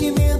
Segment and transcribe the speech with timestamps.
[0.00, 0.39] sentimento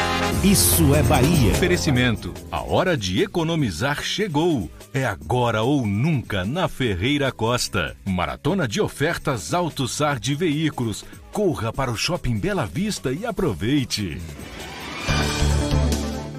[0.43, 1.51] Isso é Bahia.
[1.51, 2.33] Oferecimento.
[2.51, 4.71] A hora de economizar chegou.
[4.91, 7.95] É agora ou nunca na Ferreira Costa.
[8.03, 11.05] Maratona de ofertas AutoSar de veículos.
[11.31, 14.19] Corra para o Shopping Bela Vista e aproveite.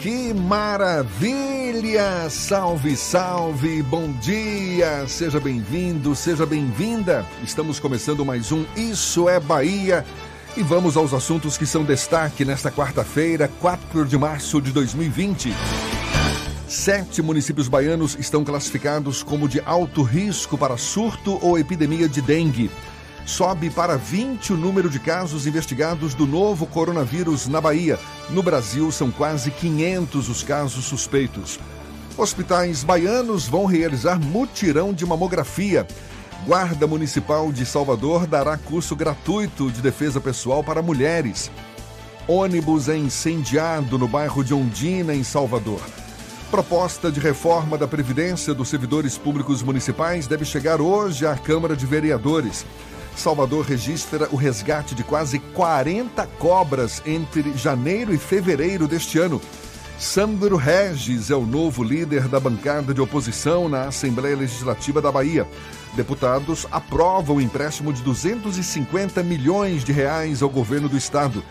[0.01, 2.29] Que maravilha!
[2.29, 3.84] Salve, salve!
[3.84, 5.06] Bom dia!
[5.06, 7.25] Seja bem-vindo, seja bem-vinda!
[7.45, 10.05] Estamos começando mais um Isso é Bahia.
[10.55, 15.50] E vamos aos assuntos que são destaque nesta quarta-feira, 4 de março de 2020.
[16.69, 22.70] Sete municípios baianos estão classificados como de alto risco para surto ou epidemia de dengue.
[23.25, 27.98] Sobe para 20 o número de casos investigados do novo coronavírus na Bahia.
[28.28, 31.59] No Brasil, são quase 500 os casos suspeitos.
[32.14, 35.87] Hospitais baianos vão realizar mutirão de mamografia.
[36.44, 41.53] Guarda Municipal de Salvador dará curso gratuito de defesa pessoal para mulheres.
[42.26, 45.80] Ônibus é incendiado no bairro de Ondina, em Salvador.
[46.50, 51.86] Proposta de reforma da Previdência dos servidores públicos municipais deve chegar hoje à Câmara de
[51.86, 52.66] Vereadores.
[53.14, 59.41] Salvador registra o resgate de quase 40 cobras entre janeiro e fevereiro deste ano.
[59.97, 65.47] Sandro Regis é o novo líder da bancada de oposição na Assembleia Legislativa da Bahia.
[65.94, 71.44] Deputados aprovam o empréstimo de 250 milhões de reais ao governo do estado.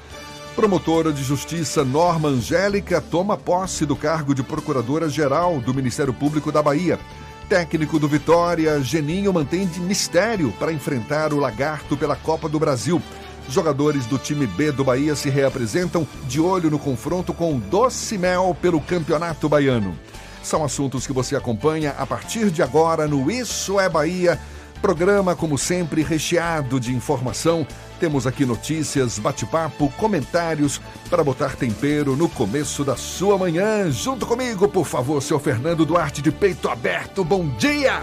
[0.56, 6.62] Promotora de Justiça Norma Angélica toma posse do cargo de Procuradora-Geral do Ministério Público da
[6.62, 7.00] Bahia.
[7.48, 13.02] Técnico do Vitória, Geninho mantém de mistério para enfrentar o Lagarto pela Copa do Brasil.
[13.48, 18.56] Jogadores do time B do Bahia se reapresentam de olho no confronto com Doce Mel
[18.62, 19.98] pelo Campeonato Baiano.
[20.44, 24.40] São assuntos que você acompanha a partir de agora no Isso é Bahia.
[24.82, 27.68] Programa, como sempre, recheado de informação.
[28.00, 33.92] Temos aqui notícias, bate-papo, comentários para botar tempero no começo da sua manhã.
[33.92, 37.24] Junto comigo, por favor, seu Fernando Duarte de Peito Aberto.
[37.24, 38.02] Bom dia!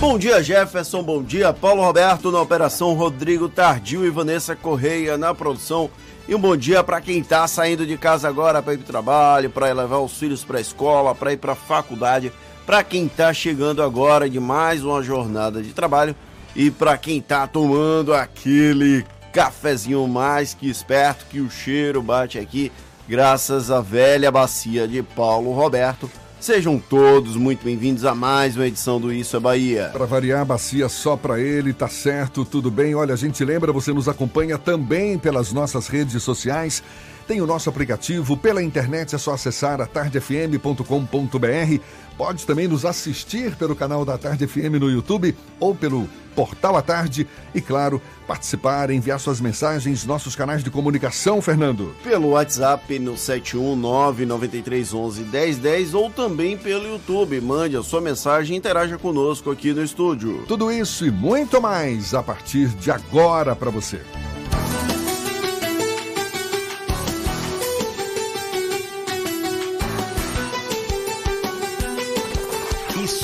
[0.00, 1.02] Bom dia, Jefferson.
[1.02, 5.90] Bom dia, Paulo Roberto na operação, Rodrigo Tardio e Vanessa Correia na produção.
[6.28, 8.86] E um bom dia para quem está saindo de casa agora para ir para o
[8.86, 12.30] trabalho, para levar os filhos para a escola, para ir para a faculdade.
[12.66, 16.14] Para quem está chegando agora de mais uma jornada de trabalho
[16.54, 22.70] e para quem está tomando aquele cafezinho mais que esperto que o cheiro bate aqui,
[23.08, 26.10] graças à velha bacia de Paulo Roberto.
[26.40, 29.90] Sejam todos muito bem-vindos a mais uma edição do Isso é Bahia.
[29.92, 32.94] Para variar, bacia só para ele, tá certo, tudo bem.
[32.94, 36.80] Olha, a gente lembra, você nos acompanha também pelas nossas redes sociais.
[37.28, 41.82] Tem o nosso aplicativo pela internet, é só acessar atardefm.com.br.
[42.16, 46.80] Pode também nos assistir pelo canal da Tarde FM no YouTube ou pelo Portal à
[46.80, 47.28] Tarde.
[47.54, 51.94] E, claro, participar, enviar suas mensagens, nossos canais de comunicação, Fernando.
[52.02, 57.42] Pelo WhatsApp no 71993111010 ou também pelo YouTube.
[57.42, 60.44] Mande a sua mensagem e interaja conosco aqui no estúdio.
[60.48, 64.00] Tudo isso e muito mais a partir de agora para você.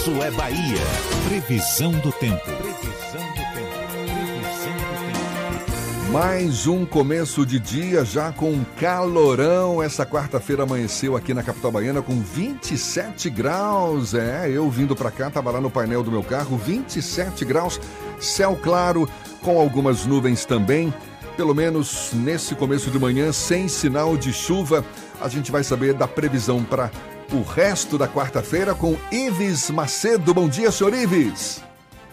[0.04, 0.82] Isso é Bahia.
[1.26, 2.44] Previsão do tempo.
[2.44, 3.88] Previsão do tempo.
[3.96, 5.64] Previsão do
[6.02, 6.12] tempo.
[6.12, 9.82] Mais um começo de dia já com calorão.
[9.82, 14.12] Essa quarta-feira amanheceu aqui na capital baiana com 27 graus.
[14.12, 17.80] É, eu vindo para cá, tava lá no painel do meu carro, 27 graus,
[18.20, 19.08] céu claro,
[19.40, 20.92] com algumas nuvens também.
[21.34, 24.84] pelo menos nesse começo de manhã, sem sinal de chuva.
[25.18, 26.90] A gente vai saber da previsão para
[27.32, 30.34] o resto da quarta-feira com Ives Macedo.
[30.34, 31.62] Bom dia, senhor Ives.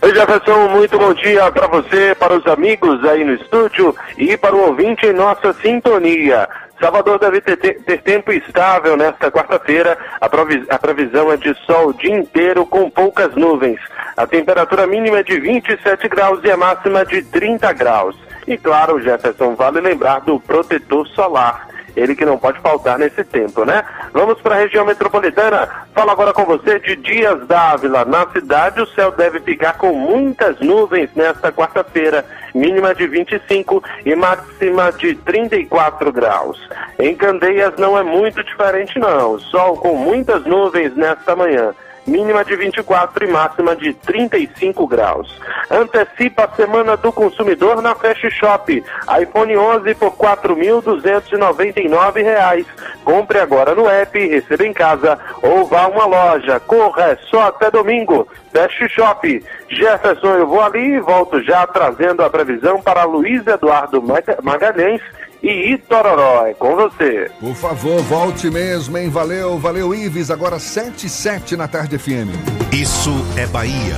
[0.02, 4.56] Oi, Jefferson, muito bom dia para você, para os amigos aí no estúdio e para
[4.56, 6.50] o ouvinte em nossa sintonia.
[6.80, 9.96] Salvador deve ter, ter tempo estável nesta quarta-feira.
[10.20, 13.80] A, a previsão é de sol o dia inteiro com poucas nuvens.
[14.18, 18.16] A temperatura mínima é de 27 graus e a máxima de 30 graus.
[18.48, 23.66] E claro, Jefferson, vale lembrar do protetor solar ele que não pode faltar nesse tempo,
[23.66, 23.84] né?
[24.14, 25.68] Vamos para a região metropolitana.
[25.94, 28.06] Falo agora com você de Dias Dávila.
[28.06, 34.16] Na cidade, o céu deve ficar com muitas nuvens nesta quarta-feira, mínima de 25 e
[34.16, 36.60] máxima de 34 graus.
[37.00, 39.40] Em Candeias não é muito diferente, não.
[39.40, 41.74] Sol com muitas nuvens nesta manhã
[42.06, 45.40] mínima de 24 e máxima de 35 graus.
[45.70, 48.84] Antecipa a semana do consumidor na Fast Shop.
[49.22, 52.66] iPhone 11 por R$ 4.299.
[53.04, 56.60] Compre agora no app, receba em casa ou vá a uma loja.
[56.60, 58.28] Corra, é só até domingo.
[58.54, 59.46] Fast Shop.
[59.70, 64.04] Jefferson, eu vou ali e volto já trazendo a previsão para Luiz Eduardo
[64.42, 65.02] Magalhães
[65.42, 66.46] e Itororó.
[66.46, 67.32] É com você.
[67.40, 69.10] Por favor, volte mesmo, hein?
[69.10, 70.30] Valeu, valeu, Ives.
[70.30, 72.30] Agora 7 e 7 na tarde FM.
[72.72, 73.96] Isso é Bahia.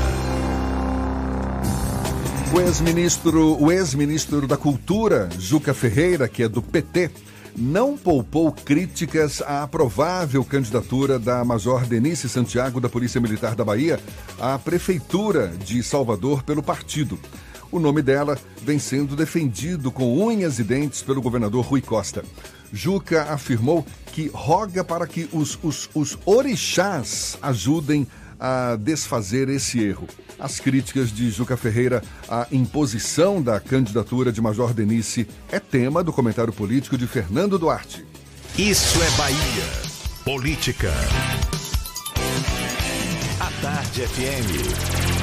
[2.53, 7.09] O ex-ministro, o ex-ministro da Cultura, Juca Ferreira, que é do PT,
[7.57, 13.99] não poupou críticas à provável candidatura da Major Denise Santiago da Polícia Militar da Bahia
[14.39, 17.19] à Prefeitura de Salvador pelo partido.
[17.73, 22.23] O nome dela vem sendo defendido com unhas e dentes pelo governador Rui Costa.
[22.71, 28.05] Juca afirmou que roga para que os, os, os orixás ajudem
[28.39, 30.07] a desfazer esse erro.
[30.39, 36.13] As críticas de Juca Ferreira à imposição da candidatura de Major Denise é tema do
[36.13, 38.05] comentário político de Fernando Duarte.
[38.55, 39.65] Isso é Bahia.
[40.23, 40.93] Política.
[43.39, 45.22] A Tarde FM.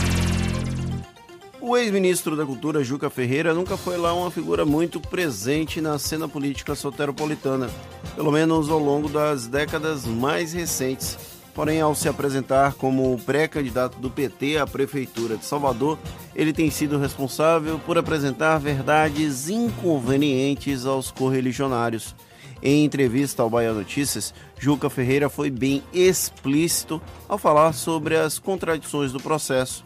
[1.71, 6.29] O ex-ministro da Cultura, Juca Ferreira, nunca foi lá uma figura muito presente na cena
[6.29, 7.71] política soteropolitana,
[8.17, 11.17] pelo menos ao longo das décadas mais recentes.
[11.55, 15.97] Porém, ao se apresentar como pré-candidato do PT à Prefeitura de Salvador,
[16.35, 22.17] ele tem sido responsável por apresentar verdades inconvenientes aos correligionários.
[22.61, 29.13] Em entrevista ao Bahia Notícias, Juca Ferreira foi bem explícito ao falar sobre as contradições
[29.13, 29.85] do processo.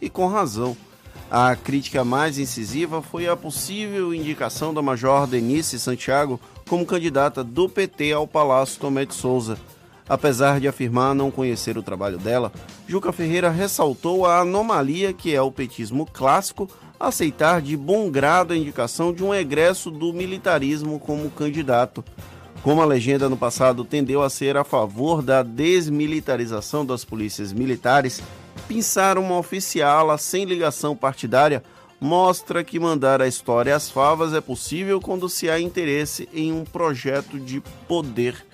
[0.00, 0.76] E com razão.
[1.30, 7.68] A crítica mais incisiva foi a possível indicação da Major Denise Santiago como candidata do
[7.68, 9.58] PT ao Palácio Tomé de Souza.
[10.08, 12.50] Apesar de afirmar não conhecer o trabalho dela,
[12.86, 16.66] Juca Ferreira ressaltou a anomalia que é o petismo clássico
[16.98, 22.02] aceitar de bom grado a indicação de um egresso do militarismo como candidato.
[22.62, 28.22] Como a legenda no passado tendeu a ser a favor da desmilitarização das polícias militares,
[28.68, 31.64] Pensar uma oficiala sem ligação partidária
[31.98, 36.64] mostra que mandar a história às favas é possível quando se há interesse em um
[36.64, 38.44] projeto de poder.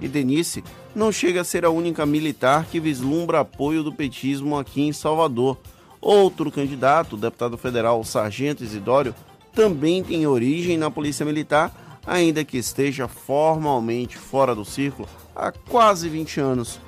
[0.00, 4.80] E Denise não chega a ser a única militar que vislumbra apoio do petismo aqui
[4.80, 5.58] em Salvador.
[6.00, 9.14] Outro candidato, o deputado federal Sargento Isidório,
[9.52, 15.06] também tem origem na Polícia Militar, ainda que esteja formalmente fora do círculo
[15.36, 16.80] há quase 20 anos.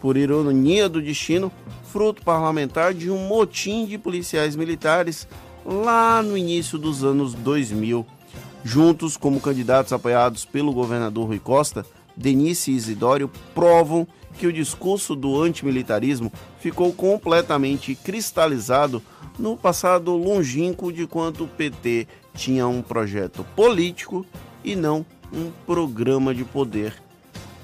[0.00, 1.50] Por ironia do destino,
[1.94, 5.28] fruto parlamentar de um motim de policiais militares
[5.64, 8.04] lá no início dos anos 2000.
[8.64, 11.86] Juntos, como candidatos apoiados pelo governador Rui Costa,
[12.16, 19.00] Denise e Isidório provam que o discurso do antimilitarismo ficou completamente cristalizado
[19.38, 24.26] no passado longínquo de quando o PT tinha um projeto político
[24.64, 27.03] e não um programa de poder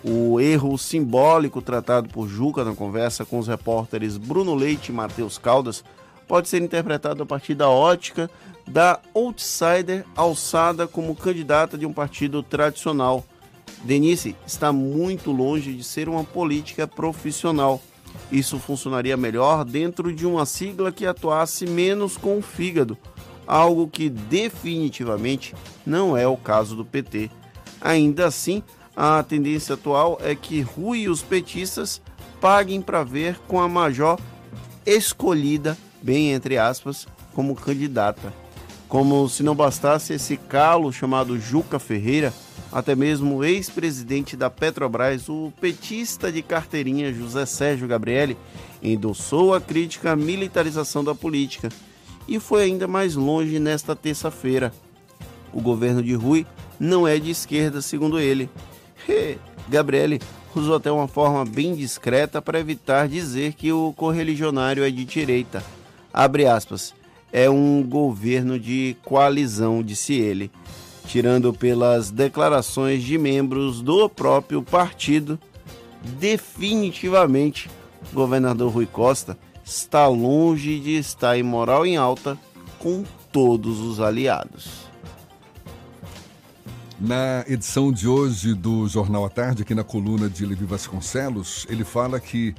[0.03, 5.37] o erro simbólico tratado por Juca na conversa com os repórteres Bruno Leite e Matheus
[5.37, 5.85] Caldas
[6.27, 8.31] pode ser interpretado a partir da ótica
[8.67, 13.25] da outsider alçada como candidata de um partido tradicional.
[13.83, 17.81] Denise está muito longe de ser uma política profissional.
[18.31, 22.97] Isso funcionaria melhor dentro de uma sigla que atuasse menos com o fígado,
[23.47, 25.55] algo que definitivamente
[25.85, 27.31] não é o caso do PT.
[27.81, 28.63] Ainda assim,
[29.03, 32.03] a tendência atual é que Rui e os petistas
[32.39, 34.21] paguem para ver com a Major
[34.85, 38.31] escolhida, bem entre aspas, como candidata.
[38.91, 42.31] Como se não bastasse esse calo chamado Juca Ferreira,
[42.71, 48.37] até mesmo o ex-presidente da Petrobras, o petista de carteirinha José Sérgio Gabrielli,
[48.83, 51.71] endossou a crítica à militarização da política
[52.29, 54.75] e foi ainda mais longe nesta terça-feira
[55.55, 56.47] O governo de Rui
[56.79, 58.51] não é de esquerda, segundo ele.
[59.69, 60.21] Gabriele
[60.55, 65.63] usou até uma forma bem discreta para evitar dizer que o correligionário é de direita.
[66.13, 66.93] Abre aspas.
[67.33, 70.51] É um governo de coalizão, disse ele,
[71.07, 75.39] tirando pelas declarações de membros do próprio partido.
[76.19, 77.71] Definitivamente,
[78.11, 82.37] o governador Rui Costa está longe de estar em moral em alta
[82.81, 84.90] com todos os aliados.
[87.01, 91.83] Na edição de hoje do Jornal à Tarde, aqui na coluna de Levi Vasconcelos, ele
[91.83, 92.55] fala que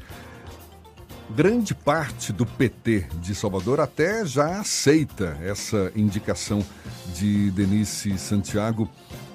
[1.29, 6.65] grande parte do PT de Salvador até já aceita essa indicação
[7.13, 8.89] de Denise Santiago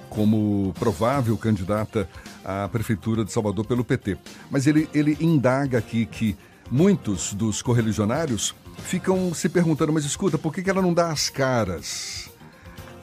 [0.09, 2.09] como provável candidata
[2.43, 4.17] à Prefeitura de Salvador pelo PT.
[4.51, 6.35] Mas ele, ele indaga aqui que
[6.69, 11.29] muitos dos correligionários ficam se perguntando, mas escuta, por que, que ela não dá as
[11.29, 12.26] caras?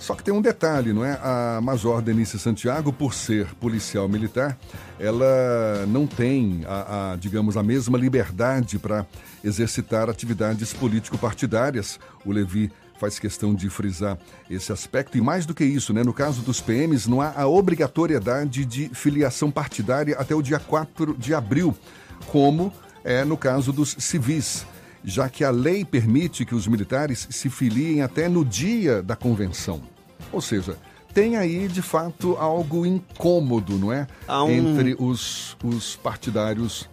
[0.05, 1.19] Só que tem um detalhe, não é?
[1.23, 4.55] A Major Denise Santiago, por ser policial militar,
[5.01, 9.07] ela não tem, a, a digamos, a mesma liberdade para
[9.43, 11.99] exercitar atividades político-partidárias.
[12.23, 12.71] O Levi
[13.01, 14.19] faz questão de frisar
[14.51, 15.17] esse aspecto.
[15.17, 16.05] E mais do que isso, né?
[16.05, 21.17] no caso dos PMs, não há a obrigatoriedade de filiação partidária até o dia 4
[21.17, 21.75] de abril,
[22.27, 22.71] como
[23.03, 24.67] é no caso dos civis
[25.07, 29.94] já que a lei permite que os militares se filiem até no dia da convenção.
[30.33, 30.77] Ou seja,
[31.13, 34.07] tem aí de fato algo incômodo, não é?
[34.29, 34.51] Um...
[34.51, 36.89] Entre os, os partidários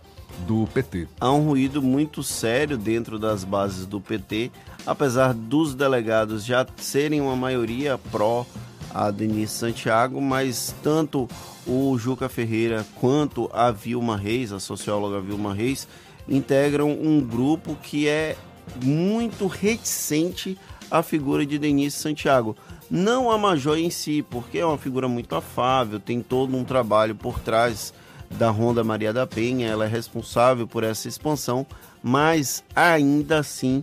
[0.47, 1.07] do PT.
[1.19, 4.51] Há um ruído muito sério dentro das bases do PT,
[4.85, 8.45] apesar dos delegados já serem uma maioria pró
[8.93, 11.27] a Denise Santiago, mas tanto
[11.65, 15.87] o Juca Ferreira quanto a Vilma Reis, a socióloga Vilma Reis,
[16.27, 18.35] integram um grupo que é
[18.83, 20.57] muito reticente
[20.89, 22.55] à figura de Denise Santiago.
[22.93, 27.15] Não a Major em si, porque é uma figura muito afável, tem todo um trabalho
[27.15, 27.93] por trás
[28.29, 31.65] da Ronda Maria da Penha, ela é responsável por essa expansão,
[32.03, 33.81] mas ainda assim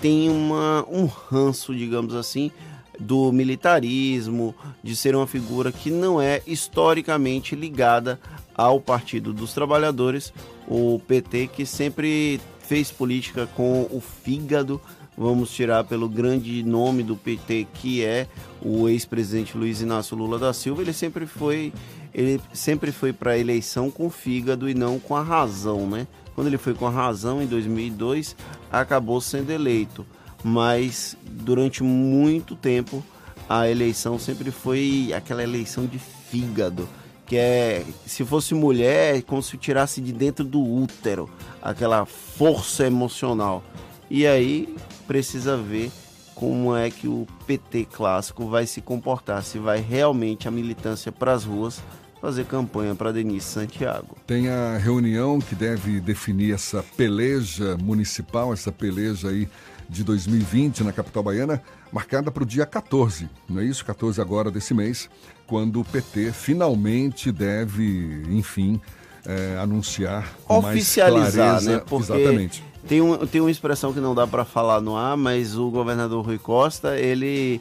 [0.00, 2.50] tem uma, um ranço, digamos assim,
[2.98, 4.52] do militarismo,
[4.82, 8.18] de ser uma figura que não é historicamente ligada
[8.52, 10.32] ao Partido dos Trabalhadores,
[10.66, 14.80] o PT que sempre fez política com o fígado
[15.20, 18.26] vamos tirar pelo grande nome do PT, que é
[18.62, 21.74] o ex-presidente Luiz Inácio Lula da Silva, ele sempre foi
[22.14, 26.06] ele sempre foi para a eleição com fígado e não com a razão, né?
[26.34, 28.34] Quando ele foi com a razão em 2002,
[28.72, 30.06] acabou sendo eleito,
[30.42, 33.04] mas durante muito tempo
[33.46, 36.88] a eleição sempre foi aquela eleição de fígado,
[37.26, 41.28] que é se fosse mulher, é como se tirasse de dentro do útero
[41.60, 43.62] aquela força emocional.
[44.10, 44.74] E aí
[45.10, 45.90] precisa ver
[46.36, 51.32] como é que o PT clássico vai se comportar, se vai realmente a militância para
[51.32, 51.82] as ruas
[52.20, 54.16] fazer campanha para Denise Santiago.
[54.24, 59.48] Tem a reunião que deve definir essa peleja municipal, essa peleja aí
[59.88, 63.84] de 2020 na capital baiana, marcada para o dia 14, não é isso?
[63.84, 65.10] 14 agora desse mês,
[65.44, 68.80] quando o PT finalmente deve, enfim,
[69.26, 71.82] é, anunciar com oficializar, mais clareza, né?
[71.84, 75.56] Porque exatamente tem, um, tem uma expressão que não dá para falar no ar, mas
[75.56, 77.60] o governador Rui Costa, ele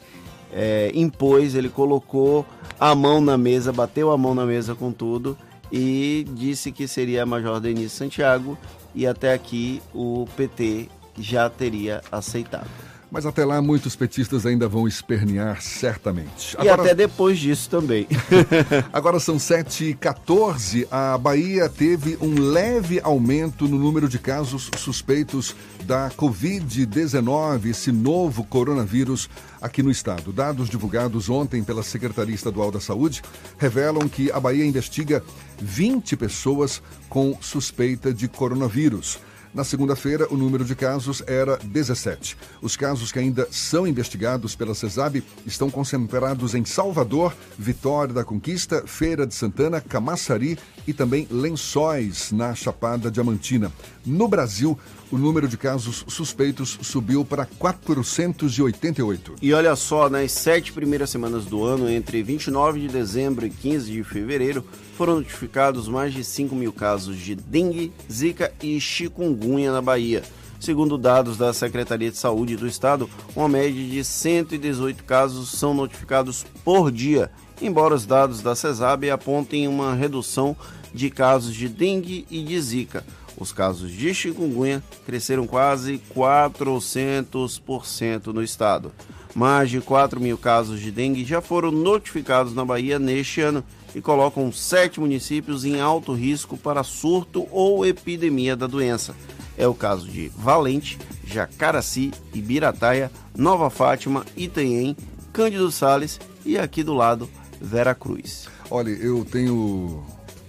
[0.52, 2.46] é, impôs, ele colocou
[2.80, 5.38] a mão na mesa, bateu a mão na mesa com tudo
[5.72, 8.58] e disse que seria a Major Denise Santiago
[8.96, 12.70] e até aqui o PT já teria aceitado.
[13.12, 16.56] Mas até lá, muitos petistas ainda vão espernear, certamente.
[16.56, 16.84] E Agora...
[16.84, 18.08] até depois disso também.
[18.94, 20.88] Agora são 7h14.
[20.92, 28.44] A Bahia teve um leve aumento no número de casos suspeitos da Covid-19, esse novo
[28.44, 29.28] coronavírus
[29.60, 30.32] aqui no estado.
[30.32, 33.24] Dados divulgados ontem pela Secretaria Estadual da Saúde
[33.58, 35.24] revelam que a Bahia investiga
[35.60, 39.20] 20 pessoas com suspeita de coronavírus.
[39.52, 42.38] Na segunda-feira, o número de casos era 17.
[42.62, 48.84] Os casos que ainda são investigados pela CESAB estão concentrados em Salvador, Vitória da Conquista,
[48.86, 53.72] Feira de Santana, Camaçari e também Lençóis, na Chapada Diamantina.
[54.06, 54.78] No Brasil,
[55.12, 59.36] o número de casos suspeitos subiu para 488.
[59.42, 63.92] E olha só, nas sete primeiras semanas do ano, entre 29 de dezembro e 15
[63.92, 64.64] de fevereiro,
[65.00, 70.24] foram notificados mais de 5 mil casos de dengue, zika e chikungunya na Bahia.
[70.60, 76.46] Segundo dados da Secretaria de Saúde do Estado, uma média de 118 casos são notificados
[76.66, 80.54] por dia, embora os dados da CESAB apontem uma redução
[80.94, 83.06] de casos de dengue e de zika.
[83.38, 88.92] Os casos de chikungunya cresceram quase 400% no estado.
[89.34, 93.64] Mais de 4 mil casos de dengue já foram notificados na Bahia neste ano
[93.94, 99.16] e colocam sete municípios em alto risco para surto ou epidemia da doença.
[99.58, 104.96] É o caso de Valente, Jacaraci, Ibirataia, Nova Fátima, Itanhem,
[105.34, 107.30] Cândido Sales e aqui do lado,
[107.62, 108.48] Vera Cruz.
[108.70, 110.04] Olha, eu tenho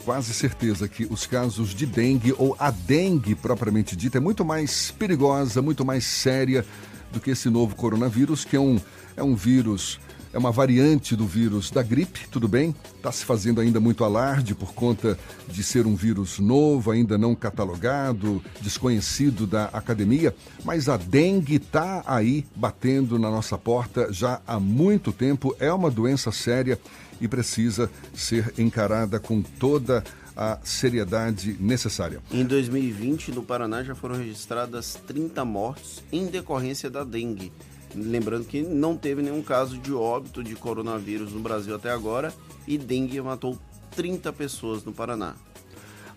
[0.05, 4.91] quase certeza que os casos de dengue ou a dengue propriamente dita é muito mais
[4.91, 6.65] perigosa, muito mais séria
[7.13, 8.81] do que esse novo coronavírus, que é um,
[9.17, 9.99] é um vírus
[10.33, 12.75] é uma variante do vírus da gripe, tudo bem?
[12.97, 15.19] Está se fazendo ainda muito alarde por conta
[15.49, 20.35] de ser um vírus novo, ainda não catalogado, desconhecido da academia,
[20.65, 25.55] mas a dengue está aí batendo na nossa porta já há muito tempo.
[25.59, 26.79] É uma doença séria
[27.21, 30.05] e precisa ser encarada com toda
[30.37, 32.21] a seriedade necessária.
[32.31, 37.53] Em 2020, no Paraná já foram registradas 30 mortes em decorrência da dengue.
[37.95, 42.33] Lembrando que não teve nenhum caso de óbito de coronavírus no Brasil até agora
[42.67, 43.59] e dengue matou
[43.97, 45.35] 30 pessoas no Paraná.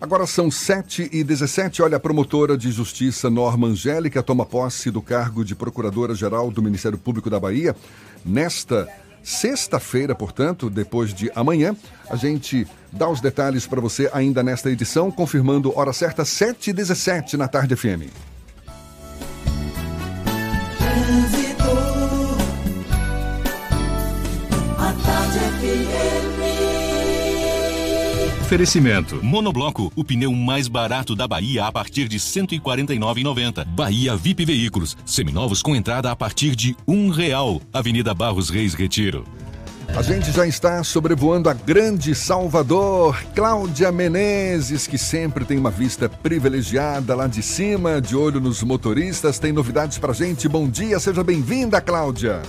[0.00, 5.00] Agora são 7 e 17 Olha, a promotora de justiça Norma Angélica toma posse do
[5.00, 7.74] cargo de procuradora-geral do Ministério Público da Bahia.
[8.24, 8.88] Nesta
[9.22, 11.74] sexta-feira, portanto, depois de amanhã,
[12.10, 16.72] a gente dá os detalhes para você ainda nesta edição, confirmando hora certa, 7 e
[16.72, 18.33] 17 na tarde FM.
[28.54, 29.24] Oferecimento.
[29.24, 33.64] Monobloco, o pneu mais barato da Bahia a partir de R$ 149,90.
[33.64, 37.60] Bahia VIP Veículos, seminovos com entrada a partir de um real.
[37.72, 39.24] Avenida Barros Reis Retiro.
[39.88, 46.08] A gente já está sobrevoando a grande Salvador, Cláudia Menezes, que sempre tem uma vista
[46.08, 50.48] privilegiada lá de cima, de olho nos motoristas, tem novidades pra gente.
[50.48, 52.42] Bom dia, seja bem-vinda, Cláudia.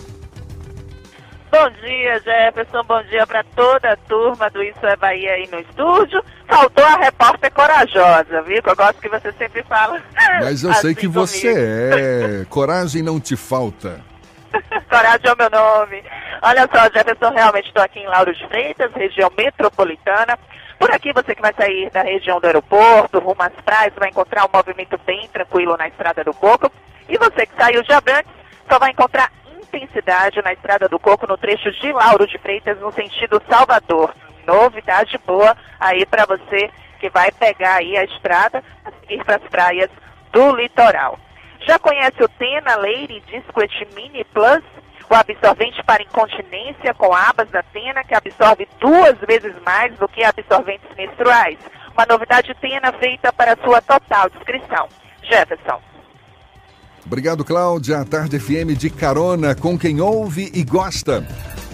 [1.55, 2.83] Bom dia, Jefferson.
[2.83, 6.21] Bom dia para toda a turma do Isso é Bahia aí no estúdio.
[6.49, 8.61] Faltou a repórter corajosa, viu?
[8.61, 10.03] Eu gosto que você sempre fala.
[10.41, 11.25] Mas eu assim sei que comigo.
[11.25, 12.45] você é.
[12.49, 14.01] Coragem não te falta.
[14.89, 16.03] Coragem é o meu nome.
[16.41, 20.37] Olha só, Jefferson, realmente estou aqui em Lauro de Freitas, região metropolitana.
[20.77, 24.43] Por aqui, você que vai sair da região do aeroporto, rumo às praias, vai encontrar
[24.43, 26.69] um movimento bem tranquilo na Estrada do Coco.
[27.07, 28.29] E você que saiu de Abrantes,
[28.69, 29.31] só vai encontrar
[29.77, 34.13] intensidade na Estrada do Coco, no trecho de Lauro de Freitas, no sentido Salvador.
[34.45, 39.43] Novidade boa aí para você que vai pegar aí a estrada a seguir para as
[39.43, 39.89] praias
[40.31, 41.19] do litoral.
[41.61, 44.63] Já conhece o Tena Lady Discret Mini Plus?
[45.09, 50.23] O absorvente para incontinência com abas da Tena, que absorve duas vezes mais do que
[50.23, 51.59] absorventes menstruais.
[51.93, 54.89] Uma novidade Tena feita para sua total descrição.
[55.21, 55.79] Jefferson.
[57.05, 57.99] Obrigado, Cláudia.
[57.99, 61.25] A Tarde FM de carona com quem ouve e gosta.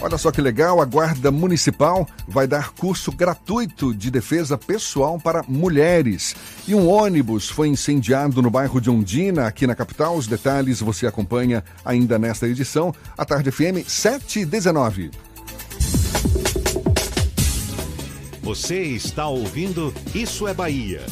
[0.02, 5.44] Olha só que legal, a Guarda Municipal vai dar curso gratuito de defesa pessoal para
[5.48, 6.36] mulheres.
[6.68, 10.16] E um ônibus foi incendiado no bairro de Ondina, aqui na capital.
[10.18, 12.94] Os detalhes você acompanha ainda nesta edição.
[13.16, 15.12] A Tarde FM 719.
[18.42, 21.06] Você está ouvindo Isso é Bahia.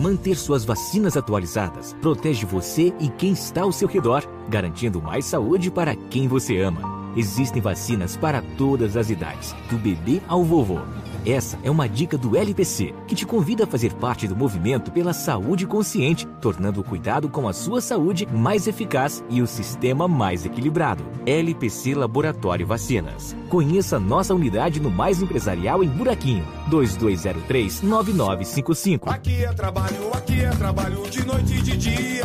[0.00, 5.70] Manter suas vacinas atualizadas protege você e quem está ao seu redor, garantindo mais saúde
[5.70, 7.12] para quem você ama.
[7.14, 10.78] Existem vacinas para todas as idades, do bebê ao vovô.
[11.24, 15.12] Essa é uma dica do LPC, que te convida a fazer parte do movimento pela
[15.12, 20.46] saúde consciente, tornando o cuidado com a sua saúde mais eficaz e o sistema mais
[20.46, 21.04] equilibrado.
[21.26, 23.36] LPC Laboratório Vacinas.
[23.50, 29.08] Conheça nossa unidade no Mais Empresarial em Buraquinho, 2203-9955.
[29.08, 32.24] Aqui é trabalho, aqui é trabalho de noite e de dia.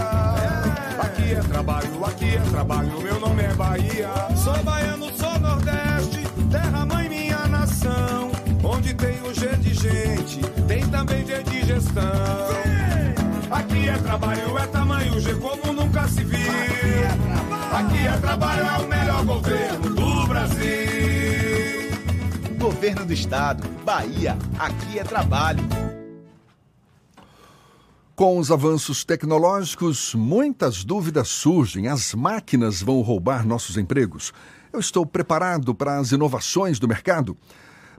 [1.00, 4.10] Aqui é trabalho, aqui é trabalho, meu nome é Bahia.
[4.38, 5.05] Sou baiano,
[8.96, 12.04] tem o G de gente, tem também G de gestão.
[13.52, 16.40] Aqui é trabalho, é tamanho G como nunca se viu.
[17.72, 20.66] Aqui é trabalho, é o melhor governo do Brasil.
[22.58, 25.64] Governo do Estado, Bahia, aqui é trabalho.
[28.16, 31.90] Com os avanços tecnológicos, muitas dúvidas surgem.
[31.90, 34.32] As máquinas vão roubar nossos empregos.
[34.72, 37.38] Eu estou preparado para as inovações do mercado?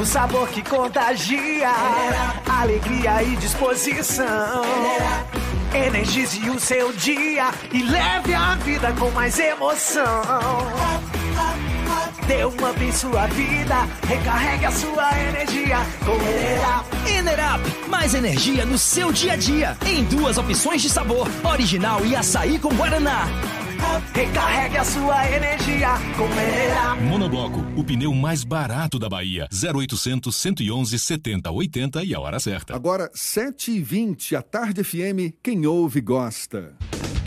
[0.00, 1.72] O sabor que contagia,
[2.48, 4.62] alegria e disposição.
[5.74, 10.22] Energize o seu dia e leve a vida com mais emoção.
[12.28, 16.86] Dê um up em sua vida, recarregue a sua energia com Enerap.
[17.08, 19.76] Enerap, mais energia no seu dia a dia.
[19.84, 23.26] Em duas opções de sabor, original e açaí com guaraná.
[24.12, 26.28] Recarregue a sua energia com.
[27.04, 29.48] Monobloco, o pneu mais barato da Bahia.
[29.52, 32.74] 0800 111 70 80 e a hora certa.
[32.74, 36.76] Agora, 7h20, a Tarde FM, quem ouve gosta.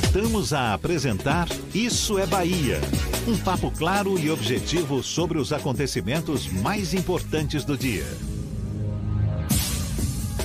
[0.00, 2.80] Voltamos a apresentar Isso é Bahia.
[3.26, 8.06] Um papo claro e objetivo sobre os acontecimentos mais importantes do dia.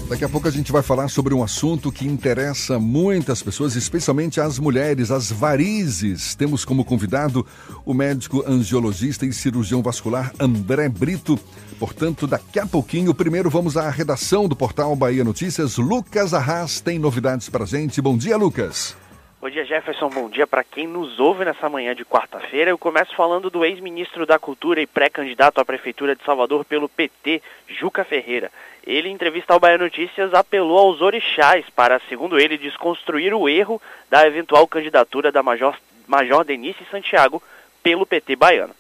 [0.10, 4.42] Daqui a pouco a gente vai falar sobre um assunto que interessa muitas pessoas, especialmente
[4.42, 6.34] as mulheres, as varizes.
[6.34, 7.46] Temos como convidado
[7.86, 11.40] o médico angiologista e cirurgião vascular André Brito.
[11.78, 15.78] Portanto, daqui a pouquinho, primeiro vamos à redação do portal Bahia Notícias.
[15.78, 18.02] Lucas Arras tem novidades pra gente.
[18.02, 18.96] Bom dia, Lucas.
[19.44, 20.08] Bom dia, Jefferson.
[20.08, 22.72] Bom dia para quem nos ouve nessa manhã de quarta-feira.
[22.72, 27.44] Eu começo falando do ex-ministro da Cultura e pré-candidato à Prefeitura de Salvador pelo PT,
[27.68, 28.50] Juca Ferreira.
[28.88, 33.82] Ele, em entrevista ao Bahia Notícias, apelou aos orixás para, segundo ele, desconstruir o erro
[34.10, 35.76] da eventual candidatura da Major,
[36.08, 37.44] Major Denise Santiago
[37.84, 38.74] pelo PT baiano.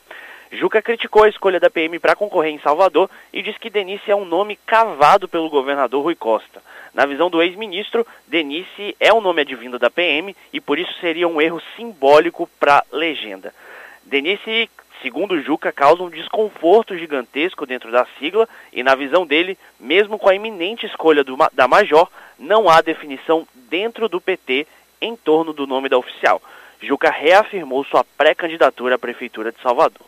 [0.49, 4.15] Juca criticou a escolha da PM para concorrer em Salvador e diz que Denise é
[4.15, 6.61] um nome cavado pelo governador Rui Costa.
[6.93, 11.27] Na visão do ex-ministro, Denise é um nome advindo da PM e por isso seria
[11.27, 13.53] um erro simbólico para a legenda.
[14.03, 14.69] Denise,
[15.01, 20.29] segundo Juca, causa um desconforto gigantesco dentro da sigla e, na visão dele, mesmo com
[20.29, 24.67] a iminente escolha do, da Major, não há definição dentro do PT
[25.01, 26.39] em torno do nome da oficial.
[26.79, 30.05] Juca reafirmou sua pré-candidatura à Prefeitura de Salvador.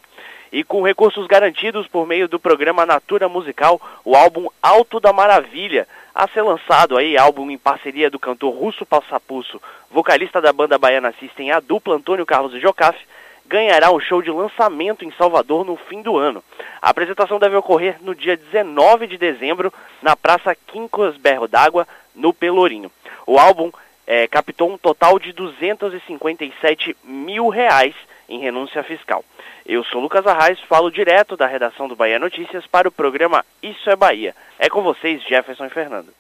[0.52, 5.88] E com recursos garantidos por meio do programa Natura Musical, o álbum Alto da Maravilha,
[6.16, 11.14] a ser lançado aí, álbum em parceria do cantor Russo Passapusso, vocalista da banda baiana
[11.20, 13.06] System, a dupla Antônio Carlos e Jocafe,
[13.46, 16.42] ganhará um show de lançamento em Salvador no fim do ano.
[16.82, 22.34] A apresentação deve ocorrer no dia 19 de dezembro, na Praça Quincos Berro d'Água, no
[22.34, 22.90] Pelourinho.
[23.28, 23.70] O álbum
[24.08, 27.94] é, captou um total de 257 mil reais
[28.30, 29.24] em renúncia fiscal.
[29.66, 33.90] Eu sou Lucas Arraes, falo direto da redação do Bahia Notícias para o programa Isso
[33.90, 34.36] é Bahia.
[34.60, 36.14] É com vocês, Jefferson e Fernando.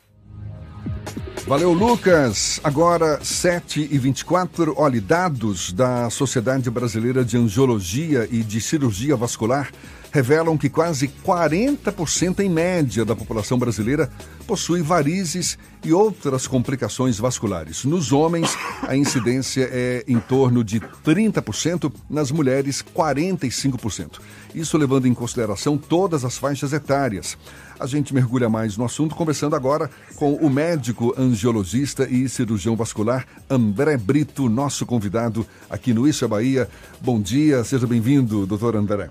[1.46, 2.60] Valeu, Lucas.
[2.64, 4.74] Agora, 7h24.
[4.76, 9.70] Olha, dados da Sociedade Brasileira de Angiologia e de Cirurgia Vascular
[10.16, 14.10] revelam que quase 40% em média da população brasileira
[14.48, 17.84] possui varizes e outras complicações vasculares.
[17.84, 24.22] Nos homens, a incidência é em torno de 30%, nas mulheres, 45%.
[24.54, 27.38] Isso levando em consideração todas as faixas etárias.
[27.78, 33.28] A gente mergulha mais no assunto conversando agora com o médico angiologista e cirurgião vascular
[33.50, 36.70] André Brito, nosso convidado aqui no Isso é Bahia.
[37.02, 39.10] Bom dia, seja bem-vindo, doutor André.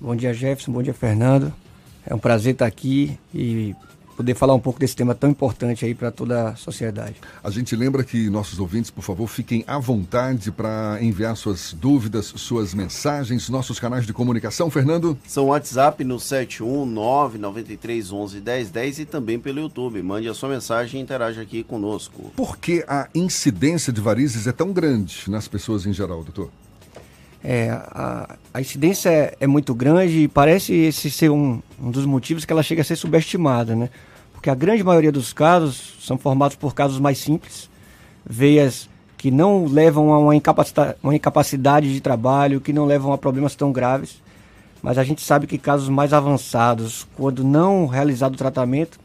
[0.00, 0.70] Bom dia, Jefferson.
[0.72, 1.52] Bom dia, Fernando.
[2.06, 3.74] É um prazer estar aqui e
[4.16, 7.16] poder falar um pouco desse tema tão importante aí para toda a sociedade.
[7.42, 12.32] A gente lembra que nossos ouvintes, por favor, fiquem à vontade para enviar suas dúvidas,
[12.36, 15.16] suas mensagens, nossos canais de comunicação, Fernando.
[15.26, 20.02] São WhatsApp no 71993111010 e também pelo YouTube.
[20.02, 22.32] Mande a sua mensagem e interaja aqui conosco.
[22.34, 26.50] Por que a incidência de varizes é tão grande nas pessoas em geral, doutor?
[27.42, 32.04] É, a, a incidência é, é, muito grande e parece esse ser um, um dos
[32.04, 33.90] motivos que ela chega a ser subestimada, né?
[34.32, 37.70] Porque a grande maioria dos casos são formados por casos mais simples,
[38.28, 43.18] veias que não levam a uma, incapacita uma incapacidade de trabalho, que não levam a
[43.18, 44.22] problemas tão graves.
[44.80, 48.98] Mas a gente sabe que casos mais avançados, quando não realizado o tratamento,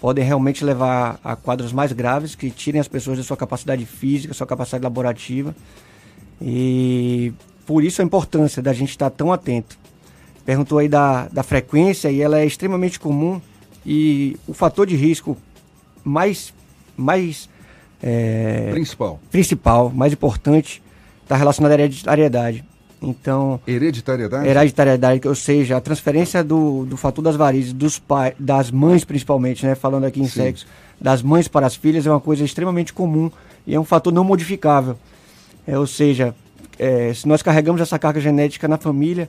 [0.00, 4.32] podem realmente levar a quadros mais graves, que tirem as pessoas da sua capacidade física,
[4.32, 5.54] sua capacidade laborativa.
[6.40, 7.34] E
[7.70, 9.78] por isso a importância da gente estar tão atento.
[10.44, 13.40] Perguntou aí da, da frequência e ela é extremamente comum
[13.86, 15.36] e o fator de risco
[16.02, 16.52] mais,
[16.96, 17.48] mais
[18.02, 19.20] é, principal.
[19.30, 20.82] principal, mais importante,
[21.22, 22.64] está relacionado à hereditariedade.
[23.00, 24.48] Então, hereditariedade?
[24.48, 29.64] Hereditariedade, ou seja, a transferência do, do fator das varizes, dos pais, das mães principalmente,
[29.64, 30.42] né, falando aqui em Sim.
[30.42, 30.66] sexo,
[31.00, 33.30] das mães para as filhas é uma coisa extremamente comum
[33.64, 34.98] e é um fator não modificável.
[35.64, 36.34] É, ou seja,
[36.80, 39.28] é, se nós carregamos essa carga genética na família,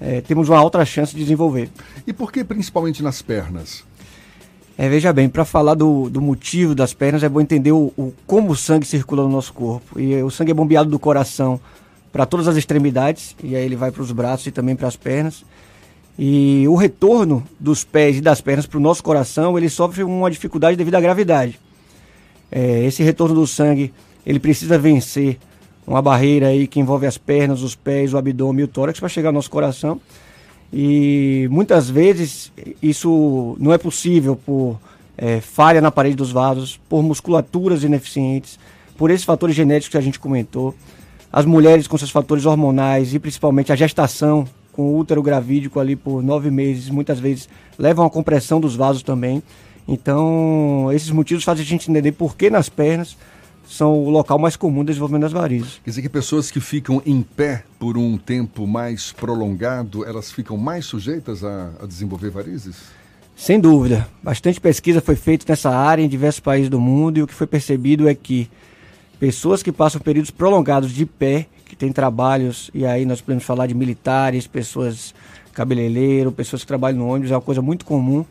[0.00, 1.68] é, temos uma alta chance de desenvolver.
[2.06, 3.82] E por que principalmente nas pernas?
[4.78, 8.14] É, veja bem, para falar do, do motivo das pernas é bom entender o, o,
[8.24, 9.98] como o sangue circula no nosso corpo.
[9.98, 11.60] E o sangue é bombeado do coração
[12.12, 14.94] para todas as extremidades, e aí ele vai para os braços e também para as
[14.94, 15.44] pernas.
[16.16, 20.30] E o retorno dos pés e das pernas para o nosso coração, ele sofre uma
[20.30, 21.58] dificuldade devido à gravidade.
[22.50, 23.92] É, esse retorno do sangue,
[24.24, 25.38] ele precisa vencer
[25.86, 29.08] uma barreira aí que envolve as pernas, os pés, o abdômen e o tórax para
[29.08, 30.00] chegar ao nosso coração.
[30.72, 34.78] E muitas vezes isso não é possível por
[35.18, 38.58] é, falha na parede dos vasos, por musculaturas ineficientes,
[38.96, 40.74] por esses fatores genéticos que a gente comentou.
[41.32, 45.94] As mulheres com seus fatores hormonais e principalmente a gestação com o útero gravídico ali
[45.94, 49.42] por nove meses, muitas vezes levam a compressão dos vasos também.
[49.86, 53.16] Então, esses motivos fazem a gente entender por que nas pernas
[53.68, 55.80] são o local mais comum do desenvolvimento das varizes.
[55.84, 60.56] Quer dizer que pessoas que ficam em pé por um tempo mais prolongado, elas ficam
[60.56, 62.76] mais sujeitas a, a desenvolver varizes?
[63.34, 64.08] Sem dúvida.
[64.22, 67.46] Bastante pesquisa foi feita nessa área em diversos países do mundo e o que foi
[67.46, 68.50] percebido é que
[69.18, 73.66] pessoas que passam períodos prolongados de pé, que têm trabalhos, e aí nós podemos falar
[73.66, 75.14] de militares, pessoas
[75.54, 78.24] cabeleireiro, pessoas que trabalham no ônibus, é uma coisa muito comum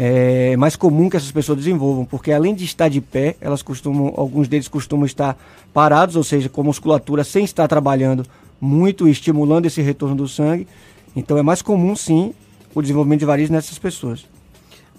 [0.00, 4.14] é mais comum que essas pessoas desenvolvam, porque além de estar de pé, elas costumam,
[4.16, 5.36] alguns deles costumam estar
[5.74, 8.24] parados, ou seja, com a musculatura sem estar trabalhando
[8.60, 10.68] muito, estimulando esse retorno do sangue.
[11.16, 12.32] Então é mais comum sim
[12.72, 14.24] o desenvolvimento de varizes nessas pessoas.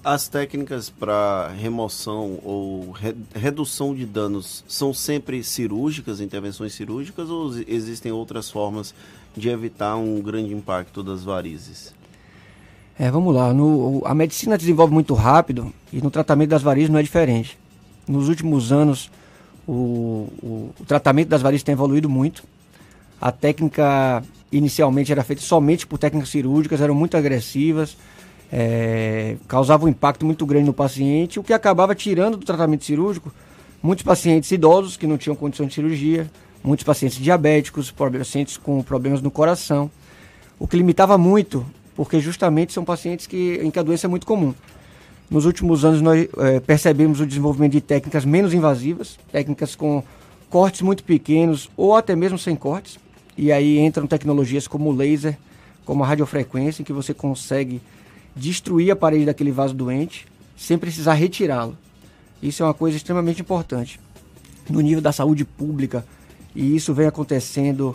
[0.03, 7.57] As técnicas para remoção ou re redução de danos são sempre cirúrgicas, intervenções cirúrgicas, ou
[7.69, 8.93] existem outras formas
[9.35, 11.97] de evitar um grande impacto das varizes?
[12.99, 13.53] É, vamos lá.
[13.53, 17.57] No, a medicina desenvolve muito rápido e no tratamento das varizes não é diferente.
[18.05, 19.09] Nos últimos anos,
[19.65, 22.43] o, o, o tratamento das varizes tem evoluído muito.
[23.21, 27.95] A técnica inicialmente era feita somente por técnicas cirúrgicas, eram muito agressivas,
[28.51, 33.31] é, causavam um impacto muito grande no paciente, o que acabava tirando do tratamento cirúrgico
[33.81, 36.29] muitos pacientes idosos que não tinham condição de cirurgia,
[36.61, 39.89] muitos pacientes diabéticos, pacientes com problemas no coração,
[40.57, 41.65] o que limitava muito
[41.99, 44.53] porque justamente são pacientes que, em que a doença é muito comum.
[45.29, 50.01] Nos últimos anos, nós é, percebemos o desenvolvimento de técnicas menos invasivas, técnicas com
[50.49, 52.97] cortes muito pequenos ou até mesmo sem cortes.
[53.37, 55.37] E aí entram tecnologias como o laser,
[55.83, 57.81] como a radiofrequência, em que você consegue
[58.33, 61.75] destruir a parede daquele vaso doente sem precisar retirá-lo.
[62.41, 63.99] Isso é uma coisa extremamente importante
[64.69, 66.05] no nível da saúde pública
[66.55, 67.93] e isso vem acontecendo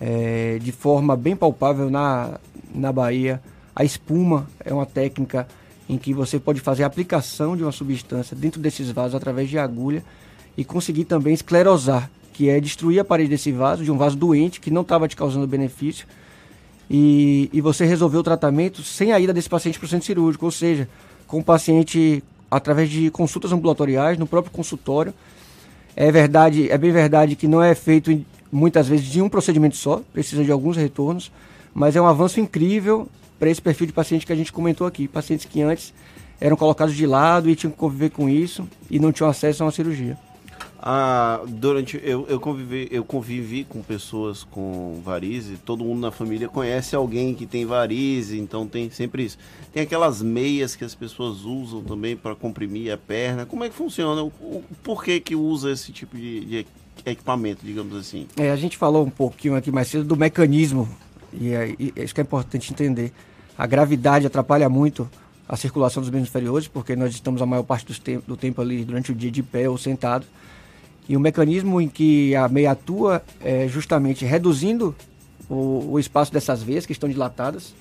[0.00, 2.40] é, de forma bem palpável na,
[2.74, 3.40] na Bahia.
[3.74, 5.46] A espuma é uma técnica
[5.88, 9.58] em que você pode fazer a aplicação de uma substância dentro desses vasos através de
[9.58, 10.02] agulha
[10.56, 14.60] e conseguir também esclerosar, que é destruir a parede desse vaso, de um vaso doente
[14.60, 16.06] que não estava te causando benefício,
[16.88, 20.44] e, e você resolver o tratamento sem a ida desse paciente para o centro cirúrgico,
[20.44, 20.88] ou seja,
[21.26, 25.12] com o paciente através de consultas ambulatoriais no próprio consultório.
[25.96, 30.02] É verdade, é bem verdade que não é feito muitas vezes de um procedimento só,
[30.12, 31.32] precisa de alguns retornos,
[31.74, 33.08] mas é um avanço incrível
[33.38, 35.08] para esse perfil de paciente que a gente comentou aqui.
[35.08, 35.92] Pacientes que antes
[36.40, 39.66] eram colocados de lado e tinham que conviver com isso e não tinham acesso a
[39.66, 40.16] uma cirurgia.
[40.86, 46.46] Ah, durante eu, eu, convivi, eu convivi com pessoas com varize, todo mundo na família
[46.46, 49.38] conhece alguém que tem varize, então tem sempre isso.
[49.72, 53.46] Tem aquelas meias que as pessoas usam também para comprimir a perna.
[53.46, 54.22] Como é que funciona?
[54.22, 56.66] O, o, por que que usa esse tipo de, de
[57.06, 58.26] equipamento, digamos assim?
[58.36, 60.86] É, a gente falou um pouquinho aqui mais cedo do mecanismo
[61.38, 63.12] e, é, e isso que é importante entender.
[63.56, 65.08] A gravidade atrapalha muito
[65.48, 68.60] a circulação dos membros inferiores, porque nós estamos a maior parte do tempo, do tempo
[68.60, 70.26] ali durante o dia de pé ou sentado.
[71.08, 74.94] E o mecanismo em que a meia atua é justamente reduzindo
[75.48, 77.74] o, o espaço dessas veias que estão dilatadas.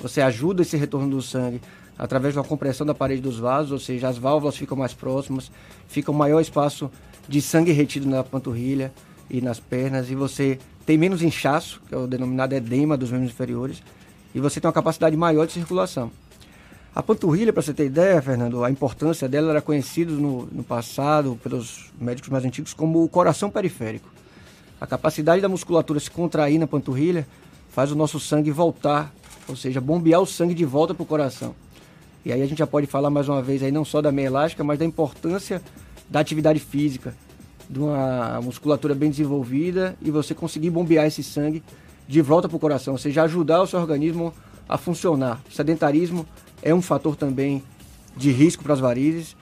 [0.00, 1.60] Você ajuda esse retorno do sangue
[1.98, 5.50] através de uma compressão da parede dos vasos, ou seja, as válvulas ficam mais próximas,
[5.88, 6.88] fica um maior espaço
[7.28, 8.92] de sangue retido na panturrilha
[9.28, 10.58] e nas pernas, e você
[10.88, 13.82] tem menos inchaço, que é o denominado edema dos membros inferiores,
[14.34, 16.10] e você tem uma capacidade maior de circulação.
[16.94, 21.38] A panturrilha, para você ter ideia, Fernando, a importância dela era conhecida no, no passado
[21.42, 24.08] pelos médicos mais antigos como o coração periférico.
[24.80, 27.28] A capacidade da musculatura se contrair na panturrilha
[27.68, 29.12] faz o nosso sangue voltar,
[29.46, 31.54] ou seja, bombear o sangue de volta para o coração.
[32.24, 34.28] E aí a gente já pode falar mais uma vez aí não só da meia
[34.28, 35.60] elástica, mas da importância
[36.08, 37.14] da atividade física,
[37.68, 41.62] de uma musculatura bem desenvolvida e você conseguir bombear esse sangue
[42.06, 44.32] de volta para o coração, ou seja, ajudar o seu organismo
[44.68, 45.40] a funcionar.
[45.48, 46.26] O sedentarismo
[46.62, 47.62] é um fator também
[48.16, 49.36] de risco para as varizes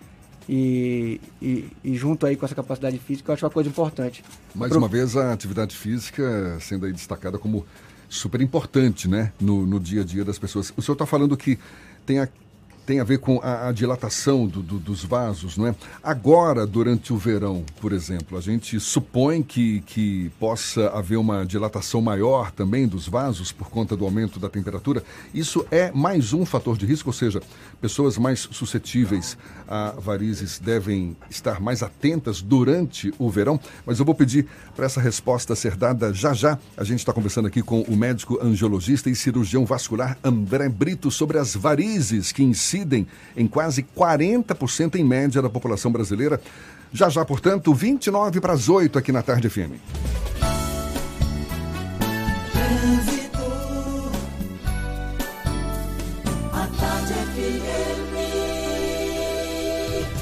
[0.48, 4.22] e, e, e, junto aí com essa capacidade física, eu acho uma coisa importante.
[4.54, 4.78] Mais Pro...
[4.78, 7.66] uma vez, a atividade física sendo aí destacada como
[8.08, 10.72] super importante, né, no, no dia a dia das pessoas.
[10.76, 11.58] O senhor está falando que
[12.04, 12.28] tem a
[12.86, 15.74] tem a ver com a, a dilatação do, do, dos vasos, não é?
[16.02, 22.00] Agora, durante o verão, por exemplo, a gente supõe que, que possa haver uma dilatação
[22.00, 25.02] maior também dos vasos por conta do aumento da temperatura.
[25.34, 27.42] Isso é mais um fator de risco, ou seja,
[27.80, 33.58] pessoas mais suscetíveis a varizes devem estar mais atentas durante o verão.
[33.84, 34.46] Mas eu vou pedir
[34.76, 36.56] para essa resposta ser dada já já.
[36.76, 41.38] A gente está conversando aqui com o médico angiologista e cirurgião vascular André Brito sobre
[41.38, 46.40] as varizes que incidem incidem em quase 40% em média da população brasileira.
[46.92, 49.80] Já já, portanto, 29 para as 8 aqui na Tarde FM.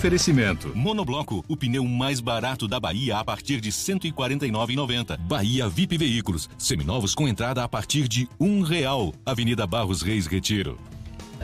[0.05, 0.71] Oferecimento.
[0.77, 5.17] Monobloco, o pneu mais barato da Bahia a partir de R$ 149,90.
[5.17, 9.15] Bahia VIP Veículos, seminovos com entrada a partir de um real.
[9.25, 10.79] Avenida Barros Reis Retiro.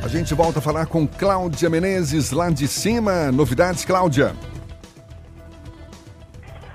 [0.03, 3.31] A gente volta a falar com Cláudia Menezes lá de cima.
[3.31, 4.35] Novidades, Cláudia?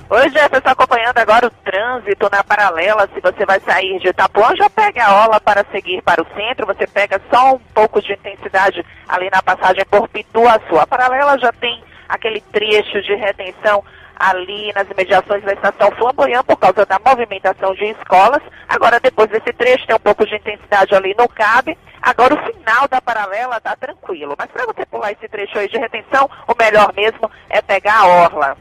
[0.07, 3.09] Oi, Jefferson, acompanhando agora o trânsito na paralela.
[3.11, 6.67] Se você vai sair de Itapuã, já pega a ola para seguir para o centro.
[6.67, 10.77] Você pega só um pouco de intensidade ali na passagem por Pituaçu.
[10.79, 13.83] A paralela já tem aquele trecho de retenção
[14.15, 18.41] ali nas imediações da estação Flamboyant por causa da movimentação de escolas.
[18.67, 21.77] Agora, depois desse trecho, tem um pouco de intensidade ali no CAB.
[22.01, 24.35] Agora, o final da paralela está tranquilo.
[24.37, 28.07] Mas para você pular esse trecho aí de retenção, o melhor mesmo é pegar a
[28.07, 28.57] orla.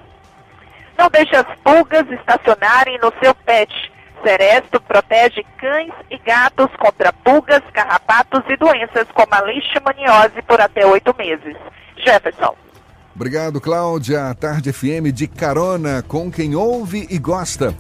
[0.96, 3.92] Não deixe as pulgas estacionarem no seu pet.
[4.22, 10.86] Seresto protege cães e gatos contra pulgas, carrapatos e doenças como a leishmaniose por até
[10.86, 11.56] oito meses.
[11.96, 12.63] Jefferson.
[13.14, 14.34] Obrigado, Cláudia.
[14.34, 17.72] Tarde FM de carona com quem ouve e gosta.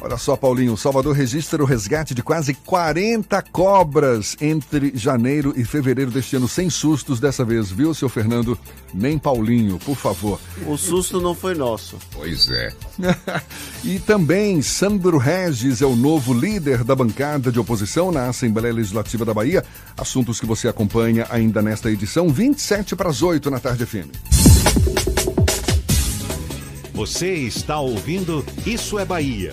[0.00, 6.10] Olha só, Paulinho, Salvador registra o resgate de quase 40 cobras entre janeiro e fevereiro
[6.10, 8.58] deste ano, sem sustos dessa vez, viu, seu Fernando?
[8.92, 10.38] Nem Paulinho, por favor.
[10.66, 11.96] O susto não foi nosso.
[12.12, 12.72] Pois é.
[13.82, 19.24] e também Sandro Regis é o novo líder da bancada de oposição na Assembleia Legislativa
[19.24, 19.64] da Bahia.
[19.96, 24.10] Assuntos que você acompanha ainda nesta edição, 27 para as 8 na tarde FM.
[26.96, 29.52] Você está ouvindo Isso é Bahia.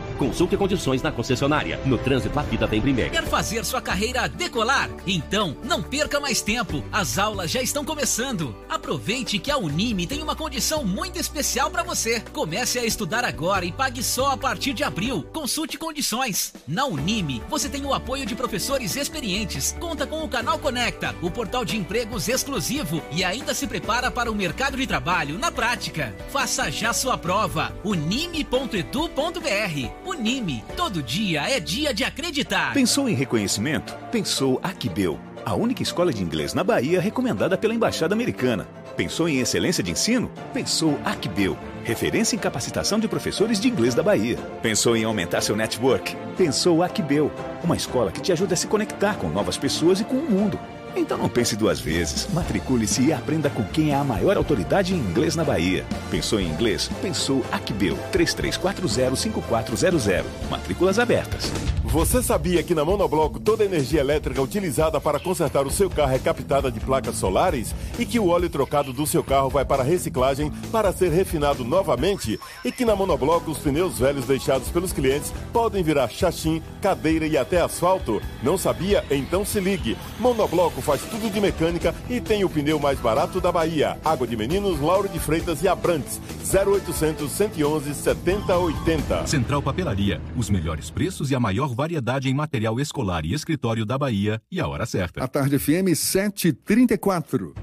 [0.21, 1.79] Consulte condições na concessionária.
[1.83, 3.09] No trânsito, a vida vem primeiro.
[3.09, 4.87] Quer fazer sua carreira decolar?
[5.07, 6.83] Então, não perca mais tempo.
[6.91, 8.55] As aulas já estão começando.
[8.69, 12.19] Aproveite que a Unime tem uma condição muito especial para você.
[12.31, 15.23] Comece a estudar agora e pague só a partir de abril.
[15.33, 16.53] Consulte condições.
[16.67, 21.31] Na Unime, você tem o apoio de professores experientes, conta com o canal Conecta, o
[21.31, 26.15] portal de empregos exclusivo e ainda se prepara para o mercado de trabalho na prática.
[26.29, 27.75] Faça já sua prova.
[27.83, 30.61] unime.edu.br Unime.
[30.75, 32.73] Todo dia é dia de acreditar.
[32.73, 33.95] Pensou em reconhecimento?
[34.11, 38.67] Pensou Aquibel, a única escola de inglês na Bahia recomendada pela Embaixada Americana.
[38.97, 40.29] Pensou em excelência de ensino?
[40.53, 44.35] Pensou Aquibel, referência em capacitação de professores de inglês da Bahia.
[44.61, 46.13] Pensou em aumentar seu network?
[46.35, 47.31] Pensou Aquibel,
[47.63, 50.59] uma escola que te ajuda a se conectar com novas pessoas e com o mundo.
[50.95, 52.27] Então não pense duas vezes.
[52.33, 55.85] Matricule-se e aprenda com quem é a maior autoridade em inglês na Bahia.
[56.09, 56.89] Pensou em inglês?
[57.01, 60.23] Pensou Acbeu 33405400.
[60.49, 61.51] Matrículas abertas.
[61.91, 66.13] Você sabia que na Monobloco toda a energia elétrica utilizada para consertar o seu carro
[66.13, 69.83] é captada de placas solares e que o óleo trocado do seu carro vai para
[69.83, 75.33] reciclagem para ser refinado novamente e que na Monobloco os pneus velhos deixados pelos clientes
[75.51, 78.21] podem virar chachim, cadeira e até asfalto?
[78.41, 79.03] Não sabia?
[79.11, 79.97] Então se ligue.
[80.17, 83.97] Monobloco faz tudo de mecânica e tem o pneu mais barato da Bahia.
[84.03, 86.19] Água de Meninos, Lauro de Freitas e Abrantes.
[86.53, 89.27] 0800 111 7080.
[89.27, 93.97] Central Papelaria, os melhores preços e a maior variedade em material escolar e escritório da
[93.97, 95.23] Bahia e a hora certa.
[95.23, 97.53] A tarde FM 734.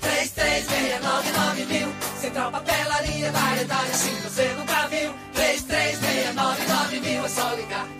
[0.00, 1.88] 3369 mil.
[2.20, 5.12] Central Papelaria, variedade assim você nunca viu.
[5.34, 7.99] 3369 mil, é só ligar.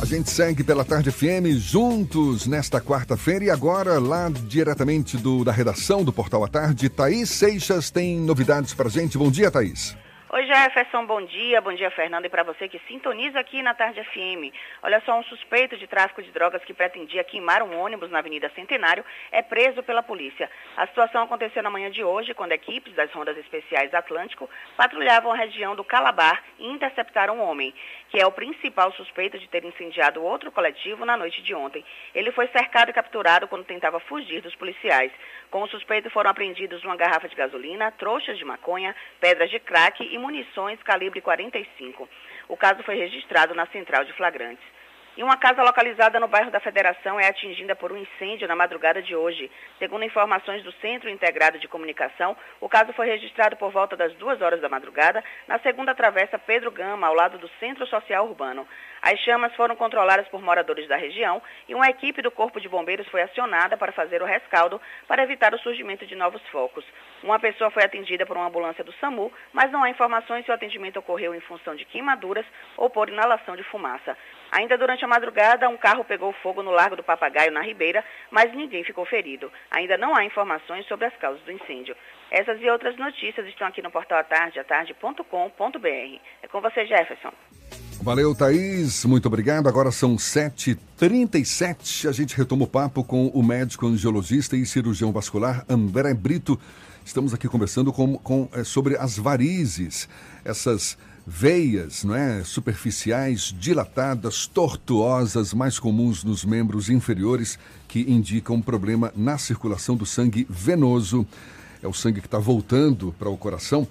[0.00, 5.50] A gente segue pela Tarde FM juntos nesta quarta-feira e agora lá diretamente do, da
[5.50, 9.18] redação do Portal à Tarde, Thaís Seixas tem novidades pra gente.
[9.18, 9.96] Bom dia, Thaís.
[10.30, 14.04] Oi Jefferson, bom dia, bom dia Fernando e para você que sintoniza aqui na Tarde
[14.04, 14.52] FM.
[14.82, 18.52] Olha só, um suspeito de tráfico de drogas que pretendia queimar um ônibus na Avenida
[18.54, 19.02] Centenário
[19.32, 20.50] é preso pela polícia.
[20.76, 25.36] A situação aconteceu na manhã de hoje, quando equipes das Rondas Especiais Atlântico patrulhavam a
[25.36, 27.72] região do Calabar e interceptaram um homem,
[28.10, 31.82] que é o principal suspeito de ter incendiado outro coletivo na noite de ontem.
[32.14, 35.10] Ele foi cercado e capturado quando tentava fugir dos policiais.
[35.50, 40.04] Com o suspeito foram apreendidos uma garrafa de gasolina, trouxas de maconha, pedras de crack
[40.04, 42.06] e munições calibre 45.
[42.48, 44.64] O caso foi registrado na central de flagrantes.
[45.18, 49.02] E uma casa localizada no bairro da Federação é atingida por um incêndio na madrugada
[49.02, 49.50] de hoje.
[49.76, 54.40] Segundo informações do Centro Integrado de Comunicação, o caso foi registrado por volta das duas
[54.40, 58.64] horas da madrugada, na segunda travessa Pedro Gama, ao lado do Centro Social Urbano.
[59.10, 63.08] As chamas foram controladas por moradores da região e uma equipe do Corpo de Bombeiros
[63.08, 66.84] foi acionada para fazer o rescaldo para evitar o surgimento de novos focos.
[67.22, 70.54] Uma pessoa foi atendida por uma ambulância do SAMU, mas não há informações se o
[70.54, 72.44] atendimento ocorreu em função de queimaduras
[72.76, 74.14] ou por inalação de fumaça.
[74.52, 78.52] Ainda durante a madrugada, um carro pegou fogo no Largo do Papagaio, na Ribeira, mas
[78.52, 79.50] ninguém ficou ferido.
[79.70, 81.96] Ainda não há informações sobre as causas do incêndio.
[82.30, 86.20] Essas e outras notícias estão aqui no portal atarde, atarde.com.br.
[86.42, 87.32] É com você, Jefferson.
[88.00, 89.04] Valeu, Thaís.
[89.04, 89.68] Muito obrigado.
[89.68, 92.08] Agora são 7h37.
[92.08, 96.58] A gente retoma o papo com o médico angiologista e cirurgião vascular André Brito.
[97.04, 100.08] Estamos aqui conversando com, com, é, sobre as varizes,
[100.44, 100.96] essas
[101.26, 109.12] veias não é, superficiais, dilatadas, tortuosas, mais comuns nos membros inferiores, que indicam um problema
[109.16, 111.26] na circulação do sangue venoso.
[111.82, 113.86] É o sangue que está voltando para o coração.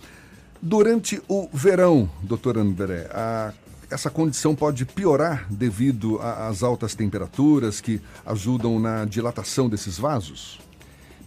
[0.62, 3.54] Durante o verão, doutor André, a
[3.90, 10.60] essa condição pode piorar devido às altas temperaturas que ajudam na dilatação desses vasos?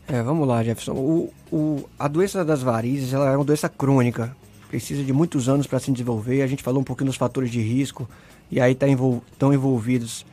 [0.06, 0.92] É, vamos lá, Jefferson.
[0.92, 4.34] O, o, a doença das varizes ela é uma doença crônica,
[4.68, 6.42] precisa de muitos anos para se desenvolver.
[6.42, 8.08] A gente falou um pouquinho dos fatores de risco,
[8.50, 10.26] e aí tá envol, estão envolvidos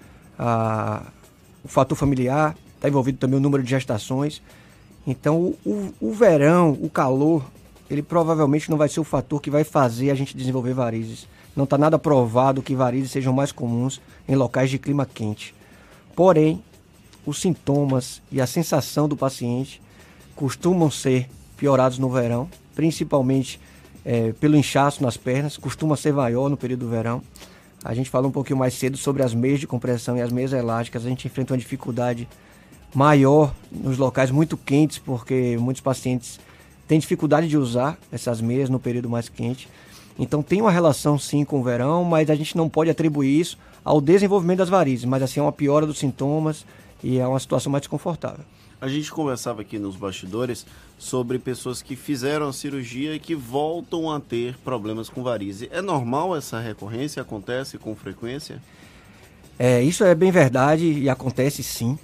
[1.64, 4.42] o fator familiar, está envolvido também o número de gestações.
[5.06, 7.46] Então, o, o verão, o calor,
[7.90, 11.28] ele provavelmente não vai ser o fator que vai fazer a gente desenvolver varizes.
[11.58, 14.00] Não está nada provado que varizes sejam mais comuns
[14.30, 15.56] em locais de clima quente.
[16.16, 16.64] Porém,
[17.26, 19.82] os sintomas e a sensação do paciente
[20.36, 21.28] costumam ser
[21.58, 23.60] piorados no verão, principalmente
[24.06, 27.24] é, pelo inchaço nas pernas, costuma ser maior no período do verão.
[27.84, 30.54] A gente falou um pouquinho mais cedo sobre as meias de compressão e as meias
[30.54, 31.08] elásticas.
[31.08, 32.28] A gente enfrenta uma dificuldade
[32.94, 36.40] maior nos locais muito quentes, porque muitos pacientes
[36.88, 39.68] têm dificuldade de usar essas meias no período mais quente.
[40.20, 43.58] Então tem uma relação sim com o verão, mas a gente não pode atribuir isso
[43.84, 46.66] ao desenvolvimento das varizes, mas assim é uma piora dos sintomas
[47.04, 48.44] e é uma situação mais desconfortável.
[48.80, 50.66] A gente conversava aqui nos bastidores
[51.00, 55.68] sobre pessoas que fizeram a cirurgia e que voltam a ter problemas com varize.
[55.72, 57.22] É normal essa recorrência?
[57.22, 58.62] Acontece com frequência?
[59.58, 61.98] É, isso é bem verdade e acontece sim.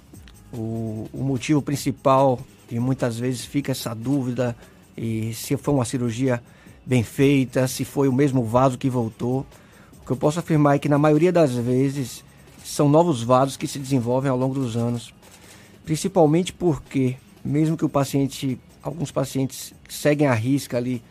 [0.52, 4.56] O, o motivo principal, e muitas vezes fica essa dúvida,
[4.96, 6.42] e se foi uma cirurgia
[6.86, 9.46] bem feita, se foi o mesmo vaso que voltou.
[10.02, 12.24] O que eu posso afirmar é que na maioria das vezes
[12.64, 15.12] são novos vasos que se desenvolvem ao longo dos anos.
[15.84, 21.02] Principalmente porque, mesmo que o paciente, alguns pacientes seguem a risca ali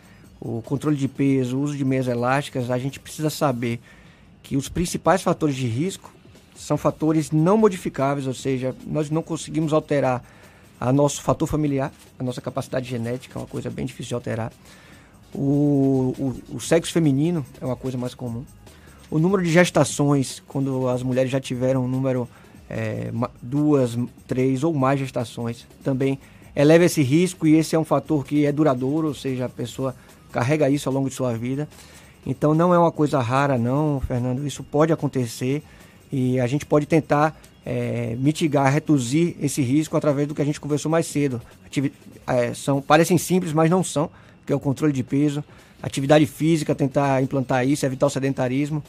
[0.45, 3.79] o controle de peso, o uso de meias elásticas, a gente precisa saber
[4.41, 6.13] que os principais fatores de risco
[6.53, 10.21] são fatores não modificáveis, ou seja, nós não conseguimos alterar
[10.81, 14.51] a nosso fator familiar, a nossa capacidade genética, é uma coisa bem difícil de alterar.
[15.33, 18.43] O, o, o, sexo feminino é uma coisa mais comum.
[19.09, 22.27] O número de gestações, quando as mulheres já tiveram um número,
[22.69, 23.11] é,
[23.41, 26.19] duas, três ou mais gestações, também
[26.55, 29.95] eleva esse risco e esse é um fator que é duradouro, ou seja, a pessoa
[30.31, 31.67] carrega isso ao longo de sua vida.
[32.25, 34.45] Então não é uma coisa rara, não, Fernando.
[34.45, 35.63] Isso pode acontecer
[36.11, 40.59] e a gente pode tentar é, mitigar, reduzir esse risco através do que a gente
[40.59, 41.41] conversou mais cedo.
[42.27, 44.09] É, são, parecem simples, mas não são
[44.45, 45.43] que é o controle de peso,
[45.81, 48.83] atividade física, tentar implantar isso, evitar o sedentarismo.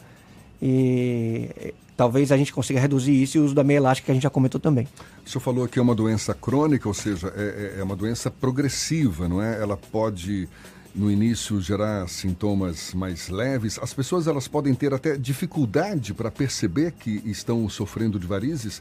[0.62, 4.10] e eh, talvez a gente consiga reduzir isso e o uso da meia elástica que
[4.12, 4.88] a gente já comentou também.
[5.24, 8.30] O senhor falou que é uma doença crônica, ou seja, é, é- é uma doença
[8.30, 9.60] progressiva, não é?
[9.60, 10.48] Ela pode,
[10.94, 13.78] no início, gerar sintomas mais leves.
[13.80, 18.80] As pessoas elas podem ter até dificuldade para perceber que estão sofrendo de varizes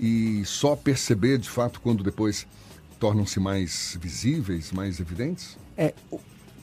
[0.00, 2.46] e só perceber, de fato, quando depois
[2.98, 5.56] tornam-se mais visíveis, mais evidentes?
[5.78, 5.94] É,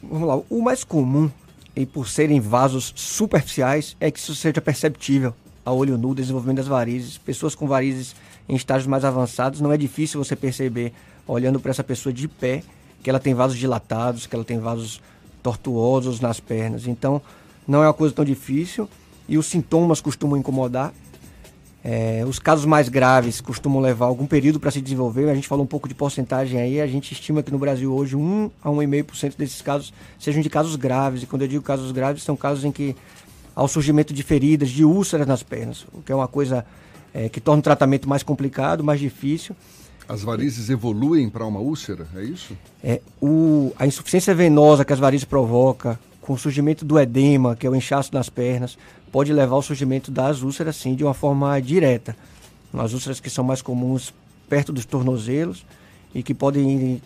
[0.04, 1.32] vamos lá, o mais comum,
[1.74, 5.34] e por serem vasos superficiais, é que isso seja perceptível
[5.66, 7.18] a olho nu, desenvolvimento das varizes.
[7.18, 8.14] Pessoas com varizes
[8.48, 10.94] em estágios mais avançados, não é difícil você perceber,
[11.26, 12.62] olhando para essa pessoa de pé,
[13.02, 15.02] que ela tem vasos dilatados, que ela tem vasos
[15.42, 16.86] tortuosos nas pernas.
[16.86, 17.22] Então,
[17.66, 18.90] não é uma coisa tão difícil
[19.30, 20.94] e os sintomas costumam incomodar.
[21.88, 25.30] É, os casos mais graves costumam levar algum período para se desenvolver.
[25.30, 26.82] A gente falou um pouco de porcentagem aí.
[26.82, 30.76] A gente estima que no Brasil hoje 1 a 1,5% desses casos sejam de casos
[30.76, 31.22] graves.
[31.22, 32.96] E quando eu digo casos graves, são casos em que
[33.56, 36.66] há o surgimento de feridas, de úlceras nas pernas, o que é uma coisa
[37.14, 39.56] é, que torna o tratamento mais complicado, mais difícil.
[40.10, 42.58] As varizes evoluem para uma úlcera, é isso?
[42.84, 47.68] É, o, a insuficiência venosa que as varizes provocam, com o surgimento do edema, que
[47.68, 48.78] é o inchaço nas pernas,
[49.12, 52.18] pode levar ao surgimento das úlceras, sim, de uma forma direta.
[52.74, 54.12] As úlceras que são mais comuns
[54.50, 55.64] perto dos tornozelos
[56.16, 57.00] e que podem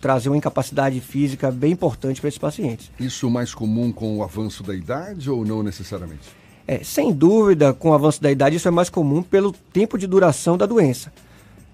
[0.00, 2.90] trazer uma incapacidade física bem importante para esses pacientes.
[2.98, 6.28] Isso mais comum com o avanço da idade ou não necessariamente?
[6.66, 10.06] É, sem dúvida, com o avanço da idade, isso é mais comum pelo tempo de
[10.06, 11.12] duração da doença.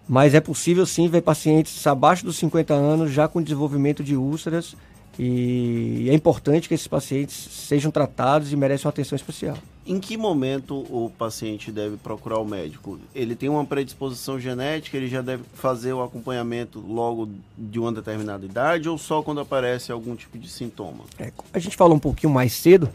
[0.07, 4.77] Mas é possível sim ver pacientes abaixo dos 50 anos já com desenvolvimento de úlceras
[5.19, 9.57] e é importante que esses pacientes sejam tratados e merecem uma atenção especial.
[9.87, 12.99] Em que momento o paciente deve procurar o médico?
[13.15, 18.45] Ele tem uma predisposição genética, ele já deve fazer o acompanhamento logo de uma determinada
[18.45, 21.05] idade ou só quando aparece algum tipo de sintoma?
[21.19, 22.89] É, a gente falou um pouquinho mais cedo,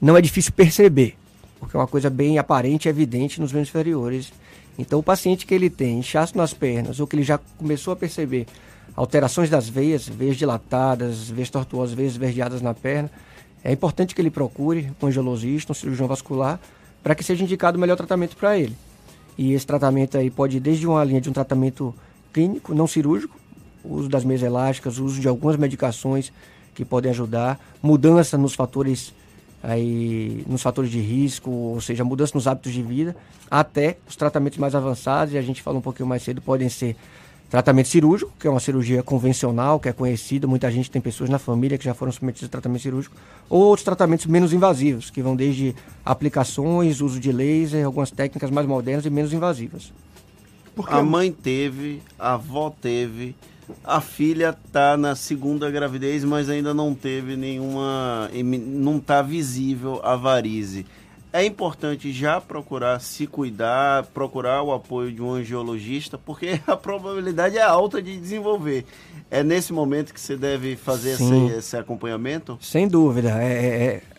[0.00, 1.16] não é difícil perceber,
[1.60, 4.32] porque é uma coisa bem aparente e evidente nos membros inferiores.
[4.76, 7.96] Então, o paciente que ele tem inchaço nas pernas ou que ele já começou a
[7.96, 8.46] perceber
[8.98, 13.08] alterações das veias, veias dilatadas, veias tortuosas, veias esverdeadas na perna,
[13.62, 16.58] é importante que ele procure um angiologista, um cirurgião vascular,
[17.00, 18.76] para que seja indicado o melhor tratamento para ele.
[19.36, 21.94] E esse tratamento aí pode ir desde uma linha de um tratamento
[22.32, 23.38] clínico, não cirúrgico,
[23.84, 26.32] uso das meias elásticas, uso de algumas medicações
[26.74, 29.14] que podem ajudar, mudança nos fatores
[29.62, 33.14] aí nos fatores de risco, ou seja, mudança nos hábitos de vida,
[33.48, 36.96] até os tratamentos mais avançados, e a gente falou um pouquinho mais cedo, podem ser
[37.50, 41.38] tratamento cirúrgico, que é uma cirurgia convencional, que é conhecida, muita gente tem pessoas na
[41.38, 43.16] família que já foram submetidas a tratamento cirúrgico,
[43.48, 45.74] ou outros tratamentos menos invasivos, que vão desde
[46.04, 49.92] aplicações, uso de laser, algumas técnicas mais modernas e menos invasivas.
[50.86, 53.34] A mãe teve, a avó teve,
[53.82, 60.14] a filha tá na segunda gravidez, mas ainda não teve nenhuma, não tá visível a
[60.16, 60.86] varize.
[61.30, 67.58] É importante já procurar se cuidar, procurar o apoio de um angiologista, porque a probabilidade
[67.58, 68.86] é alta de desenvolver.
[69.30, 72.58] É nesse momento que você deve fazer esse, esse acompanhamento?
[72.62, 73.30] Sem dúvida.
[73.42, 73.52] É,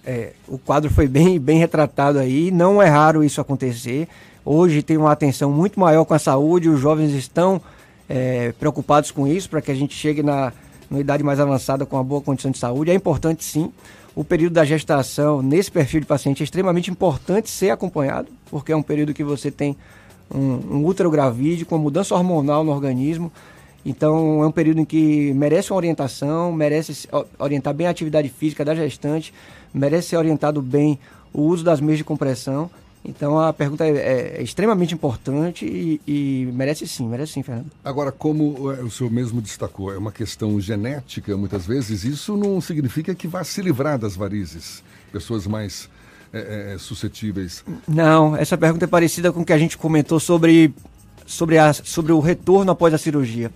[0.05, 2.51] é- é- o quadro foi bem, bem retratado aí.
[2.51, 4.07] Não é raro isso acontecer.
[4.45, 6.69] Hoje tem uma atenção muito maior com a saúde.
[6.69, 7.59] Os jovens estão
[8.07, 10.53] é, preocupados com isso para que a gente chegue na,
[10.89, 12.91] na idade mais avançada com uma boa condição de saúde.
[12.91, 13.71] É importante sim.
[14.19, 18.75] O período da gestação nesse perfil de paciente é extremamente importante ser acompanhado, porque é
[18.75, 19.77] um período que você tem
[20.29, 21.09] um, um útero
[21.73, 23.31] uma mudança hormonal no organismo.
[23.85, 27.07] Então é um período em que merece uma orientação, merece
[27.39, 29.33] orientar bem a atividade física da gestante,
[29.73, 30.99] merece ser orientado bem
[31.31, 32.69] o uso das meias de compressão.
[33.03, 37.71] Então a pergunta é, é- é extremamente importante e, e merece sim, merece sim, Fernando.
[37.83, 42.59] Agora, como eh, o senhor mesmo destacou, é uma questão genética, muitas vezes, isso não
[42.59, 44.83] significa que vá se livrar das varizes.
[45.13, 45.89] Pessoas mais
[46.33, 47.63] eh, eh, suscetíveis.
[47.87, 50.73] Não, essa pergunta é parecida com o que a gente comentou sobre,
[51.25, 53.49] sobre, a, sobre o retorno após a cirurgia.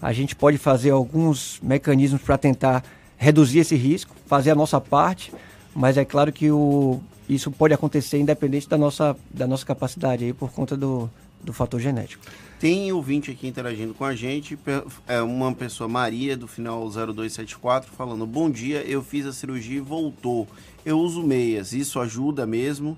[0.00, 2.84] A gente pode fazer alguns mecanismos para tentar
[3.16, 5.32] reduzir esse risco, fazer a nossa parte,
[5.74, 10.32] mas é claro que o, isso pode acontecer independente da nossa, da nossa capacidade aí
[10.32, 11.10] por conta do,
[11.42, 12.24] do fator genético.
[12.58, 14.58] Tem ouvinte aqui interagindo com a gente,
[15.06, 19.80] é uma pessoa, Maria, do final 0274, falando: Bom dia, eu fiz a cirurgia e
[19.80, 20.48] voltou.
[20.84, 22.96] Eu uso meias, isso ajuda mesmo?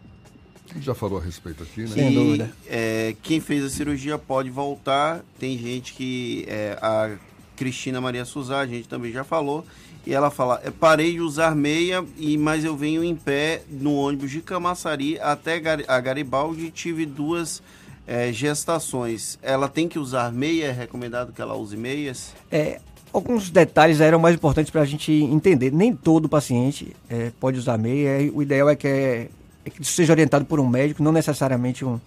[0.80, 1.88] Já falou a respeito aqui, né?
[1.88, 2.52] Sem dúvida.
[2.68, 5.24] é, quem fez a cirurgia pode voltar.
[5.38, 6.44] Tem gente que.
[6.48, 7.16] é, a
[7.56, 9.64] Cristina Maria Suzá, a gente também já falou.
[10.06, 13.94] E ela fala: "É, parei de usar meia, e mas eu venho em pé no
[13.94, 17.60] ônibus de Camaçari até a Garibaldi e tive duas
[18.06, 19.38] é, gestações.
[19.42, 20.66] Ela tem que usar meia?
[20.66, 22.32] É recomendado que ela use meias?
[22.50, 22.80] É,
[23.12, 25.72] alguns detalhes eram mais importantes para a gente entender.
[25.72, 28.30] Nem todo paciente é, pode usar meia.
[28.32, 29.28] O ideal é que é,
[29.64, 32.00] que isso seja orientado por um médico, não necessariamente um,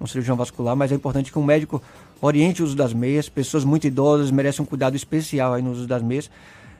[0.00, 1.82] um cirurgião vascular, mas é importante que um médico
[2.20, 3.28] oriente o uso das meias.
[3.28, 6.30] Pessoas muito idosas merecem um cuidado especial aí no uso das meias.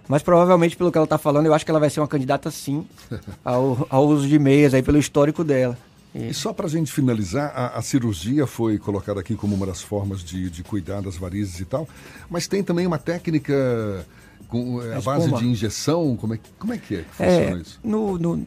[0.08, 2.50] Mas provavelmente, pelo que ela está falando, eu acho que ela vai ser uma candidata
[2.50, 2.84] sim
[3.44, 5.76] ao, ao uso de meias aí pelo histórico dela.
[6.14, 9.80] E só para a gente finalizar, a, a, cirurgia foi colocada aqui como uma das
[9.80, 11.88] formas de, de cuidar das varizes e tal,
[12.28, 14.04] mas tem também uma técnica
[14.46, 17.60] com a, a base de injeção, como é, como é que é que funciona é,
[17.62, 17.80] isso?
[17.82, 18.46] No, no,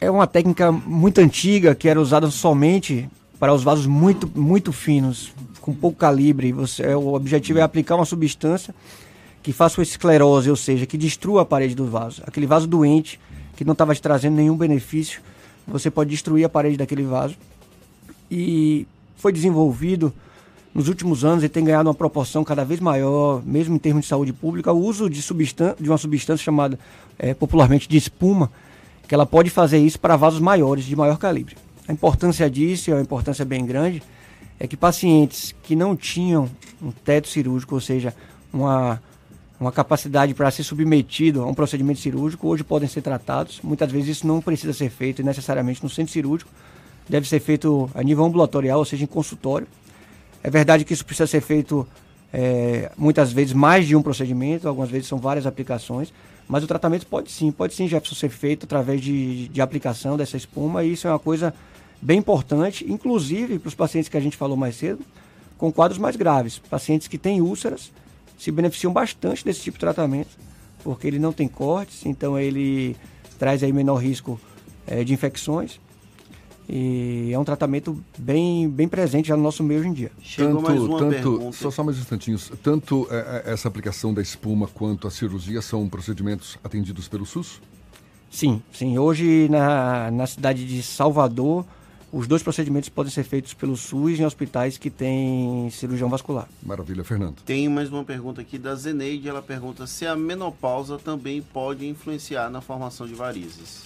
[0.00, 3.08] é uma técnica muito antiga que era usada somente
[3.38, 6.52] para os vasos muito, muito finos, com pouco calibre.
[6.52, 8.74] Você, é, o objetivo é aplicar uma substância
[9.42, 12.22] que faça uma esclerose, ou seja, que destrua a parede do vaso.
[12.26, 13.18] Aquele vaso doente,
[13.56, 15.20] que não estava te trazendo nenhum benefício,
[15.66, 17.36] você pode destruir a parede daquele vaso.
[18.30, 18.86] E
[19.16, 20.12] foi desenvolvido
[20.74, 24.08] nos últimos anos e tem ganhado uma proporção cada vez maior, mesmo em termos de
[24.08, 25.20] saúde pública, o uso de,
[25.80, 26.78] de uma substância chamada
[27.18, 28.50] é, popularmente de espuma,
[29.08, 31.56] que ela pode fazer isso para vasos maiores, de maior calibre.
[31.88, 34.02] A importância disso, é uma importância bem grande,
[34.60, 36.48] é que pacientes que não tinham
[36.80, 38.14] um teto cirúrgico, ou seja,
[38.52, 39.02] uma
[39.60, 43.60] uma capacidade para ser submetido a um procedimento cirúrgico, hoje podem ser tratados.
[43.62, 46.50] Muitas vezes isso não precisa ser feito necessariamente no centro cirúrgico,
[47.06, 49.66] deve ser feito a nível ambulatorial, ou seja, em consultório.
[50.42, 51.86] É verdade que isso precisa ser feito
[52.32, 56.10] é, muitas vezes mais de um procedimento, algumas vezes são várias aplicações,
[56.48, 60.38] mas o tratamento pode sim, pode sim, Jefferson, ser feito através de, de aplicação dessa
[60.38, 61.52] espuma, e isso é uma coisa
[62.00, 65.04] bem importante, inclusive para os pacientes que a gente falou mais cedo,
[65.58, 67.92] com quadros mais graves, pacientes que têm úlceras
[68.40, 70.30] se beneficiam bastante desse tipo de tratamento,
[70.82, 72.96] porque ele não tem cortes, então ele
[73.38, 74.40] traz aí menor risco
[74.86, 75.78] é, de infecções.
[76.66, 80.12] E é um tratamento bem, bem presente já no nosso meio hoje em dia.
[80.22, 82.50] Chegou tanto, tanto só, só mais instantinhos.
[82.62, 87.60] Tanto é, essa aplicação da espuma quanto a cirurgia são procedimentos atendidos pelo SUS?
[88.30, 88.96] Sim, sim.
[88.96, 91.66] Hoje na, na cidade de Salvador,
[92.12, 96.48] os dois procedimentos podem ser feitos pelo SUS em hospitais que têm cirurgião vascular.
[96.62, 97.36] Maravilha, Fernando.
[97.44, 99.28] Tem mais uma pergunta aqui da Zeneide.
[99.28, 103.84] Ela pergunta se a menopausa também pode influenciar na formação de varizes.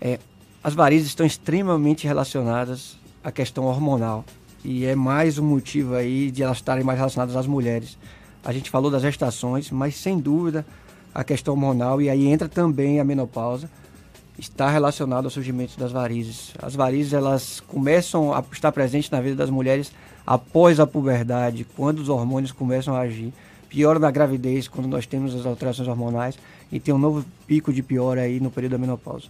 [0.00, 0.18] É,
[0.62, 4.24] as varizes estão extremamente relacionadas à questão hormonal.
[4.62, 7.96] E é mais um motivo aí de elas estarem mais relacionadas às mulheres.
[8.44, 10.66] A gente falou das gestações, mas sem dúvida
[11.14, 13.70] a questão hormonal, e aí entra também a menopausa
[14.38, 16.52] está relacionado ao surgimento das varizes.
[16.60, 19.92] As varizes elas começam a estar presentes na vida das mulheres
[20.26, 23.32] após a puberdade, quando os hormônios começam a agir.
[23.68, 26.38] Piora na gravidez, quando nós temos as alterações hormonais
[26.70, 29.26] e tem um novo pico de pior aí no período da menopausa.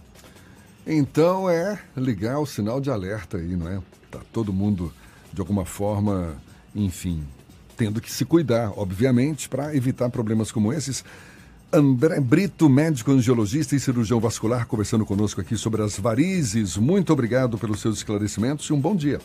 [0.85, 3.79] Então é ligar o sinal de alerta aí, não é?
[4.11, 4.93] Tá todo mundo
[5.33, 6.35] de alguma forma,
[6.75, 7.23] enfim,
[7.75, 11.03] tendo que se cuidar, obviamente, para evitar problemas como esses.
[11.71, 16.77] André Brito, médico angiologista e cirurgião vascular, conversando conosco aqui sobre as varizes.
[16.77, 19.19] Muito obrigado pelos seus esclarecimentos e um bom dia.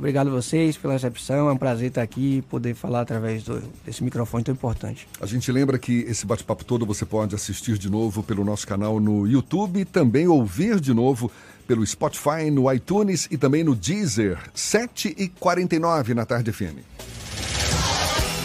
[0.00, 1.50] Obrigado a vocês pela recepção.
[1.50, 5.06] É um prazer estar aqui e poder falar através do, desse microfone tão importante.
[5.20, 8.98] A gente lembra que esse bate-papo todo você pode assistir de novo pelo nosso canal
[8.98, 11.30] no YouTube e também ouvir de novo
[11.66, 14.38] pelo Spotify, no iTunes e também no Deezer.
[14.56, 16.78] 7h49 na Tarde FM.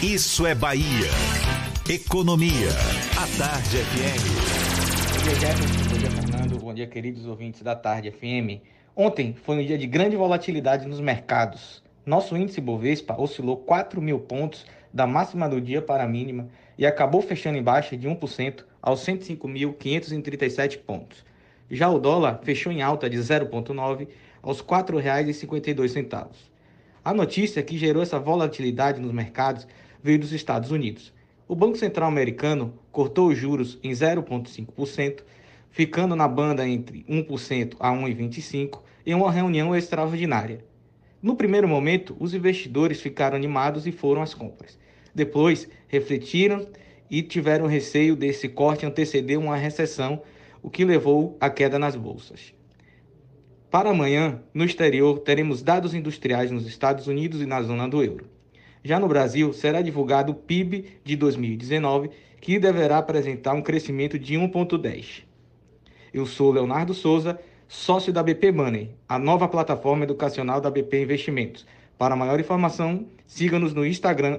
[0.02, 1.55] Isso é Bahia.
[1.88, 2.68] Economia.
[3.16, 5.14] A Tarde FM.
[5.14, 5.88] Bom dia, Jefferson.
[5.88, 6.58] Bom dia, Fernando.
[6.58, 8.60] Bom dia, queridos ouvintes da Tarde FM.
[8.96, 11.80] Ontem foi um dia de grande volatilidade nos mercados.
[12.04, 16.84] Nosso índice Bovespa oscilou 4 mil pontos da máxima do dia para a mínima e
[16.84, 21.24] acabou fechando em baixa de 1% aos 105.537 pontos.
[21.70, 24.08] Já o dólar fechou em alta de 0,9
[24.42, 26.30] aos R$ 4,52.
[27.04, 29.68] A notícia que gerou essa volatilidade nos mercados
[30.02, 31.14] veio dos Estados Unidos.
[31.48, 35.20] O Banco Central americano cortou os juros em 0,5%,
[35.70, 40.64] ficando na banda entre 1% a 1,25% em uma reunião extraordinária.
[41.22, 44.76] No primeiro momento, os investidores ficaram animados e foram às compras.
[45.14, 46.66] Depois, refletiram
[47.08, 50.20] e tiveram receio desse corte anteceder uma recessão,
[50.60, 52.52] o que levou à queda nas bolsas.
[53.70, 58.35] Para amanhã, no exterior, teremos dados industriais nos Estados Unidos e na zona do euro.
[58.86, 62.08] Já no Brasil, será divulgado o PIB de 2019,
[62.40, 65.24] que deverá apresentar um crescimento de 1,10.
[66.14, 71.66] Eu sou Leonardo Souza, sócio da BP Money, a nova plataforma educacional da BP Investimentos.
[71.98, 74.38] Para maior informação, siga-nos no Instagram,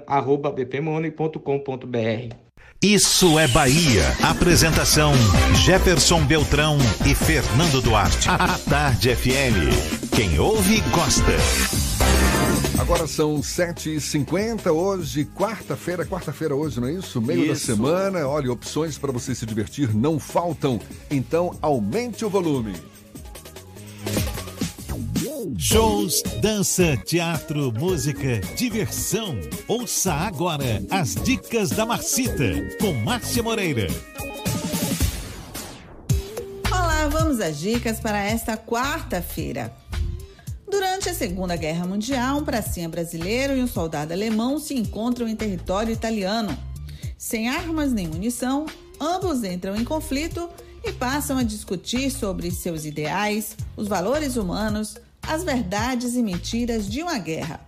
[0.56, 2.36] bpmoney.com.br.
[2.82, 4.04] Isso é Bahia.
[4.24, 5.12] Apresentação:
[5.66, 8.30] Jefferson Beltrão e Fernando Duarte.
[8.30, 10.16] A Tarde FM.
[10.16, 11.97] Quem ouve, gosta.
[12.78, 17.20] Agora são 7h50, hoje, quarta-feira, quarta-feira hoje, não é isso?
[17.20, 17.68] Meio isso.
[17.68, 18.28] da semana.
[18.28, 20.80] Olha, opções para você se divertir não faltam.
[21.10, 22.76] Então, aumente o volume.
[25.58, 29.40] Shows, dança, teatro, música, diversão.
[29.68, 33.88] Ouça agora as dicas da Marcita com Márcia Moreira.
[36.72, 39.74] Olá, vamos às dicas para esta quarta-feira.
[40.70, 45.36] Durante a Segunda Guerra Mundial, um pracinha brasileiro e um soldado alemão se encontram em
[45.36, 46.56] território italiano.
[47.18, 48.66] Sem armas nem munição,
[49.00, 50.50] ambos entram em conflito
[50.84, 57.02] e passam a discutir sobre seus ideais, os valores humanos, as verdades e mentiras de
[57.02, 57.62] uma guerra.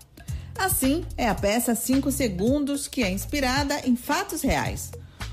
[0.57, 4.91] Assim, é a peça 5 Segundos, que é inspirada em fatos reais.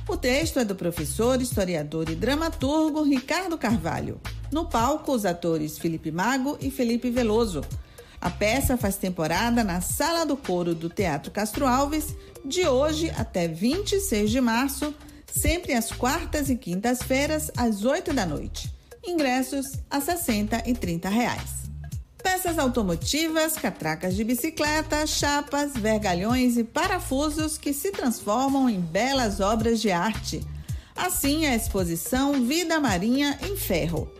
[0.08, 4.20] O texto é do professor, historiador e dramaturgo Ricardo Carvalho.
[4.52, 7.62] No palco, os atores Felipe Mago e Felipe Veloso.
[8.20, 13.48] A peça faz temporada na Sala do Coro do Teatro Castro Alves, de hoje até
[13.48, 14.94] 26 de março,
[15.26, 18.72] sempre às quartas e quintas-feiras, às 8 da noite.
[19.04, 21.65] Ingressos a 60 e 30 reais.
[22.26, 29.80] Peças automotivas, catracas de bicicleta, chapas, vergalhões e parafusos que se transformam em belas obras
[29.80, 30.44] de arte.
[30.96, 34.10] Assim, a exposição Vida Marinha em Ferro.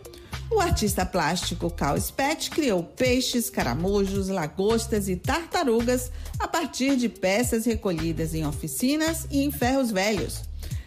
[0.49, 7.65] O artista plástico Carl Spett criou peixes, caramujos, lagostas e tartarugas a partir de peças
[7.65, 10.43] recolhidas em oficinas e em ferros velhos.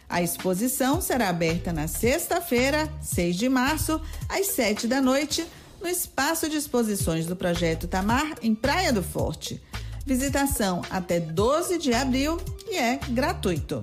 [0.09, 5.47] A exposição será aberta na sexta-feira, 6 de março, às 7 da noite,
[5.81, 9.63] no espaço de exposições do Projeto Tamar, em Praia do Forte.
[10.05, 13.83] Visitação até 12 de abril e é gratuito.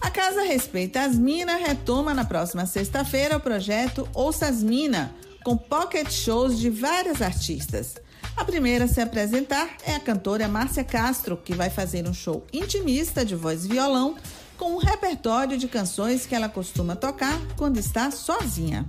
[0.00, 5.10] A Casa Respeita as Minas retoma na próxima sexta-feira o projeto Ouça as Minas,
[5.44, 7.96] com pocket shows de várias artistas.
[8.36, 12.46] A primeira a se apresentar é a cantora Márcia Castro, que vai fazer um show
[12.52, 14.14] intimista de voz e violão
[14.56, 18.88] com um repertório de canções que ela costuma tocar quando está sozinha.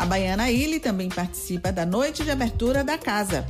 [0.00, 3.46] A Baiana Illy também participa da noite de abertura da casa.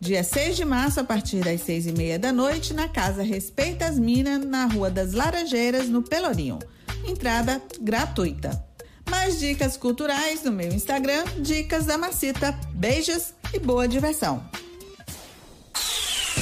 [0.00, 3.86] Dia 6 de março, a partir das 6 e meia da noite, na Casa Respeita
[3.86, 6.58] as Minas, na Rua das Laranjeiras, no Pelourinho.
[7.06, 8.60] Entrada gratuita.
[9.08, 12.58] Mais dicas culturais no meu Instagram, Dicas da Macita.
[12.72, 14.42] Beijos e boa diversão.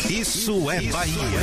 [0.08, 1.40] Isso é Bahia.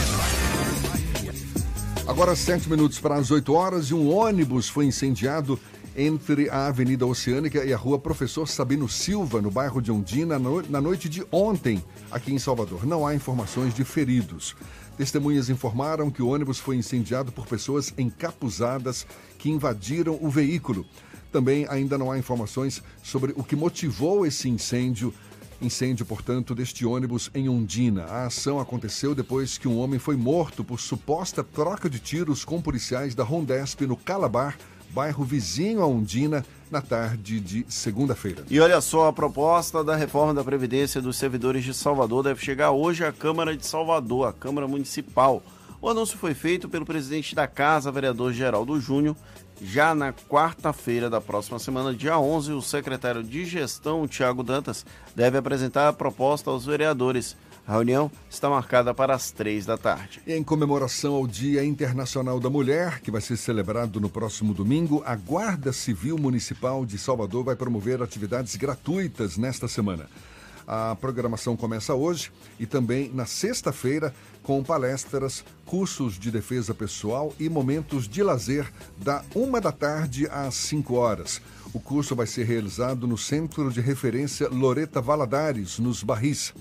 [2.08, 5.60] Agora, sete minutos para as 8 horas e um ônibus foi incendiado
[5.96, 10.82] entre a Avenida Oceânica e a Rua Professor Sabino Silva, no bairro de Ondina, na
[10.82, 12.86] noite de ontem, aqui em Salvador.
[12.86, 14.56] Não há informações de feridos.
[14.98, 20.86] Testemunhas informaram que o ônibus foi incendiado por pessoas encapuzadas que invadiram o veículo.
[21.32, 25.14] Também ainda não há informações sobre o que motivou esse incêndio.
[25.62, 28.06] Incêndio, portanto, deste ônibus em Ondina.
[28.06, 32.62] A ação aconteceu depois que um homem foi morto por suposta troca de tiros com
[32.62, 34.58] policiais da Rondesp no Calabar,
[34.92, 38.46] bairro vizinho a Ondina, na tarde de segunda-feira.
[38.50, 42.72] E olha só, a proposta da reforma da Previdência dos servidores de Salvador deve chegar
[42.72, 45.42] hoje à Câmara de Salvador, a Câmara Municipal.
[45.82, 49.16] O anúncio foi feito pelo presidente da Casa, vereador Geraldo Júnior.
[49.62, 54.86] Já na quarta-feira da próxima semana, dia 11, o secretário de Gestão, Tiago Dantas,
[55.16, 57.36] deve apresentar a proposta aos vereadores.
[57.70, 60.20] A reunião está marcada para as três da tarde.
[60.26, 65.16] Em comemoração ao Dia Internacional da Mulher, que vai ser celebrado no próximo domingo, a
[65.16, 70.10] Guarda Civil Municipal de Salvador vai promover atividades gratuitas nesta semana.
[70.68, 77.48] A programação começa hoje e também na sexta-feira com palestras, cursos de defesa pessoal e
[77.50, 78.68] momentos de lazer
[78.98, 81.40] da uma da tarde às 5 horas.
[81.72, 86.52] O curso vai ser realizado no Centro de Referência Loreta Valadares, nos Barris.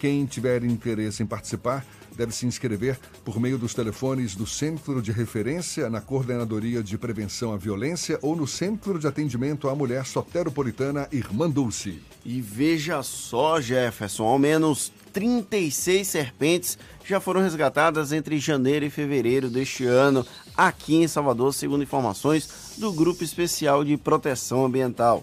[0.00, 1.84] Quem tiver interesse em participar
[2.16, 7.52] deve se inscrever por meio dos telefones do Centro de Referência na Coordenadoria de Prevenção
[7.52, 12.00] à Violência ou no Centro de Atendimento à Mulher Soteropolitana Irmã Dulce.
[12.24, 19.50] E veja só, Jefferson, ao menos 36 serpentes já foram resgatadas entre janeiro e fevereiro
[19.50, 20.26] deste ano
[20.56, 25.22] aqui em Salvador, segundo informações do Grupo Especial de Proteção Ambiental.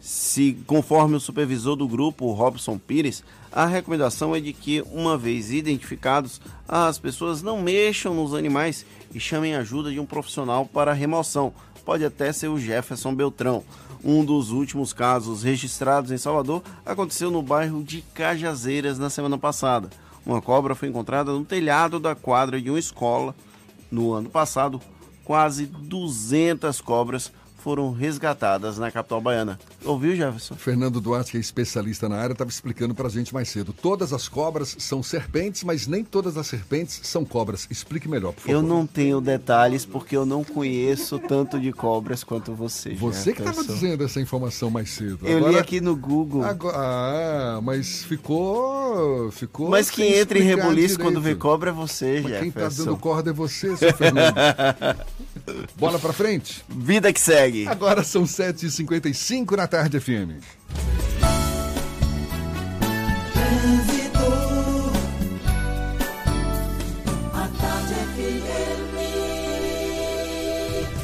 [0.00, 5.52] Se conforme o supervisor do grupo, Robson Pires, a recomendação é de que, uma vez
[5.52, 10.92] identificados, as pessoas não mexam nos animais e chamem a ajuda de um profissional para
[10.92, 11.52] remoção.
[11.84, 13.64] Pode até ser o Jefferson Beltrão.
[14.04, 19.90] Um dos últimos casos registrados em Salvador aconteceu no bairro de Cajazeiras na semana passada.
[20.24, 23.34] Uma cobra foi encontrada no telhado da quadra de uma escola.
[23.90, 24.80] No ano passado,
[25.24, 27.32] quase 200 cobras
[27.62, 29.58] foram resgatadas na capital baiana.
[29.84, 30.54] Ouviu, Jefferson?
[30.54, 33.72] Fernando Duarte, que é especialista na área, estava explicando para a gente mais cedo.
[33.72, 37.66] Todas as cobras são serpentes, mas nem todas as serpentes são cobras.
[37.70, 38.52] Explique melhor, por favor.
[38.52, 42.94] Eu não tenho detalhes porque eu não conheço tanto de cobras quanto você.
[42.94, 45.18] Você que estava dizendo essa informação mais cedo.
[45.22, 46.44] Eu li aqui no Google.
[46.44, 49.30] Agora, ah, mas ficou.
[49.30, 51.00] ficou Mas quem entra em rebuliço direito.
[51.00, 52.84] quando vê cobra é você, Mas quem tá Jefferson.
[52.84, 54.34] dando corda é você, seu Fernando.
[55.78, 56.64] Bola pra frente.
[56.68, 57.68] Vida que segue.
[57.68, 60.42] Agora são 7h55 na tarde, FM.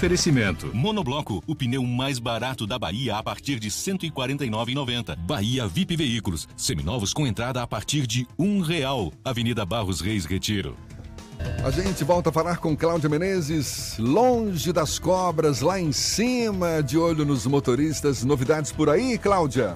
[0.05, 0.71] Oferecimento.
[0.75, 5.17] Monobloco, o pneu mais barato da Bahia a partir de R$ 149,90.
[5.17, 9.13] Bahia VIP Veículos, seminovos com entrada a partir de um real.
[9.25, 10.77] Avenida Barros Reis Retiro.
[11.65, 16.99] A gente volta a falar com Cláudia Menezes, longe das cobras, lá em cima, de
[16.99, 18.23] olho nos motoristas.
[18.23, 19.75] Novidades por aí, Cláudia?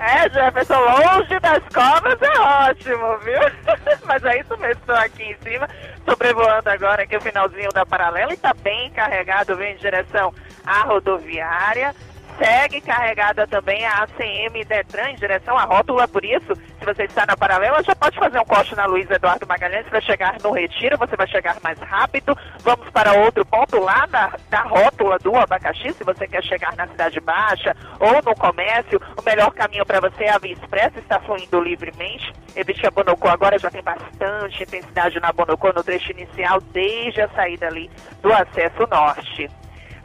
[0.00, 3.40] É, Jefferson, longe das cobras é ótimo, viu?
[4.04, 5.68] Mas é isso mesmo, estou aqui em cima,
[6.04, 10.34] sobrevoando agora aqui o finalzinho da paralela e está bem carregado, vem em direção
[10.66, 11.94] à rodoviária.
[12.40, 17.26] Segue carregada também a ACM Detran em direção à rótula, por isso, se você está
[17.26, 20.96] na paralela, já pode fazer um corte na Luiz Eduardo Magalhães para chegar no Retiro,
[20.96, 22.34] você vai chegar mais rápido.
[22.60, 26.88] Vamos para outro ponto lá da, da rótula do abacaxi, se você quer chegar na
[26.88, 31.20] Cidade Baixa ou no comércio, o melhor caminho para você é a Via Expressa, está
[31.20, 32.32] fluindo livremente.
[32.56, 37.28] Evite a Bonocô agora já tem bastante intensidade na Bonocô no trecho inicial, desde a
[37.28, 37.90] saída ali
[38.22, 39.59] do acesso norte.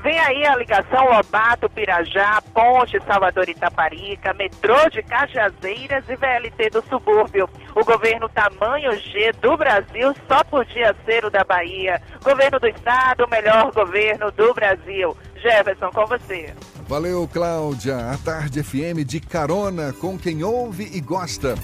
[0.06, 6.84] Vem aí a ligação Lobato, Pirajá, Ponte, Salvador Itaparica, metrô de Cajazeiras e VLT do
[6.88, 7.50] subúrbio.
[7.76, 12.00] O governo tamanho G do Brasil só podia ser o da Bahia.
[12.24, 15.18] Governo do Estado, melhor governo do Brasil.
[15.42, 16.54] Jefferson, com você.
[16.88, 18.12] Valeu, Cláudia.
[18.12, 21.56] A Tarde FM de carona com quem ouve e gosta.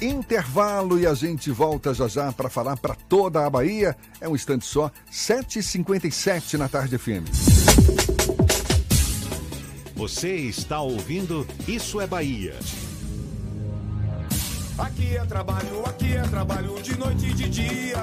[0.00, 3.96] Intervalo e a gente volta já já para falar para toda a Bahia.
[4.20, 7.24] É um instante só, 7h57 na Tarde FM.
[9.94, 12.54] Você está ouvindo Isso é Bahia.
[14.78, 17.96] Aqui é trabalho, aqui é trabalho de noite e de dia.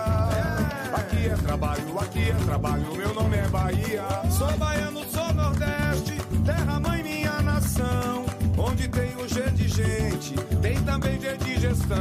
[0.92, 4.04] Aqui é trabalho, aqui é trabalho, meu nome é Bahia.
[4.32, 8.26] Sou baiano, sou nordeste, terra mãe minha nação.
[8.58, 10.34] Onde tem o G de gente,
[10.64, 11.98] tem também G de gestão.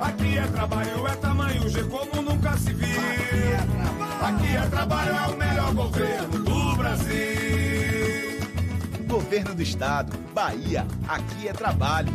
[0.00, 3.00] Aqui é trabalho, é tamanho G como nunca se viu.
[4.20, 7.16] Aqui é trabalho, é o melhor governo do Brasil.
[9.06, 12.12] Governo do Estado, Bahia, aqui é trabalho.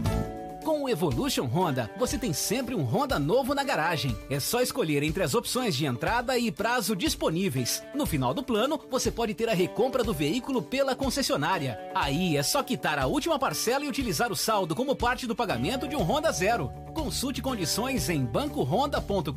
[0.64, 4.18] Com o Evolution Honda, você tem sempre um Honda novo na garagem.
[4.30, 7.84] É só escolher entre as opções de entrada e prazo disponíveis.
[7.93, 11.78] No final do plano, você pode ter a recompra do veículo pela concessionária.
[11.93, 15.86] Aí é só quitar a última parcela e utilizar o saldo como parte do pagamento
[15.86, 16.72] de um Honda Zero.
[16.93, 19.34] Consulte condições em bancohonda.com.br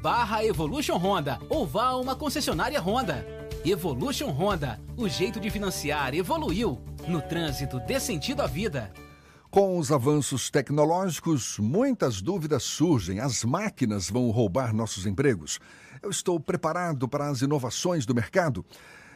[0.00, 3.26] barra Evolution Honda ou vá a uma concessionária Honda.
[3.64, 6.80] Evolution Honda, o jeito de financiar evoluiu.
[7.08, 8.92] No trânsito, dê sentido à vida.
[9.52, 13.20] Com os avanços tecnológicos, muitas dúvidas surgem.
[13.20, 15.60] As máquinas vão roubar nossos empregos?
[16.00, 18.64] Eu estou preparado para as inovações do mercado?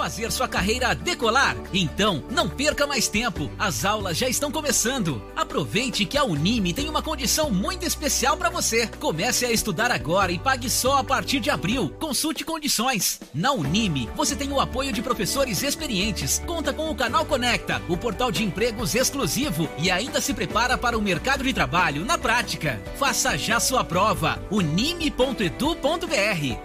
[0.00, 1.54] Fazer sua carreira decolar?
[1.74, 3.50] Então, não perca mais tempo.
[3.58, 5.22] As aulas já estão começando.
[5.36, 8.86] Aproveite que a Unime tem uma condição muito especial para você.
[8.98, 11.94] Comece a estudar agora e pague só a partir de abril.
[12.00, 13.20] Consulte condições.
[13.34, 17.94] Na Unime, você tem o apoio de professores experientes, conta com o canal Conecta, o
[17.94, 22.80] portal de empregos exclusivo e ainda se prepara para o mercado de trabalho na prática.
[22.98, 24.42] Faça já sua prova.
[24.50, 25.54] unime.edu.br.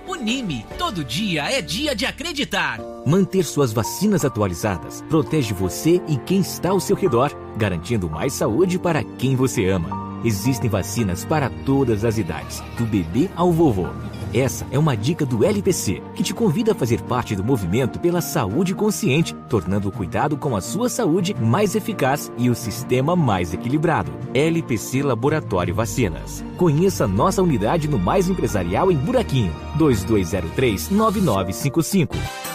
[0.08, 2.95] Unime, todo dia é dia de acreditar.
[3.06, 8.80] Manter suas vacinas atualizadas protege você e quem está ao seu redor, garantindo mais saúde
[8.80, 10.20] para quem você ama.
[10.24, 13.86] Existem vacinas para todas as idades, do bebê ao vovô.
[14.34, 18.22] Essa é uma dica do LPC, que te convida a fazer parte do movimento pela
[18.22, 23.54] saúde consciente, tornando o cuidado com a sua saúde mais eficaz e o sistema mais
[23.54, 24.12] equilibrado.
[24.34, 26.44] LPC Laboratório Vacinas.
[26.58, 32.55] Conheça nossa unidade no Mais Empresarial em Buraquinho, 2203 9955.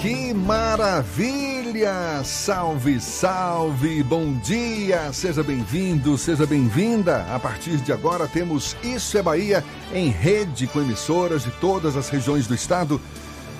[0.00, 2.22] Que maravilha!
[2.22, 4.00] Salve, salve!
[4.04, 5.12] Bom dia!
[5.12, 7.26] Seja bem-vindo, seja bem-vinda!
[7.34, 12.08] A partir de agora temos Isso é Bahia em rede com emissoras de todas as
[12.10, 13.00] regiões do estado.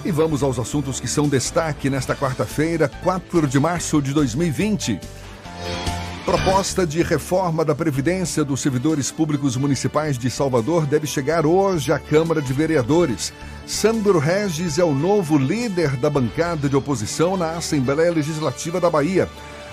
[0.04, 5.00] E vamos aos assuntos que são destaque nesta quarta-feira, 4 de março de 2020.
[6.28, 11.98] Proposta de reforma da Previdência dos Servidores Públicos Municipais de Salvador deve chegar hoje à
[11.98, 13.32] Câmara de Vereadores.
[13.66, 19.26] Sandro Regis é o novo líder da bancada de oposição na Assembleia Legislativa da Bahia.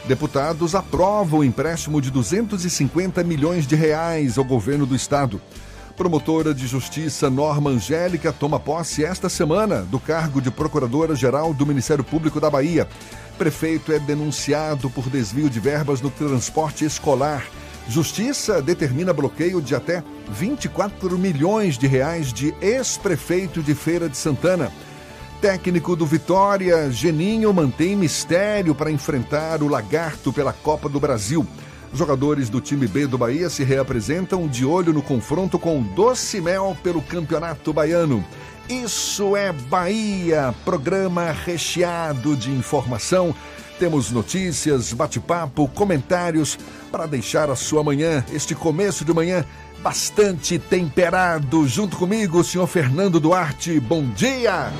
[0.06, 5.41] Deputados aprovam o empréstimo de 250 milhões de reais ao governo do estado.
[5.97, 12.03] Promotora de Justiça Norma Angélica toma posse esta semana do cargo de Procuradora-Geral do Ministério
[12.03, 12.88] Público da Bahia.
[13.38, 17.46] Prefeito é denunciado por desvio de verbas no transporte escolar.
[17.88, 24.72] Justiça determina bloqueio de até 24 milhões de reais de ex-prefeito de Feira de Santana.
[25.42, 31.46] Técnico do Vitória, Geninho mantém mistério para enfrentar o Lagarto pela Copa do Brasil.
[31.94, 36.40] Jogadores do time B do Bahia se reapresentam de olho no confronto com o Doce
[36.42, 38.26] Mel pelo Campeonato Baiano.
[38.68, 43.34] Isso é Bahia, programa recheado de informação.
[43.78, 46.57] Temos notícias, bate-papo, comentários
[46.91, 49.45] para deixar a sua manhã, este começo de manhã,
[49.84, 51.68] bastante temperado.
[51.68, 53.80] Junto comigo, o senhor Fernando Duarte.
[53.80, 54.72] Bom dia!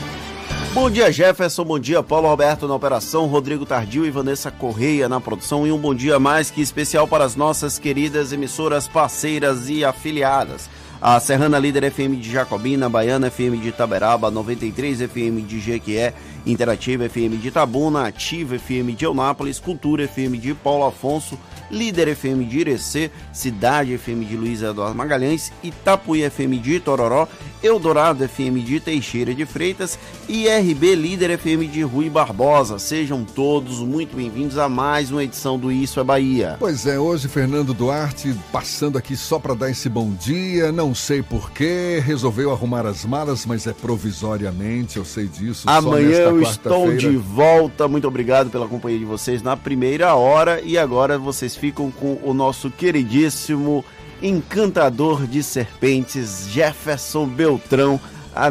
[0.74, 1.64] Bom dia, Jefferson.
[1.64, 5.68] Bom dia, Paulo Roberto na operação, Rodrigo Tardio e Vanessa Correia na produção.
[5.68, 10.70] E um bom dia mais que especial para as nossas queridas emissoras parceiras e afiliadas.
[11.08, 16.16] A Serrana Líder FM de Jacobina, Baiana FM de Itaberaba, 93 FM de Jequié,
[16.48, 21.38] Interativa FM de Itabuna, Ativa FM de Eunápolis, Cultura FM de Paulo Afonso,
[21.70, 27.28] Líder FM de Irecê, Cidade FM de Luiz Eduardo Magalhães, Itapuí FM de Tororó,
[27.62, 29.98] Eldorado FM de Teixeira de Freitas
[30.30, 32.78] e RB Líder FM de Rui Barbosa.
[32.78, 36.58] Sejam todos muito bem-vindos a mais uma edição do Isso é Bahia.
[36.60, 41.24] Pois é, hoje Fernando Duarte passando aqui só para dar esse bom dia, não sei
[41.24, 45.68] porquê, resolveu arrumar as malas, mas é provisoriamente, eu sei disso.
[45.68, 50.78] Amanhã eu estou de volta, muito obrigado pela companhia de vocês na primeira hora e
[50.78, 53.84] agora vocês ficam com o nosso queridíssimo
[54.22, 58.00] encantador de serpentes, Jefferson Beltrão,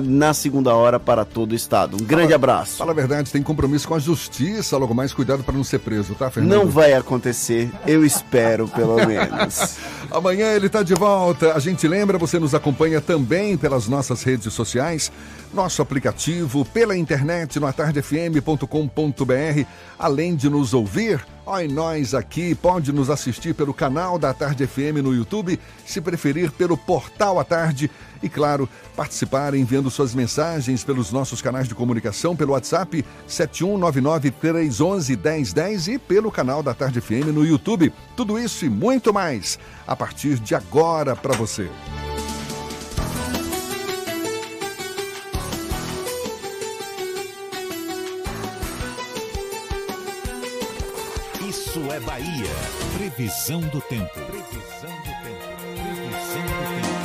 [0.03, 1.97] na segunda hora para todo o estado.
[1.97, 2.77] Um grande fala, abraço.
[2.79, 6.15] Fala a verdade, tem compromisso com a justiça, logo mais cuidado para não ser preso,
[6.15, 6.59] tá, Fernando?
[6.59, 9.77] Não vai acontecer, eu espero pelo menos.
[10.11, 11.53] Amanhã ele está de volta.
[11.55, 15.13] A gente lembra, você nos acompanha também pelas nossas redes sociais,
[15.53, 18.65] nosso aplicativo, pela internet no atardefm.com.br,
[19.99, 25.03] além de nos ouvir Oi, nós aqui, pode nos assistir pelo canal da Tarde FM
[25.03, 27.91] no YouTube, se preferir pelo Portal à Tarde
[28.23, 28.67] e, claro,
[28.97, 36.63] participar enviando suas mensagens pelos nossos canais de comunicação pelo WhatsApp 71993111010 e pelo canal
[36.63, 37.93] da Tarde FM no YouTube.
[38.17, 41.69] Tudo isso e muito mais a partir de agora para você.
[52.07, 52.51] Bahia.
[52.97, 54.13] Previsão do tempo.
[54.13, 55.45] Previsão do tempo.
[55.75, 57.05] Previsão do tempo.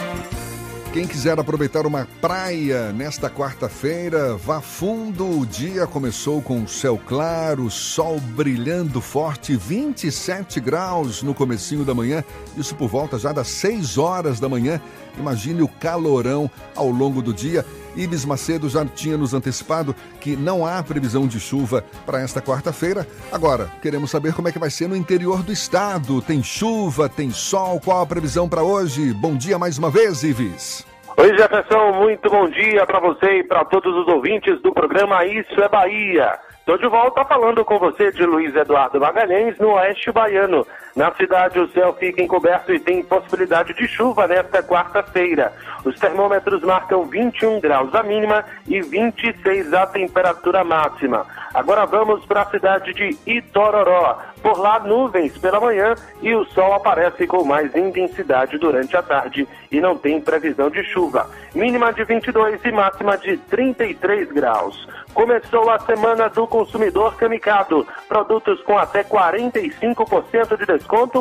[0.91, 5.39] Quem quiser aproveitar uma praia nesta quarta-feira, vá fundo.
[5.39, 12.23] O dia começou com céu claro, sol brilhando forte, 27 graus no comecinho da manhã,
[12.57, 14.81] isso por volta já das 6 horas da manhã.
[15.17, 17.65] Imagine o calorão ao longo do dia.
[17.95, 23.05] Ibis Macedo já tinha nos antecipado que não há previsão de chuva para esta quarta-feira.
[23.31, 26.21] Agora, queremos saber como é que vai ser no interior do estado.
[26.21, 27.79] Tem chuva, tem sol?
[27.79, 29.13] Qual a previsão para hoje?
[29.13, 30.87] Bom dia mais uma vez, Ives.
[31.17, 35.61] Oi, Jefferson, muito bom dia para você e para todos os ouvintes do programa Isso
[35.61, 36.39] é Bahia.
[36.59, 40.65] Estou de volta falando com você de Luiz Eduardo Magalhães, no Oeste Baiano.
[40.95, 45.53] Na cidade, o céu fica encoberto e tem possibilidade de chuva nesta quarta-feira.
[45.85, 51.25] Os termômetros marcam 21 graus a mínima e 26 a temperatura máxima.
[51.53, 54.19] Agora vamos para a cidade de Itororó.
[54.41, 59.47] Por lá, nuvens pela manhã e o sol aparece com mais intensidade durante a tarde
[59.71, 61.29] e não tem previsão de chuva.
[61.53, 64.87] Mínima de 22 e máxima de 33 graus.
[65.13, 67.85] Começou a semana do consumidor Camicado.
[68.07, 70.65] Produtos com até 45% de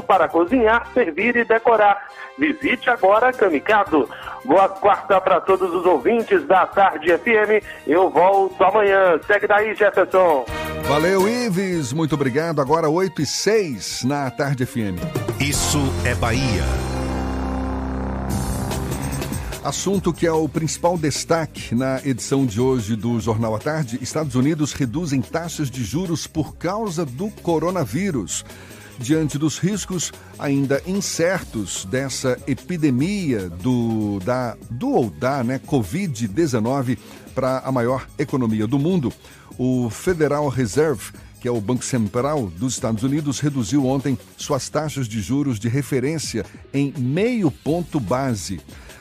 [0.07, 2.09] para cozinhar, servir e decorar.
[2.39, 4.09] Visite agora Camicado.
[4.45, 7.65] Boa quarta para todos os ouvintes da Tarde FM.
[7.87, 9.19] Eu volto amanhã.
[9.27, 10.45] Segue daí, Jefferson.
[10.85, 11.93] Valeu, Ives.
[11.93, 12.61] Muito obrigado.
[12.61, 14.99] Agora 8 e 6 na Tarde FM.
[15.41, 16.65] Isso é Bahia.
[19.69, 24.35] Assunto que é o principal destaque na edição de hoje do Jornal à Tarde: Estados
[24.35, 28.45] Unidos reduzem taxas de juros por causa do coronavírus.
[28.99, 36.99] Diante dos riscos ainda incertos dessa epidemia do, da, do ou da né, Covid-19
[37.35, 39.13] para a maior economia do mundo,
[39.57, 45.07] o Federal Reserve que é o Banco Central dos Estados Unidos, reduziu ontem suas taxas
[45.07, 46.45] de juros de referência
[46.75, 48.61] em meio ponto base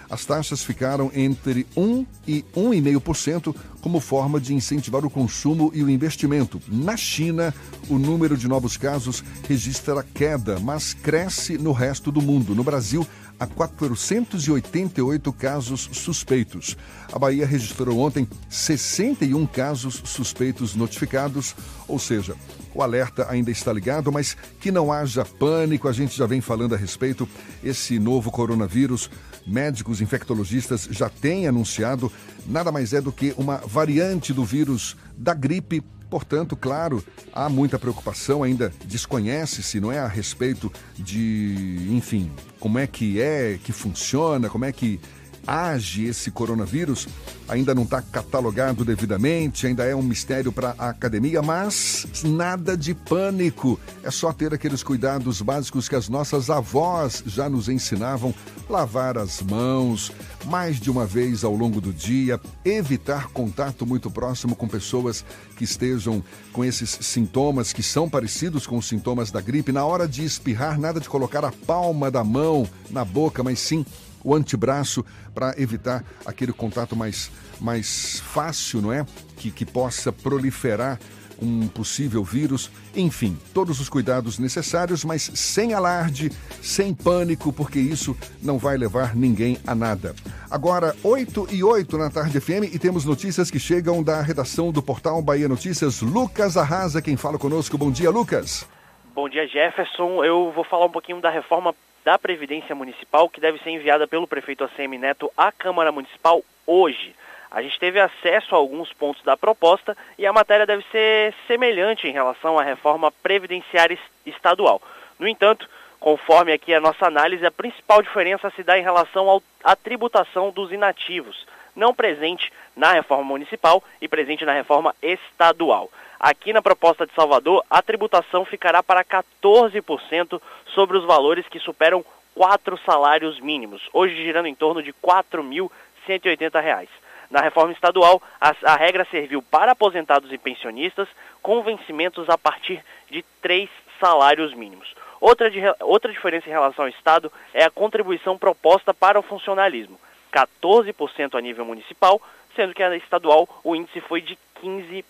[0.10, 5.90] as taxas ficaram entre 1 e 1,5% como forma de incentivar o consumo e o
[5.90, 6.62] investimento.
[6.68, 7.54] Na China,
[7.90, 12.56] o número de novos casos registra queda, mas cresce no resto do mundo.
[12.56, 13.06] No Brasil,
[13.40, 16.76] há 488 casos suspeitos.
[17.12, 21.56] A Bahia registrou ontem 61 casos suspeitos notificados,
[21.88, 22.36] ou seja,
[22.74, 26.76] o alerta ainda está ligado, mas que não haja pânico, a gente já vem falando
[26.76, 27.28] a respeito.
[27.64, 29.10] Esse novo coronavírus,
[29.48, 32.12] médicos infectologistas já têm anunciado,
[32.46, 35.82] nada mais é do que uma variante do vírus da gripe.
[36.10, 42.88] Portanto, claro, há muita preocupação, ainda desconhece-se, não é a respeito de, enfim, como é
[42.88, 45.02] que é, que funciona, como é que
[45.48, 47.08] age esse coronavírus.
[47.48, 52.94] Ainda não está catalogado devidamente, ainda é um mistério para a academia, mas nada de
[52.94, 53.80] pânico.
[54.04, 58.36] É só ter aqueles cuidados básicos que as nossas avós já nos ensinavam:
[58.70, 60.12] lavar as mãos
[60.46, 65.24] mais de uma vez ao longo do dia, evitar contato muito próximo com pessoas
[65.56, 69.72] que estejam com esses sintomas que são parecidos com os sintomas da gripe.
[69.72, 73.86] Na hora de espirrar, nada de colocar a palma da mão na boca, mas sim
[74.24, 79.06] o antebraço para evitar aquele contato mais, mais fácil, não é?
[79.38, 81.00] Que, que possa proliferar
[81.42, 82.72] um possível vírus.
[82.96, 86.30] Enfim, todos os cuidados necessários, mas sem alarde,
[86.62, 90.16] sem pânico, porque isso não vai levar ninguém a nada.
[90.50, 94.82] Agora, 8 e 8 na Tarde FM e temos notícias que chegam da redação do
[94.82, 96.02] portal Bahia Notícias.
[96.02, 97.78] Lucas Arrasa, quem fala conosco.
[97.78, 98.68] Bom dia, Lucas.
[99.14, 100.24] Bom dia, Jefferson.
[100.24, 101.74] Eu vou falar um pouquinho da reforma
[102.08, 107.14] da Previdência Municipal, que deve ser enviada pelo prefeito ACM Neto à Câmara Municipal hoje.
[107.52, 112.08] A gente teve acesso a alguns pontos da proposta e a matéria deve ser semelhante
[112.08, 114.82] em relação à reforma previdenciária estadual.
[115.20, 119.76] No entanto, conforme aqui a nossa análise, a principal diferença se dá em relação à
[119.76, 121.46] tributação dos inativos,
[121.76, 125.90] não presente na reforma municipal e presente na reforma estadual.
[126.20, 130.42] Aqui na proposta de Salvador, a tributação ficará para 14%
[130.78, 132.06] sobre os valores que superam
[132.36, 136.88] quatro salários mínimos, hoje girando em torno de R$ 4.180.
[137.32, 141.08] Na reforma estadual, a, a, regra serviu para aposentados e pensionistas
[141.42, 143.68] com vencimentos a partir de três
[144.00, 144.94] salários mínimos.
[145.20, 150.00] Outra, de, outra diferença em relação ao Estado é a contribuição proposta para o funcionalismo,
[150.32, 152.22] 14% a nível municipal,
[152.56, 155.04] sendo que a estadual o índice foi de 15%.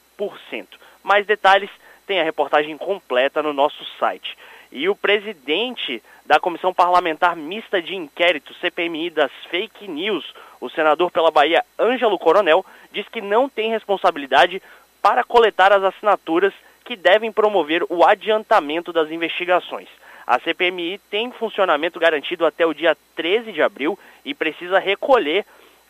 [1.04, 1.70] Mais detalhes
[2.08, 4.38] tem a reportagem completa no nosso site.
[4.72, 11.12] E o presidente da Comissão Parlamentar Mista de Inquérito, CPMI das Fake News, o senador
[11.12, 14.62] pela Bahia Ângelo Coronel, diz que não tem responsabilidade
[15.02, 16.54] para coletar as assinaturas
[16.84, 19.88] que devem promover o adiantamento das investigações.
[20.26, 25.46] A CPMI tem funcionamento garantido até o dia 13 de abril e precisa recolher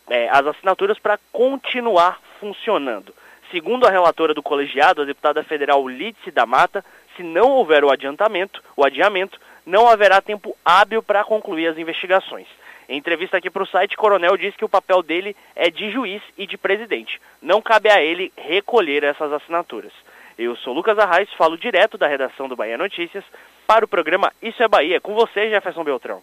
[0.08, 3.14] é, as assinaturas para continuar funcionando.
[3.52, 6.84] Segundo a relatora do colegiado, a deputada federal Lídice da Mata,
[7.18, 12.48] se não houver o adiantamento, o adiamento, não haverá tempo hábil para concluir as investigações.
[12.88, 16.22] Em entrevista aqui para o site, Coronel diz que o papel dele é de juiz
[16.38, 17.19] e de presidente.
[17.41, 19.91] Não cabe a ele recolher essas assinaturas.
[20.38, 23.26] Eu sou Lucas Arraes, falo direto da redação do Bahia Notícias
[23.65, 25.02] para o programa Isso é Bahia.
[25.02, 26.22] Com você, Jefferson Beltrão.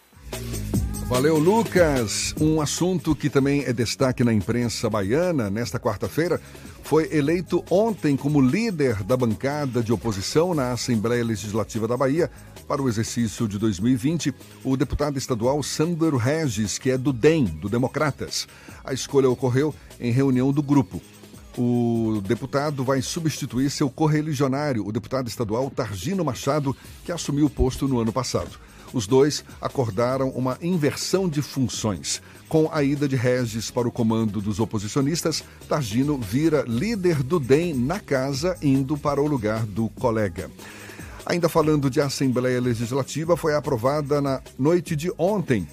[1.06, 2.34] Valeu, Lucas.
[2.40, 6.40] Um assunto que também é destaque na imprensa baiana nesta quarta-feira
[6.82, 12.30] foi eleito ontem como líder da bancada de oposição na Assembleia Legislativa da Bahia
[12.66, 17.68] para o exercício de 2020 o deputado estadual Sandro Regis, que é do DEM, do
[17.68, 18.48] Democratas.
[18.82, 21.02] A escolha ocorreu em reunião do grupo.
[21.56, 26.74] O deputado vai substituir seu correligionário, o deputado estadual Targino Machado,
[27.04, 28.58] que assumiu o posto no ano passado.
[28.94, 32.22] Os dois acordaram uma inversão de funções.
[32.48, 37.74] Com a ida de Regis para o comando dos oposicionistas, Targino vira líder do DEM
[37.74, 40.48] na casa, indo para o lugar do colega.
[41.26, 45.66] Ainda falando de Assembleia Legislativa, foi aprovada na noite de ontem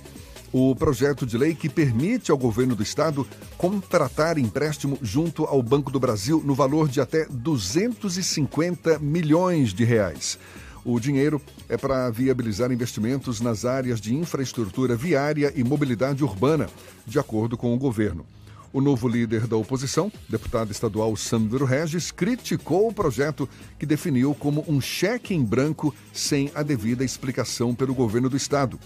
[0.52, 3.26] o projeto de lei que permite ao governo do estado
[3.56, 10.40] contratar empréstimo junto ao Banco do Brasil no valor de até 250 milhões de reais.
[10.84, 11.40] O dinheiro
[11.70, 16.68] é para viabilizar investimentos nas áreas de infraestrutura viária e mobilidade urbana,
[17.06, 18.26] de acordo com o governo.
[18.74, 23.48] O novo líder da oposição, deputado estadual Sandro Regis, criticou o projeto
[23.78, 28.80] que definiu como um cheque em branco sem a devida explicação pelo governo do estado.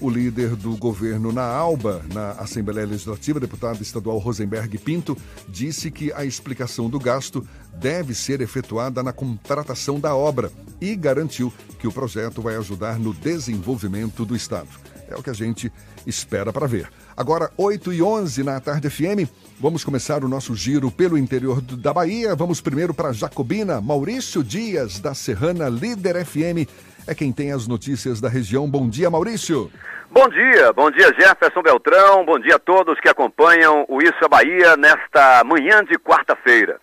[0.00, 5.16] O líder do governo na ALBA, na Assembleia Legislativa, deputado estadual Rosenberg Pinto,
[5.48, 7.44] disse que a explicação do gasto
[7.74, 13.12] deve ser efetuada na contratação da obra e garantiu que o projeto vai ajudar no
[13.12, 14.68] desenvolvimento do Estado.
[15.08, 15.72] É o que a gente
[16.06, 16.88] espera para ver.
[17.16, 21.92] Agora, 8 e 11 na Tarde FM, vamos começar o nosso giro pelo interior da
[21.92, 22.36] Bahia.
[22.36, 23.80] Vamos primeiro para Jacobina.
[23.80, 26.68] Maurício Dias, da Serrana Líder FM,
[27.08, 28.68] é quem tem as notícias da região.
[28.68, 29.70] Bom dia, Maurício.
[30.10, 34.28] Bom dia, bom dia Jefferson Beltrão, bom dia a todos que acompanham o Isso é
[34.28, 36.80] Bahia nesta manhã de quarta-feira.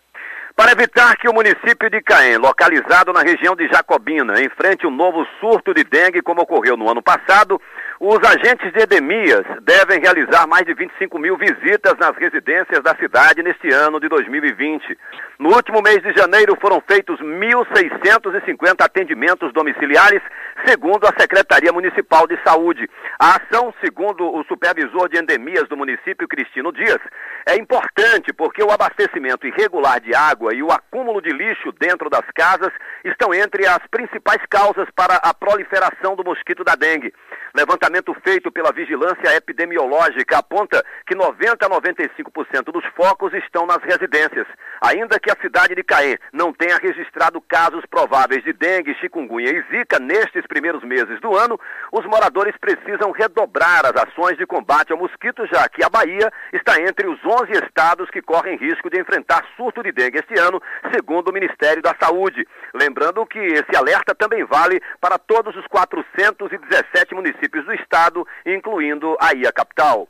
[0.56, 5.26] Para evitar que o município de Caém, localizado na região de Jacobina, enfrente um novo
[5.40, 7.60] surto de dengue como ocorreu no ano passado,
[8.00, 13.42] os agentes de endemias devem realizar mais de 25 mil visitas nas residências da cidade
[13.42, 14.98] neste ano de 2020.
[15.40, 20.22] No último mês de janeiro foram feitos 1.650 atendimentos domiciliares,
[20.66, 22.90] segundo a Secretaria Municipal de Saúde.
[23.20, 27.00] A ação, segundo o supervisor de endemias do município, Cristino Dias,
[27.48, 32.26] é importante porque o abastecimento irregular de água e o acúmulo de lixo dentro das
[32.36, 32.72] casas
[33.06, 37.14] estão entre as principais causas para a proliferação do mosquito da dengue.
[37.56, 44.46] Levantamento feito pela Vigilância Epidemiológica aponta que 90 a 95% dos focos estão nas residências.
[44.82, 49.64] Ainda que a cidade de Caém não tenha registrado casos prováveis de dengue, chikungunya e
[49.72, 51.60] zika nestes primeiros meses do ano,
[51.92, 56.80] os moradores precisam redobrar as ações de combate ao mosquito, já que a Bahia está
[56.82, 60.62] entre os 11 estados que correm risco de enfrentar surto de dengue este ano,
[60.94, 62.46] segundo o Ministério da Saúde.
[62.74, 69.46] Lembrando que esse alerta também vale para todos os 417 municípios do estado, incluindo aí
[69.48, 70.08] a capital.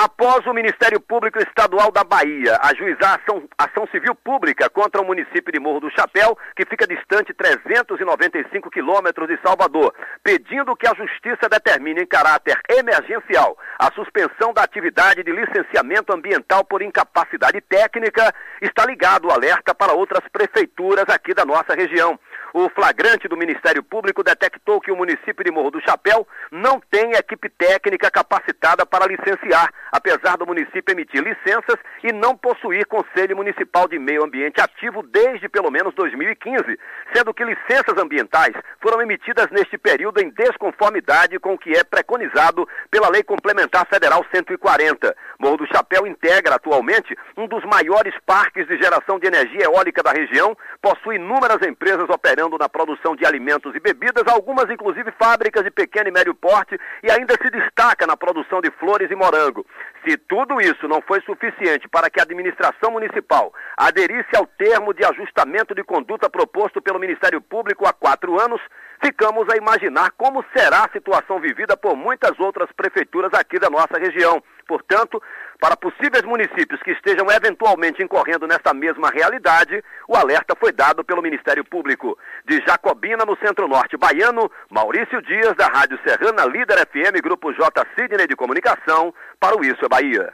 [0.00, 5.52] Após o Ministério Público Estadual da Bahia ajuizar ação, ação civil pública contra o município
[5.52, 9.92] de Morro do Chapéu, que fica distante 395 quilômetros de Salvador,
[10.22, 16.64] pedindo que a Justiça determine em caráter emergencial a suspensão da atividade de licenciamento ambiental
[16.64, 22.16] por incapacidade técnica, está ligado o alerta para outras prefeituras aqui da nossa região.
[22.54, 27.12] O flagrante do Ministério Público detectou que o município de Morro do Chapéu não tem
[27.12, 33.88] equipe técnica capacitada para licenciar, apesar do município emitir licenças e não possuir Conselho Municipal
[33.88, 36.78] de Meio Ambiente ativo desde pelo menos 2015,
[37.14, 42.66] sendo que licenças ambientais foram emitidas neste período em desconformidade com o que é preconizado
[42.90, 45.14] pela Lei Complementar Federal 140.
[45.38, 50.12] Morro do Chapéu integra atualmente um dos maiores parques de geração de energia eólica da
[50.12, 55.70] região, possui inúmeras empresas operantes na produção de alimentos e bebidas, algumas inclusive fábricas de
[55.70, 59.66] pequeno e médio porte, e ainda se destaca na produção de flores e morango.
[60.06, 65.04] Se tudo isso não foi suficiente para que a administração municipal aderisse ao termo de
[65.04, 68.60] ajustamento de conduta proposto pelo Ministério Público há quatro anos,
[69.02, 73.98] ficamos a imaginar como será a situação vivida por muitas outras prefeituras aqui da nossa
[73.98, 74.42] região.
[74.66, 75.22] Portanto,
[75.60, 81.22] para possíveis municípios que estejam eventualmente incorrendo nessa mesma realidade, o alerta foi dado pelo
[81.22, 82.16] Ministério Público.
[82.46, 87.86] De Jacobina, no centro-norte baiano, Maurício Dias, da Rádio Serrana Líder FM, Grupo J.
[87.96, 90.32] Sidney de Comunicação, para o Isso é Bahia.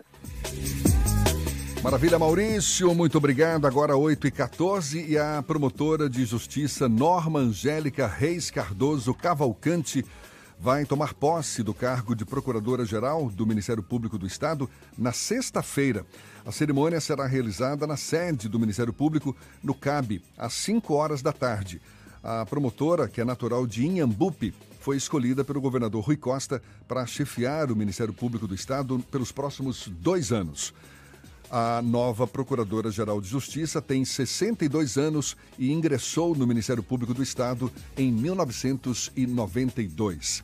[1.83, 3.67] Maravilha, Maurício, muito obrigado.
[3.67, 10.03] Agora 8 e 14 e a promotora de justiça Norma Angélica Reis Cardoso Cavalcante
[10.65, 14.67] vai tomar posse do cargo de Procuradora-Geral do Ministério Público do Estado
[14.97, 16.07] na sexta-feira.
[16.43, 21.35] A cerimônia será realizada na sede do Ministério Público, no CAB, às 5 horas da
[21.35, 21.83] tarde.
[22.23, 27.71] A promotora, que é natural de Inhambupe, foi escolhida pelo governador Rui Costa para chefiar
[27.71, 30.73] o Ministério Público do Estado pelos próximos dois anos.
[31.57, 37.71] A nova Procuradora-Geral de Justiça tem 62 anos e ingressou no Ministério Público do Estado
[37.97, 40.43] em 1992.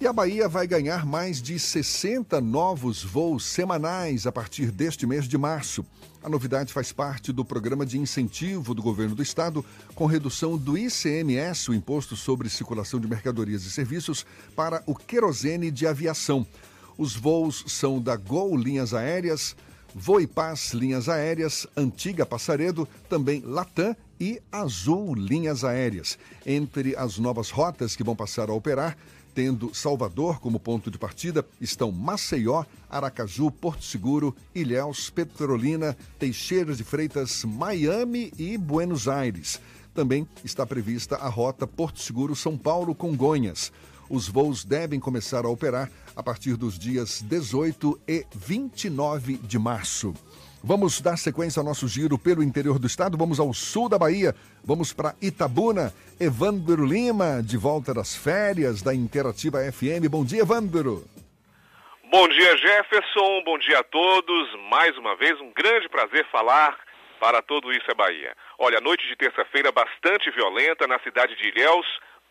[0.00, 5.26] E a Bahia vai ganhar mais de 60 novos voos semanais a partir deste mês
[5.26, 5.84] de março.
[6.22, 10.78] A novidade faz parte do programa de incentivo do governo do estado, com redução do
[10.78, 14.24] ICMS, o Imposto sobre Circulação de Mercadorias e Serviços,
[14.54, 16.46] para o querosene de aviação.
[16.96, 19.56] Os voos são da Gol Linhas Aéreas,
[19.94, 26.18] Voipaz Linhas Aéreas, Antiga Passaredo, também Latam e Azul Linhas Aéreas.
[26.44, 28.96] Entre as novas rotas que vão passar a operar,
[29.34, 36.84] tendo Salvador como ponto de partida, estão Maceió, Aracaju, Porto Seguro, Ilhéus, Petrolina, Teixeira de
[36.84, 39.60] Freitas, Miami e Buenos Aires.
[39.94, 43.72] Também está prevista a rota Porto Seguro-São Paulo-Congonhas.
[44.08, 50.14] Os voos devem começar a operar a partir dos dias 18 e 29 de março.
[50.66, 53.18] Vamos dar sequência ao nosso giro pelo interior do estado.
[53.18, 54.34] Vamos ao sul da Bahia.
[54.64, 55.92] Vamos para Itabuna.
[56.18, 60.08] Evandro Lima, de volta das férias da Interativa FM.
[60.08, 61.04] Bom dia, Evandro.
[62.10, 63.42] Bom dia, Jefferson.
[63.44, 64.48] Bom dia a todos.
[64.70, 66.78] Mais uma vez, um grande prazer falar
[67.20, 68.34] para todo isso é Bahia.
[68.58, 71.86] Olha, noite de terça-feira bastante violenta na cidade de Ilhéus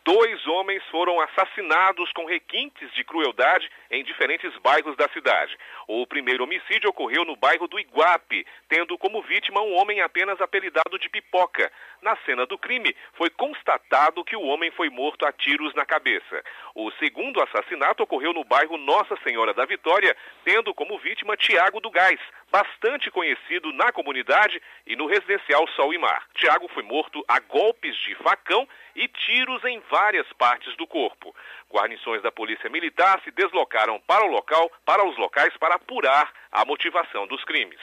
[0.05, 5.57] dois homens foram assassinados com requintes de crueldade em diferentes bairros da cidade.
[5.87, 10.99] O primeiro homicídio ocorreu no bairro do Iguape, tendo como vítima um homem apenas apelidado
[10.99, 11.71] de Pipoca.
[12.01, 16.43] Na cena do crime, foi constatado que o homem foi morto a tiros na cabeça.
[16.75, 21.91] O segundo assassinato ocorreu no bairro Nossa Senhora da Vitória, tendo como vítima Tiago do
[21.91, 22.19] Gás,
[22.51, 26.27] bastante conhecido na comunidade e no residencial Sol e Mar.
[26.33, 31.35] Tiago foi morto a golpes de facão e tiros em várias partes do corpo.
[31.71, 36.65] Guarnições da Polícia Militar se deslocaram para o local, para os locais para apurar a
[36.65, 37.79] motivação dos crimes.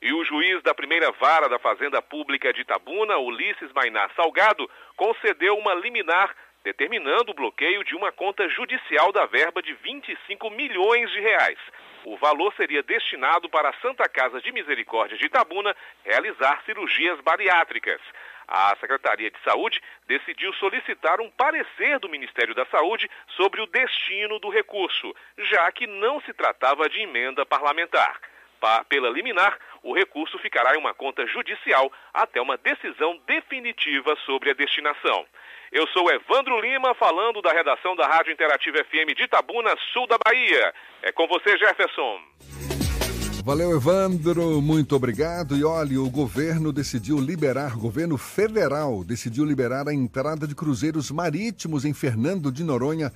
[0.00, 5.56] E o juiz da primeira vara da Fazenda Pública de Itabuna, Ulisses Mainá Salgado, concedeu
[5.56, 6.32] uma liminar
[6.64, 11.58] determinando o bloqueio de uma conta judicial da verba de 25 milhões de reais.
[12.04, 18.00] O valor seria destinado para a Santa Casa de Misericórdia de Itabuna realizar cirurgias bariátricas.
[18.48, 24.38] A Secretaria de Saúde decidiu solicitar um parecer do Ministério da Saúde sobre o destino
[24.38, 28.20] do recurso, já que não se tratava de emenda parlamentar.
[28.88, 34.54] Pela liminar, o recurso ficará em uma conta judicial até uma decisão definitiva sobre a
[34.54, 35.26] destinação.
[35.70, 40.16] Eu sou Evandro Lima, falando da redação da Rádio Interativa FM de Itabuna, sul da
[40.24, 40.72] Bahia.
[41.02, 42.20] É com você, Jefferson.
[43.44, 45.54] Valeu, Evandro, muito obrigado.
[45.54, 51.10] E olha, o governo decidiu liberar, o governo federal decidiu liberar a entrada de cruzeiros
[51.10, 53.12] marítimos em Fernando de Noronha,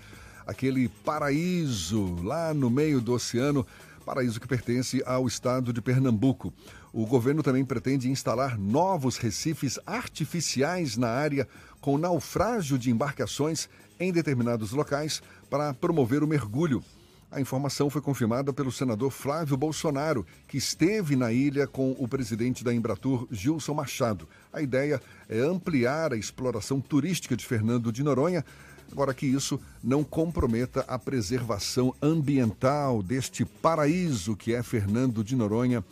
[0.46, 3.66] aquele paraíso lá no meio do oceano,
[4.08, 6.50] paraíso que pertence ao estado de Pernambuco.
[6.94, 11.46] O governo também pretende instalar novos recifes artificiais na área
[11.78, 13.68] com naufrágio de embarcações
[14.00, 16.82] em determinados locais para promover o mergulho.
[17.30, 22.64] A informação foi confirmada pelo senador Flávio Bolsonaro, que esteve na ilha com o presidente
[22.64, 24.26] da Embratur, Gilson Machado.
[24.50, 28.42] A ideia é ampliar a exploração turística de Fernando de Noronha,
[28.90, 35.84] agora que isso não comprometa a preservação ambiental deste paraíso que é Fernando de Noronha,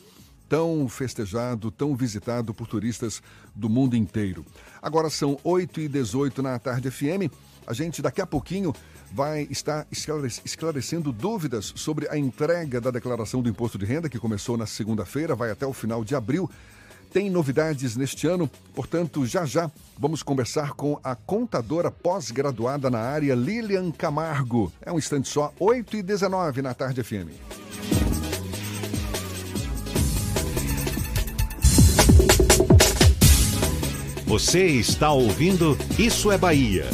[0.49, 3.23] tão festejado, tão visitado por turistas
[3.55, 4.45] do mundo inteiro.
[4.81, 7.33] Agora são 8 e 18 na tarde FM.
[7.67, 8.73] A gente daqui a pouquinho
[9.13, 9.87] vai estar
[10.45, 15.35] esclarecendo dúvidas sobre a entrega da declaração do imposto de renda, que começou na segunda-feira,
[15.35, 16.51] vai até o final de abril.
[17.13, 23.35] Tem novidades neste ano, portanto, já já vamos conversar com a contadora pós-graduada na área,
[23.35, 24.73] Lilian Camargo.
[24.83, 27.31] É um instante só, 8 e 19 na tarde FM.
[34.27, 36.85] Você está ouvindo Isso é Bahia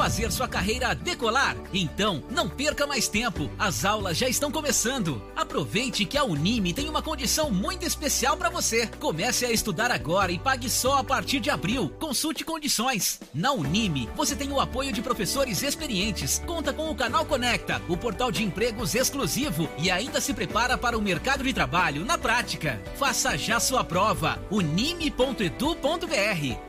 [0.00, 1.54] fazer sua carreira decolar?
[1.74, 3.50] Então, não perca mais tempo.
[3.58, 5.22] As aulas já estão começando.
[5.36, 8.86] Aproveite que a Unime tem uma condição muito especial para você.
[8.98, 11.90] Comece a estudar agora e pague só a partir de abril.
[12.00, 13.20] Consulte condições.
[13.34, 17.94] Na Unime, você tem o apoio de professores experientes, conta com o canal Conecta, o
[17.94, 22.82] portal de empregos exclusivo e ainda se prepara para o mercado de trabalho na prática.
[22.96, 24.38] Faça já sua prova.
[24.50, 25.54] unime.edu.br.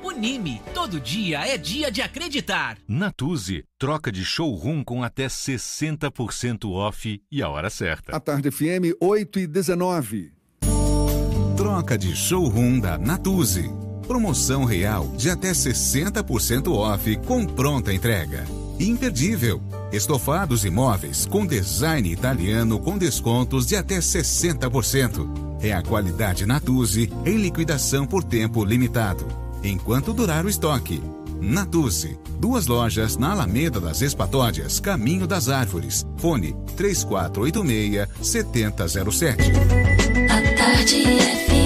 [0.04, 2.78] Unime, todo dia é dia de acreditar.
[2.86, 8.16] Na Natuzzi, troca de showroom com até 60% off e a hora certa.
[8.18, 10.34] A tarde FM 8 e 19.
[11.56, 13.70] Troca de showroom da Natuzzi.
[14.08, 18.44] Promoção real de até 60% off com pronta entrega.
[18.80, 19.62] Imperdível.
[19.92, 25.62] Estofados imóveis com design italiano com descontos de até 60%.
[25.62, 29.28] É a qualidade Natuzzi em liquidação por tempo limitado.
[29.64, 31.21] Enquanto durar o estoque.
[31.42, 32.18] Natuzzi.
[32.40, 36.06] Duas lojas na Alameda das Espatódias, Caminho das Árvores.
[36.18, 39.36] Fone 3486-7007.
[40.30, 41.61] A tarde FM.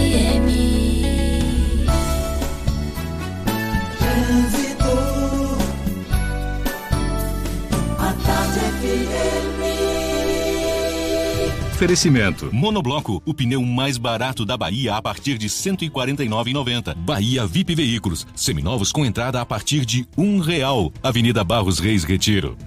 [11.86, 12.50] Oferecimento.
[12.52, 16.96] Monobloco, o pneu mais barato da Bahia a partir de R$ 149,90.
[16.96, 20.92] Bahia VIP Veículos, seminovos com entrada a partir de um real.
[21.04, 22.58] Avenida Barros Reis Retiro.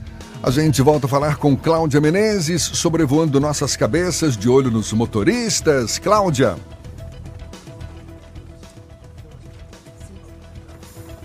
[0.40, 5.98] A gente volta a falar com Cláudia Menezes, sobrevoando nossas cabeças, de olho nos motoristas.
[5.98, 6.56] Cláudia.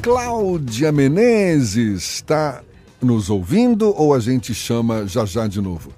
[0.01, 2.63] Cláudia Menezes, está
[2.99, 5.93] nos ouvindo ou a gente chama já já de novo?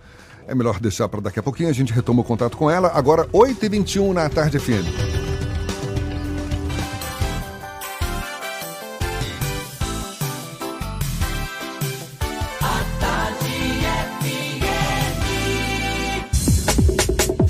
[0.47, 2.91] É melhor deixar para daqui a pouquinho, a gente retoma o contato com ela.
[2.93, 4.85] Agora, 8h21 na tarde FM.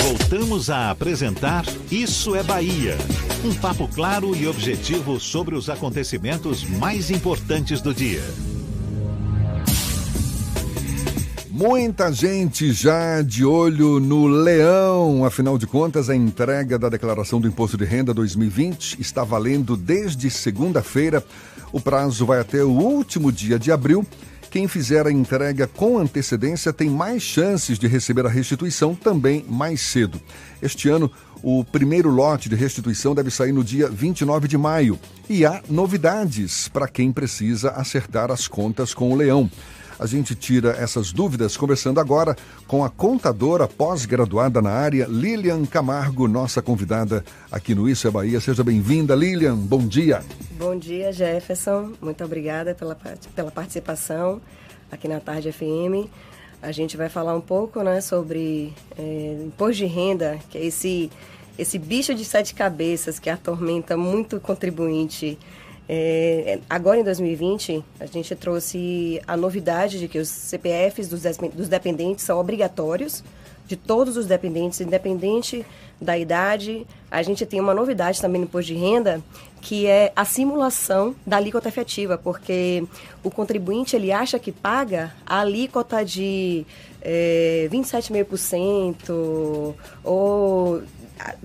[0.02, 2.98] Voltamos a apresentar Isso é Bahia.
[3.44, 8.24] Um papo claro e objetivo sobre os acontecimentos mais importantes do dia.
[11.57, 15.23] Muita gente já de olho no leão.
[15.23, 20.30] Afinal de contas, a entrega da declaração do Imposto de Renda 2020 está valendo desde
[20.30, 21.23] segunda-feira.
[21.72, 24.06] O prazo vai até o último dia de abril.
[24.52, 29.80] Quem fizer a entrega com antecedência tem mais chances de receber a restituição também mais
[29.80, 30.19] cedo.
[30.61, 31.10] Este ano,
[31.41, 34.99] o primeiro lote de restituição deve sair no dia 29 de maio.
[35.30, 39.49] E há novidades para quem precisa acertar as contas com o leão.
[39.98, 42.36] A gente tira essas dúvidas conversando agora
[42.68, 48.42] com a contadora pós-graduada na área, Lilian Camargo, nossa convidada aqui no Isso é Bahia.
[48.42, 49.56] Seja bem-vinda, Lilian.
[49.56, 50.22] Bom dia.
[50.52, 51.94] Bom dia, Jefferson.
[52.02, 52.98] Muito obrigada pela,
[53.36, 54.42] pela participação
[54.92, 56.10] aqui na Tarde FM.
[56.62, 61.10] A gente vai falar um pouco né, sobre é, imposto de renda, que é esse,
[61.58, 65.38] esse bicho de sete cabeças que atormenta muito contribuinte
[65.88, 71.22] é, agora em 2020, a gente trouxe a novidade de que os CPFs dos,
[71.53, 73.24] dos dependentes são obrigatórios,
[73.68, 75.66] de todos os dependentes, independente
[75.99, 76.86] da idade.
[77.10, 79.22] A gente tem uma novidade também no imposto de renda,
[79.62, 82.84] que é a simulação da alíquota efetiva, porque
[83.24, 86.64] o contribuinte ele acha que paga a alíquota de
[87.02, 90.84] é, 27,5% ou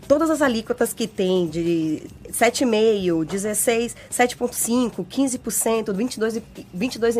[0.07, 6.43] todas as alíquotas que tem de 7,5%, 16%, 7,5%, 15%, 22,5%,
[6.73, 7.16] 22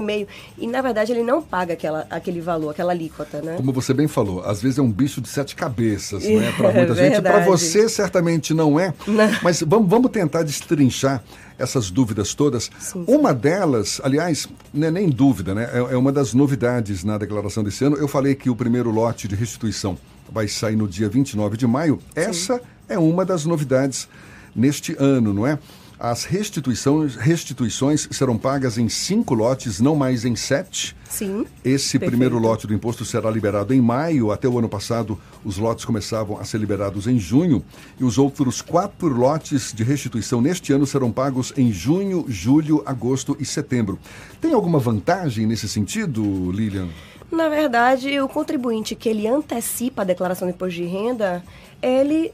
[0.59, 3.57] e na verdade ele não paga aquela, aquele valor, aquela alíquota, né?
[3.57, 6.53] Como você bem falou, às vezes é um bicho de sete cabeças, né?
[6.57, 7.23] Para muita é gente.
[7.23, 9.31] Para você certamente não é, não.
[9.43, 11.23] mas vamos, vamos tentar destrinchar
[11.59, 12.71] essas dúvidas todas.
[12.79, 13.15] Sim, sim.
[13.15, 15.69] Uma delas, aliás, não é nem dúvida, né?
[15.73, 17.97] É, é uma das novidades na declaração desse ano.
[17.97, 19.99] Eu falei que o primeiro lote de restituição
[20.33, 21.99] vai sair no dia 29 de maio.
[22.15, 22.21] Sim.
[22.21, 24.09] Essa é uma das novidades
[24.55, 25.59] neste ano, não é?
[26.01, 30.97] As restituições, restituições serão pagas em cinco lotes, não mais em sete.
[31.07, 31.45] Sim.
[31.63, 32.11] Esse perfeito.
[32.13, 34.33] primeiro lote do imposto será liberado em maio.
[34.33, 37.63] Até o ano passado, os lotes começavam a ser liberados em junho.
[37.99, 43.37] E os outros quatro lotes de restituição neste ano serão pagos em junho, julho, agosto
[43.39, 43.99] e setembro.
[44.41, 46.89] Tem alguma vantagem nesse sentido, Lilian?
[47.31, 51.43] Na verdade, o contribuinte que ele antecipa a declaração de imposto de renda,
[51.81, 52.33] ele,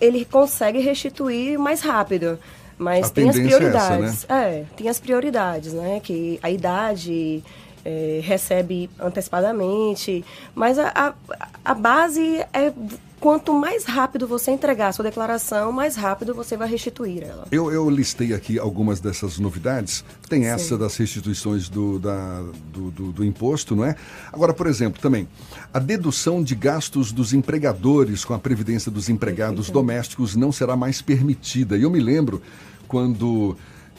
[0.00, 2.38] ele consegue restituir mais rápido.
[2.78, 3.90] Mas a tem as prioridades.
[3.90, 4.58] É, essa, né?
[4.60, 6.00] é, tem as prioridades, né?
[6.00, 7.42] Que a idade
[7.84, 10.24] é, recebe antecipadamente.
[10.54, 11.14] Mas a, a,
[11.64, 12.72] a base é
[13.26, 17.48] quanto mais rápido você entregar a sua declaração, mais rápido você vai restituir ela.
[17.50, 20.04] Eu, eu listei aqui algumas dessas novidades.
[20.28, 20.46] Tem Sim.
[20.46, 23.96] essa das restituições do, da, do, do, do, imposto, não é?
[24.32, 25.26] Agora, por exemplo, também,
[25.74, 29.74] a dedução de gastos dos empregadores com a previdência dos empregados Perfeito.
[29.74, 31.76] domésticos não será mais permitida.
[31.76, 32.40] E eu me lembro
[32.86, 33.56] quando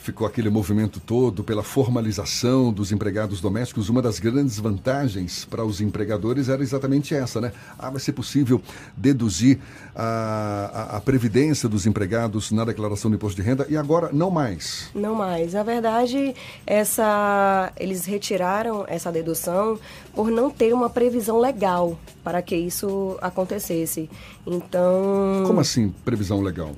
[0.07, 5.81] ficou aquele movimento todo pela formalização dos empregados domésticos, uma das grandes vantagens para os
[5.81, 7.51] empregadores era exatamente essa, né?
[7.77, 8.61] Ah, vai ser possível
[8.95, 9.59] deduzir
[9.93, 14.31] a, a, a, previdência dos empregados na declaração do imposto de renda e agora não
[14.31, 14.89] mais.
[14.95, 15.51] Não mais.
[15.51, 16.34] Na verdade,
[16.65, 19.77] essa, eles retiraram essa dedução
[20.15, 24.09] por não ter uma previsão legal para que isso acontecesse.
[24.45, 25.43] Então.
[25.45, 26.73] Como assim, previsão legal?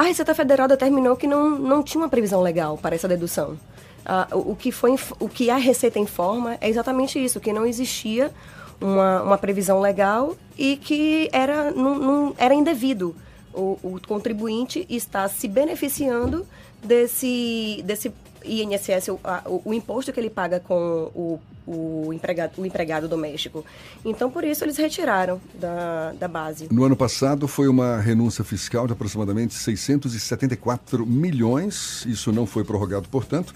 [0.00, 3.58] A Receita Federal determinou que não, não tinha uma previsão legal para essa dedução.
[4.02, 8.32] Ah, o, que foi, o que a Receita informa é exatamente isso, que não existia
[8.80, 13.14] uma, uma previsão legal e que era, não, não era indevido.
[13.52, 16.46] O, o contribuinte está se beneficiando
[16.82, 18.10] desse, desse
[18.42, 21.38] INSS, o, a, o, o imposto que ele paga com o,
[21.70, 23.64] o, empregado, o empregado doméstico.
[24.04, 26.68] Então, por isso, eles retiraram da, da base.
[26.70, 32.04] No ano passado, foi uma renúncia fiscal de aproximadamente 674 milhões.
[32.06, 33.54] Isso não foi prorrogado, portanto.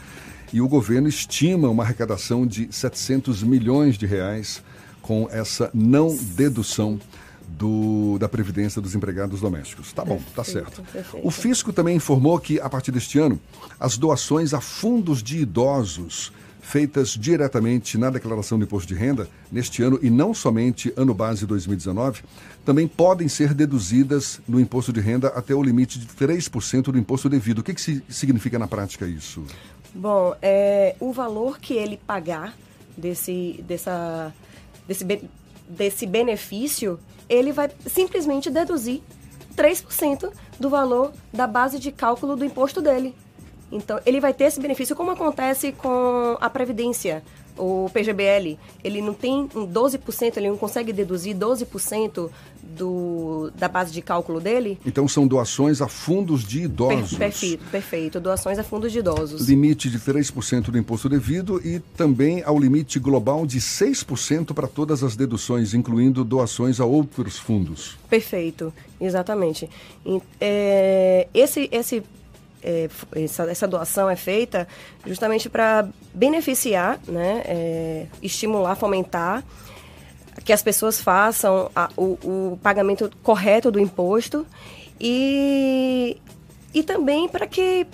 [0.53, 4.63] E o governo estima uma arrecadação de 700 milhões de reais
[5.03, 7.01] com essa não dedução
[7.49, 9.93] do, da Previdência dos Empregados Domésticos.
[9.93, 10.83] Tá bom, tá certo.
[10.83, 11.27] perfeito.
[11.27, 13.39] O fisco também informou que, a partir deste ano,
[13.79, 16.33] as doações a fundos de idosos
[16.65, 21.47] feitas diretamente na declaração do imposto de renda neste ano e não somente ano base
[21.47, 22.23] 2019,
[22.65, 27.29] também podem ser deduzidas no imposto de renda até o limite de 3% do imposto
[27.29, 27.59] devido.
[27.59, 29.45] O que, que significa na prática isso?
[29.95, 32.57] Bom, é, o valor que ele pagar
[32.97, 34.35] desse, dessa,
[34.89, 35.05] desse,
[35.69, 39.03] desse benefício, ele vai simplesmente deduzir
[39.55, 43.15] 3% do valor da base de cálculo do imposto dele.
[43.75, 47.25] Então, ele vai ter esse benefício, como acontece com a Previdência,
[47.59, 48.57] o PGBL.
[48.85, 52.31] Ele não tem um 12%, ele não consegue deduzir 12%
[52.63, 54.79] do, da base de cálculo dele.
[54.87, 57.19] Então, são doações a fundos de idosos.
[57.19, 58.21] perfeito, perfeito.
[58.21, 59.49] Doações a fundos de idosos.
[59.49, 65.03] Limite de 3% do imposto devido e também ao limite global de 6% para todas
[65.03, 67.99] as deduções, incluindo doações a outros fundos.
[68.09, 69.69] Perfeito, exatamente.
[70.41, 72.05] É, esse, esse,
[72.65, 74.67] é, essa, essa doação é feita
[75.07, 79.45] justamente para beneficiar, né, é, estimular, fomentar
[80.45, 82.19] que as pessoas façam a- o,
[82.53, 84.45] o pagamento correto do imposto
[85.01, 86.17] e,
[86.73, 87.87] e também para que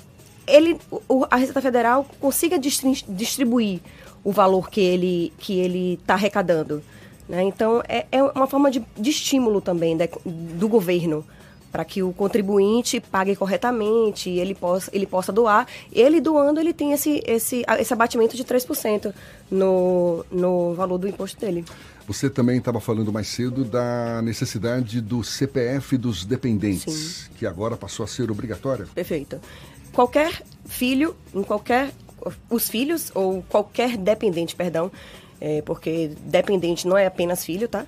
[0.47, 0.79] ele,
[1.09, 3.81] o- a Receita Federal consiga distri- distribuir
[4.25, 6.83] o valor que ele que ele está arrecadando.
[7.29, 7.43] né?
[7.43, 11.25] Então, é, é uma forma de, de estímulo também da- do governo
[11.71, 15.67] para que o contribuinte pague corretamente, ele possa, ele possa doar.
[15.93, 19.13] Ele doando, ele tem esse, esse, esse abatimento de 3%
[19.51, 21.65] no, no valor do imposto dele.
[22.07, 28.03] Você também estava falando mais cedo da necessidade do CPF dos dependentes, que agora passou
[28.05, 28.87] a ser obrigatória.
[28.93, 29.41] Perfeito.
[29.93, 31.93] Qualquer filho, em qualquer.
[32.51, 34.91] Os filhos, ou qualquer dependente, perdão,
[35.41, 37.87] é, porque dependente não é apenas filho, tá?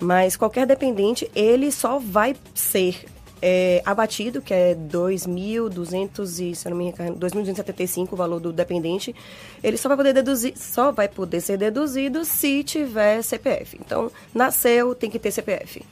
[0.00, 3.06] Mas qualquer dependente, ele só vai ser
[3.42, 8.52] é, abatido, que é 2.200 e, se eu não me engano, 2.275 o valor do
[8.52, 9.14] dependente,
[9.62, 13.78] ele só vai poder deduzir, só vai poder ser deduzido se tiver CPF.
[13.80, 15.82] Então, nasceu, tem que ter CPF.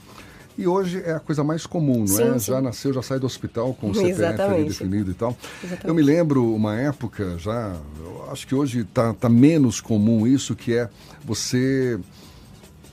[0.58, 2.38] E hoje é a coisa mais comum, não Sim, é?
[2.38, 2.50] sim.
[2.50, 5.36] Já nasceu, já sai do hospital com o CPF definido e tal.
[5.62, 5.86] Exatamente.
[5.86, 10.56] Eu me lembro uma época já, eu acho que hoje está tá menos comum isso,
[10.56, 10.88] que é
[11.24, 11.98] você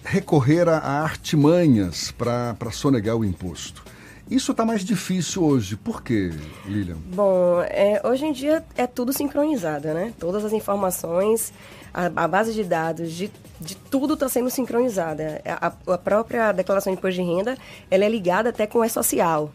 [0.03, 3.83] recorrer a, a artimanhas para sonegar o imposto.
[4.29, 5.75] Isso está mais difícil hoje.
[5.75, 6.31] Por quê,
[6.65, 6.97] Lilian?
[7.13, 10.13] Bom, é, hoje em dia é tudo sincronizado, né?
[10.19, 11.53] Todas as informações,
[11.93, 13.31] a, a base de dados de,
[13.61, 15.41] de tudo está sendo sincronizada.
[15.45, 17.55] A, a própria declaração de imposto de renda,
[17.89, 19.51] ela é ligada até com o E-Social.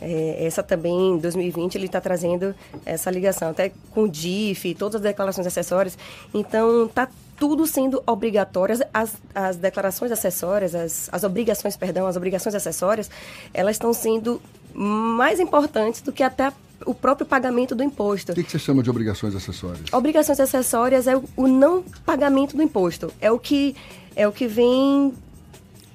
[0.00, 4.96] É, essa também, em 2020, ele está trazendo essa ligação, até com o DIF, todas
[4.96, 5.96] as declarações acessórias.
[6.32, 8.80] Então, está tudo sendo obrigatórias.
[8.92, 13.10] As, as declarações acessórias, as, as obrigações, perdão, as obrigações acessórias,
[13.52, 14.40] elas estão sendo
[14.74, 16.52] mais importantes do que até
[16.84, 18.32] o próprio pagamento do imposto.
[18.32, 19.92] O que, que você chama de obrigações acessórias?
[19.92, 23.12] Obrigações acessórias é o, o não pagamento do imposto.
[23.20, 23.74] É o que
[24.16, 25.12] é o que vem,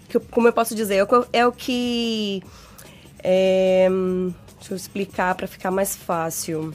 [0.09, 2.43] que como eu posso dizer, é o que, é o que
[3.23, 3.87] é,
[4.57, 6.73] deixa eu explicar para ficar mais fácil.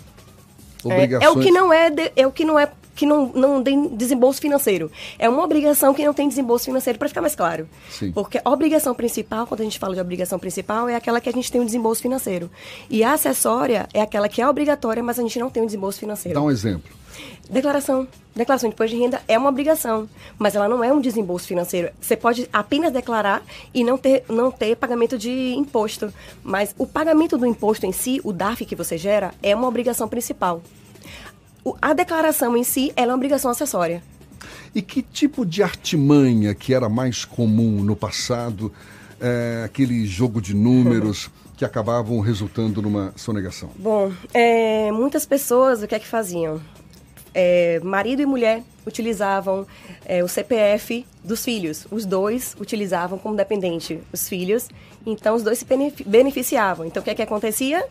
[0.87, 3.63] É, é o que não é, de- é o que não é que não, não
[3.63, 4.91] tem desembolso financeiro.
[5.19, 7.69] É uma obrigação que não tem desembolso financeiro, para ficar mais claro.
[7.91, 8.13] Sim.
[8.13, 11.33] Porque a obrigação principal, quando a gente fala de obrigação principal, é aquela que a
[11.33, 12.51] gente tem um desembolso financeiro.
[12.89, 15.99] E a acessória é aquela que é obrigatória, mas a gente não tem um desembolso
[15.99, 16.39] financeiro.
[16.39, 16.91] Dá um exemplo.
[17.49, 18.09] Declaração.
[18.35, 21.91] Declaração de imposto de renda é uma obrigação, mas ela não é um desembolso financeiro.
[22.01, 23.43] Você pode apenas declarar
[23.73, 26.13] e não ter, não ter pagamento de imposto.
[26.43, 30.09] Mas o pagamento do imposto em si, o DARF que você gera, é uma obrigação
[30.09, 30.63] principal.
[31.81, 34.03] A declaração em si, ela é uma obrigação acessória.
[34.75, 38.73] E que tipo de artimanha que era mais comum no passado,
[39.21, 43.71] é, aquele jogo de números que acabavam resultando numa sonegação?
[43.77, 46.61] Bom, é, muitas pessoas o que é que faziam?
[47.33, 49.67] É, marido e mulher utilizavam
[50.05, 51.87] é, o CPF dos filhos.
[51.91, 54.69] Os dois utilizavam como dependente os filhos.
[55.07, 56.87] Então, os dois se benefi- beneficiavam.
[56.87, 57.85] Então, o que é que acontecia?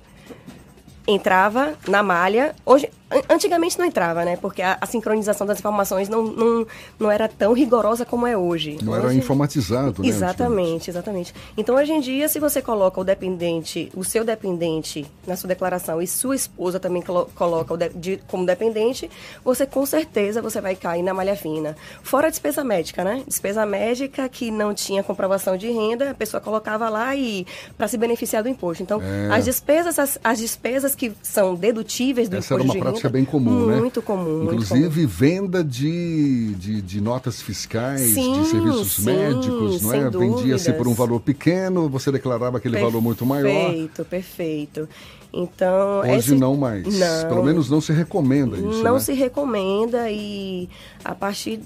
[1.08, 2.56] Entrava na malha.
[2.66, 4.38] Hoje, an- antigamente não entrava, né?
[4.38, 6.68] Porque a, a sincronização das informações não, não,
[6.98, 8.78] não era tão rigorosa como é hoje.
[8.82, 10.08] Não era Hoje- informatizado, né?
[10.08, 11.34] Exatamente, exatamente.
[11.58, 16.02] Então, hoje em dia, se você coloca o dependente, o seu dependente na sua declaração
[16.02, 19.10] e sua esposa também colo- coloca o de- de- como dependente,
[19.44, 21.76] você com certeza você vai cair na malha fina.
[22.02, 23.24] Fora a despesa médica, né?
[23.28, 27.46] Despesa médica que não tinha comprovação de renda, a pessoa colocava lá e
[27.78, 28.82] para se beneficiar do imposto.
[28.82, 29.36] Então, É.
[29.36, 33.07] as despesas, as, as despesas que são dedutíveis do Essa era imposto uma de prática
[33.07, 33.78] renda, bem comum, né?
[33.78, 34.24] Muito comum.
[34.24, 34.53] muito comum.
[34.53, 40.10] Inclusive venda de, de, de notas fiscais, Sim, de serviços sim, médicos, não é?
[40.10, 43.44] Vendia-se por um valor pequeno, você declarava aquele valor muito maior.
[43.70, 44.90] Perfeito, perfeito.
[45.34, 46.84] Então, Hoje esse- não mais.
[46.86, 47.28] Não.
[47.30, 48.99] Pelo menos não se recomenda isso, não né?
[48.99, 50.70] se recomenda e
[51.03, 51.60] a partir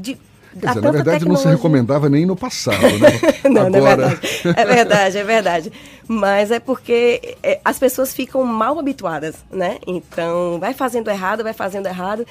[0.00, 0.16] de
[0.60, 3.08] Quer dizer, na verdade não se tecnologia- recomendava nem no passado, né?
[3.50, 4.08] não, não é Agora...
[4.08, 4.42] verdade.
[4.56, 5.72] É verdade, é verdade.
[6.08, 9.78] Mas é porque é, as pessoas ficam mal habituadas, né?
[9.86, 12.26] Então, vai fazendo errado, vai fazendo errado.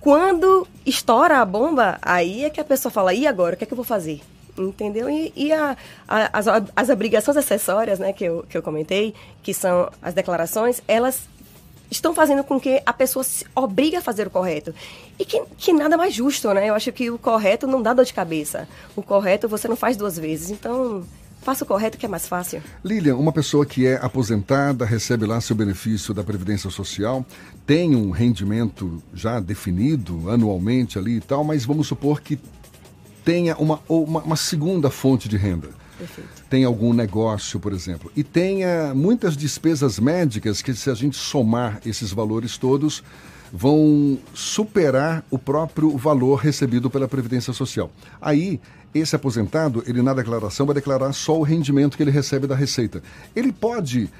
[0.00, 3.66] Quando estoura a bomba, aí é que a pessoa fala, e agora, o que é
[3.66, 4.20] que eu vou fazer?
[4.56, 5.08] Entendeu?
[5.10, 5.76] E, e a-
[6.08, 10.80] a- as, as obrigações acessórias, né, que eu, que eu comentei, que são as declarações,
[10.88, 11.28] elas
[11.90, 14.74] estão fazendo com que a pessoa se obrigue a fazer o correto.
[15.18, 16.68] E que, que nada mais justo, né?
[16.68, 18.68] Eu acho que o correto não dá dor de cabeça.
[18.94, 20.50] O correto você não faz duas vezes.
[20.50, 21.04] Então,
[21.42, 22.62] faça o correto que é mais fácil.
[22.84, 27.24] Lilian, uma pessoa que é aposentada, recebe lá seu benefício da Previdência Social,
[27.66, 32.38] tem um rendimento já definido anualmente ali e tal, mas vamos supor que
[33.24, 35.68] tenha uma, uma, uma segunda fonte de renda.
[35.98, 36.37] Perfeito.
[36.48, 41.80] Tem algum negócio, por exemplo, e tenha muitas despesas médicas que, se a gente somar
[41.84, 43.02] esses valores todos,
[43.52, 47.90] vão superar o próprio valor recebido pela Previdência Social.
[48.20, 48.60] Aí,
[48.94, 53.02] esse aposentado, ele na declaração vai declarar só o rendimento que ele recebe da Receita.
[53.36, 54.10] Ele pode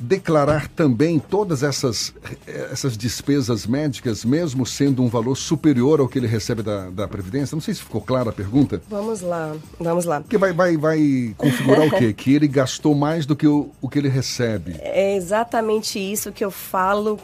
[0.00, 2.14] declarar também todas essas,
[2.46, 7.54] essas despesas médicas, mesmo sendo um valor superior ao que ele recebe da, da Previdência?
[7.54, 8.80] Não sei se ficou clara a pergunta.
[8.88, 10.20] Vamos lá, vamos lá.
[10.20, 12.12] Porque vai, vai, vai configurar o quê?
[12.18, 14.76] Que ele gastou mais do que o, o que ele recebe.
[14.80, 17.18] É exatamente isso que eu falo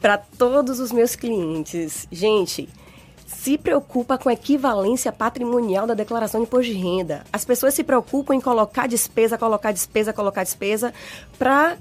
[0.00, 2.08] para todos os meus clientes.
[2.10, 2.68] Gente,
[3.36, 7.24] se preocupa com a equivalência patrimonial da declaração de imposto de renda.
[7.32, 10.92] As pessoas se preocupam em colocar despesa, colocar despesa, colocar despesa
[11.38, 11.76] para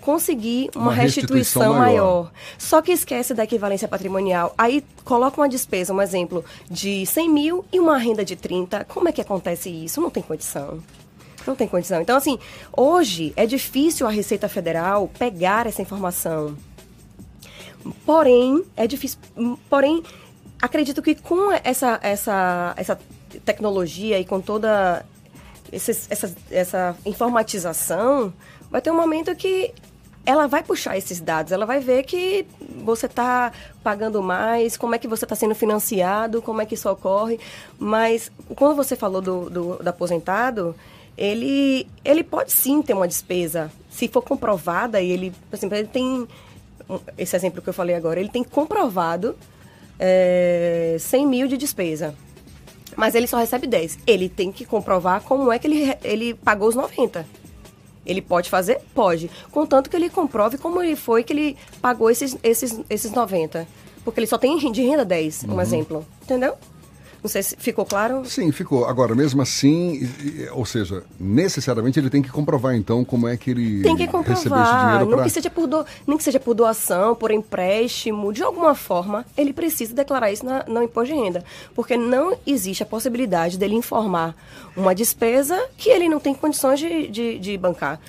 [0.00, 2.24] conseguir uma, Uma restituição restituição, maior.
[2.24, 2.32] maior.
[2.58, 4.54] Só que esquece da equivalência patrimonial.
[4.56, 8.84] Aí coloca uma despesa, um exemplo, de 100 mil e uma renda de 30.
[8.86, 10.00] Como é que acontece isso?
[10.00, 10.82] Não tem condição.
[11.46, 12.00] Não tem condição.
[12.00, 12.38] Então, assim,
[12.76, 16.56] hoje é difícil a Receita Federal pegar essa informação.
[18.06, 19.18] Porém, é difícil.
[19.68, 20.02] Porém,
[20.62, 22.98] acredito que com essa, essa, essa
[23.44, 25.04] tecnologia e com toda
[25.72, 28.32] essa, essa informatização,
[28.70, 29.74] vai ter um momento que
[30.24, 32.46] ela vai puxar esses dados, ela vai ver que
[32.84, 33.50] você está
[33.82, 37.40] pagando mais, como é que você está sendo financiado, como é que isso ocorre.
[37.76, 40.76] Mas quando você falou do, do, do aposentado,
[41.18, 43.72] ele, ele pode sim ter uma despesa.
[43.90, 46.28] Se for comprovada, e ele, por exemplo, ele tem.
[47.18, 49.36] Esse exemplo que eu falei agora, ele tem comprovado
[50.04, 52.12] é, 100 mil de despesa.
[52.96, 54.00] Mas ele só recebe 10.
[54.04, 57.24] Ele tem que comprovar como é que ele, ele pagou os 90.
[58.04, 58.80] Ele pode fazer?
[58.92, 59.30] Pode.
[59.52, 63.66] Contanto que ele comprove como ele foi que ele pagou esses, esses, esses 90.
[64.04, 65.60] Porque ele só tem de renda 10, um Uhum.
[65.60, 66.06] exemplo.
[66.22, 66.56] Entendeu?
[67.22, 68.24] Não sei se ficou claro.
[68.24, 68.84] Sim, ficou.
[68.84, 70.08] Agora, mesmo assim,
[70.52, 74.32] ou seja, necessariamente ele tem que comprovar, então, como é que ele Tem que recebeu
[74.32, 74.84] esse comprovar.
[74.86, 75.24] dinheiro Não para...
[75.24, 79.52] que seja por do, nem que seja por doação, por empréstimo, de alguma forma, ele
[79.52, 81.44] precisa declarar isso na, no imposto de renda.
[81.76, 84.34] Porque não existe a possibilidade dele informar
[84.76, 88.00] uma despesa que ele não tem condições de, de, de bancar.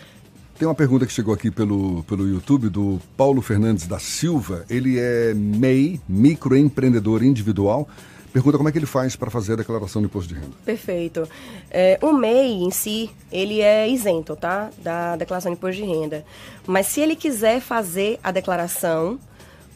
[0.57, 4.65] Tem uma pergunta que chegou aqui pelo, pelo YouTube do Paulo Fernandes da Silva.
[4.69, 7.87] Ele é MEI, microempreendedor individual.
[8.33, 10.55] Pergunta como é que ele faz para fazer a declaração do imposto de renda.
[10.65, 11.29] Perfeito.
[11.69, 14.71] É, o MEI em si, ele é isento, tá?
[14.79, 16.25] Da declaração de imposto de renda.
[16.65, 19.19] Mas se ele quiser fazer a declaração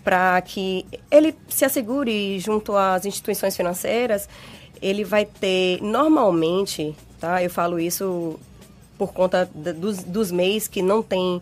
[0.03, 4.27] para que ele se assegure junto às instituições financeiras,
[4.81, 7.43] ele vai ter, normalmente, tá?
[7.43, 8.39] Eu falo isso
[8.97, 11.39] por conta dos, dos MEIs que não tem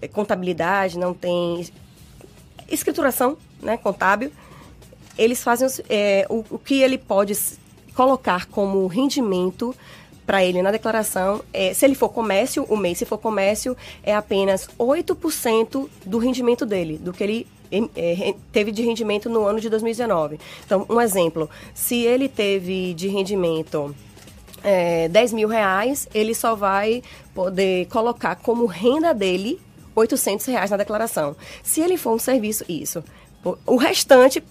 [0.00, 1.66] eh, contabilidade, não tem
[2.68, 4.30] escrituração né, contábil,
[5.18, 7.36] eles fazem é, o, o que ele pode
[7.94, 9.74] colocar como rendimento
[10.26, 14.14] para ele na declaração, é, se ele for comércio, o mês, se for comércio, é
[14.14, 17.46] apenas 8% do rendimento dele, do que ele
[17.96, 20.38] é, re- teve de rendimento no ano de 2019.
[20.64, 23.94] Então, um exemplo, se ele teve de rendimento
[24.62, 27.02] é, 10 mil reais, ele só vai
[27.34, 29.60] poder colocar como renda dele
[29.94, 31.34] 800 reais na declaração.
[31.62, 33.02] Se ele for um serviço, isso.
[33.44, 34.42] O- restante,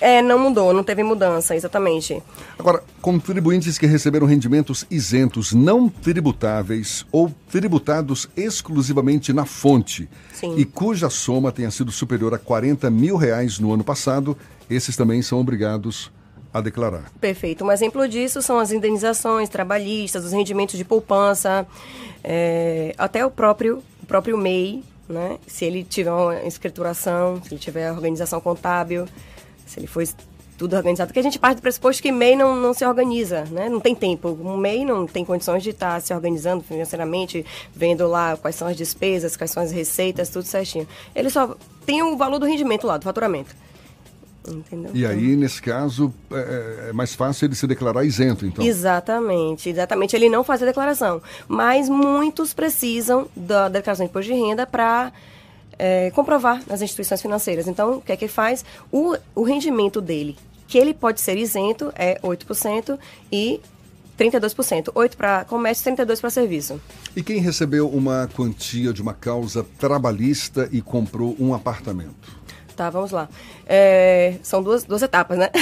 [0.04, 2.22] É, não mudou, não teve mudança, exatamente.
[2.60, 10.56] Agora, contribuintes que receberam rendimentos isentos não tributáveis ou tributados exclusivamente na fonte Sim.
[10.58, 14.38] e cuja soma tenha sido superior a 40 mil reais no ano passado,
[14.70, 16.12] esses também são obrigados
[16.54, 17.10] a declarar.
[17.22, 17.64] Perfeito.
[17.64, 21.66] Um exemplo disso são as indenizações trabalhistas, os rendimentos de poupança,
[22.22, 25.38] é, até o próprio, o próprio MEI, né?
[25.48, 29.08] Se ele tiver uma escrituração, se ele tiver organização contábil,
[29.66, 30.04] se ele for
[30.58, 31.08] tudo organizado.
[31.08, 33.70] Porque a gente parte do pressuposto que MEI não, não se organiza, né?
[33.70, 34.30] Não tem tempo.
[34.42, 37.46] Um MEI não tem condições de estar se organizando financeiramente,
[37.76, 40.88] vendo lá quais são as despesas, quais são as receitas, tudo certinho.
[41.16, 43.56] Ele só tem o valor do rendimento lá, do faturamento.
[44.48, 44.92] Entendeu?
[44.94, 48.64] E aí, nesse caso, é, é mais fácil ele se declarar isento, então.
[48.64, 50.16] Exatamente, exatamente.
[50.16, 51.22] Ele não faz a declaração.
[51.48, 55.14] Mas muitos precisam da declaração de imposto de renda para
[56.14, 57.68] comprovar nas instituições financeiras.
[57.68, 58.64] Então, o que é que ele faz?
[58.92, 60.38] O, o rendimento dele,
[60.68, 62.98] que ele pode ser isento, é 8%
[63.32, 63.60] e
[64.18, 64.92] 32%.
[64.94, 66.82] 8% para comércio, 32% para serviço.
[67.16, 72.44] E quem recebeu uma quantia de uma causa trabalhista e comprou um apartamento?
[72.76, 73.30] Tá, vamos lá.
[73.68, 75.50] É, são duas, duas etapas, né?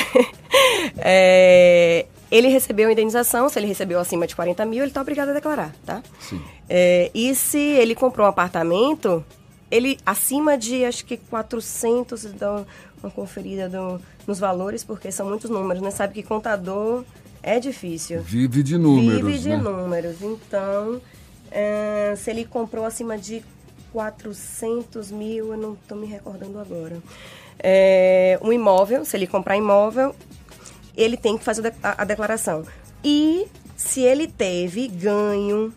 [0.97, 5.29] É, ele recebeu a indenização, se ele recebeu acima de 40 mil, ele está obrigado
[5.29, 6.01] a declarar, tá?
[6.19, 6.41] Sim.
[6.67, 9.23] É, e se ele comprou um apartamento,
[9.71, 12.63] ele acima de, acho que 400, dá
[13.01, 15.89] uma conferida do- nos valores, porque são muitos números, né?
[15.89, 17.03] Sabe que contador
[17.41, 18.21] é difícil.
[18.21, 19.57] Vive de números, Vive de né?
[19.57, 20.21] números.
[20.21, 21.01] Então,
[21.49, 23.41] é, se ele comprou acima de
[23.91, 27.01] 400 mil, eu não estou me recordando agora.
[27.59, 30.15] É, um imóvel, se ele comprar imóvel,
[30.95, 32.63] ele tem que fazer a, a declaração.
[33.03, 35.73] E se ele teve ganho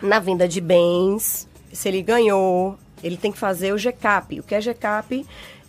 [0.00, 4.40] na venda de bens, se ele ganhou, ele tem que fazer o GCAP.
[4.40, 5.26] O que é GCAP?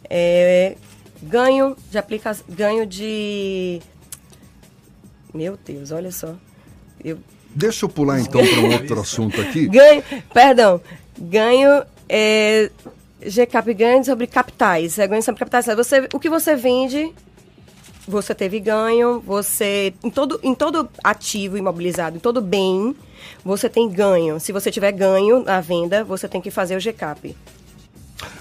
[0.09, 0.75] É
[1.21, 3.81] ganho de aplica ganho de
[5.33, 6.35] Meu Deus, olha só.
[7.03, 7.19] Eu
[7.55, 9.67] Deixa eu pular então para um outro assunto aqui.
[9.67, 10.03] ganho,
[10.33, 10.81] perdão,
[11.17, 12.71] ganho é,
[13.25, 15.65] GCAP ganho sobre capitais, é ganho sobre capitais.
[15.65, 17.13] Você, o que você vende,
[18.07, 22.95] você teve ganho, você em todo em todo ativo imobilizado, em todo bem,
[23.43, 24.39] você tem ganho.
[24.39, 27.35] Se você tiver ganho na venda, você tem que fazer o GCAP.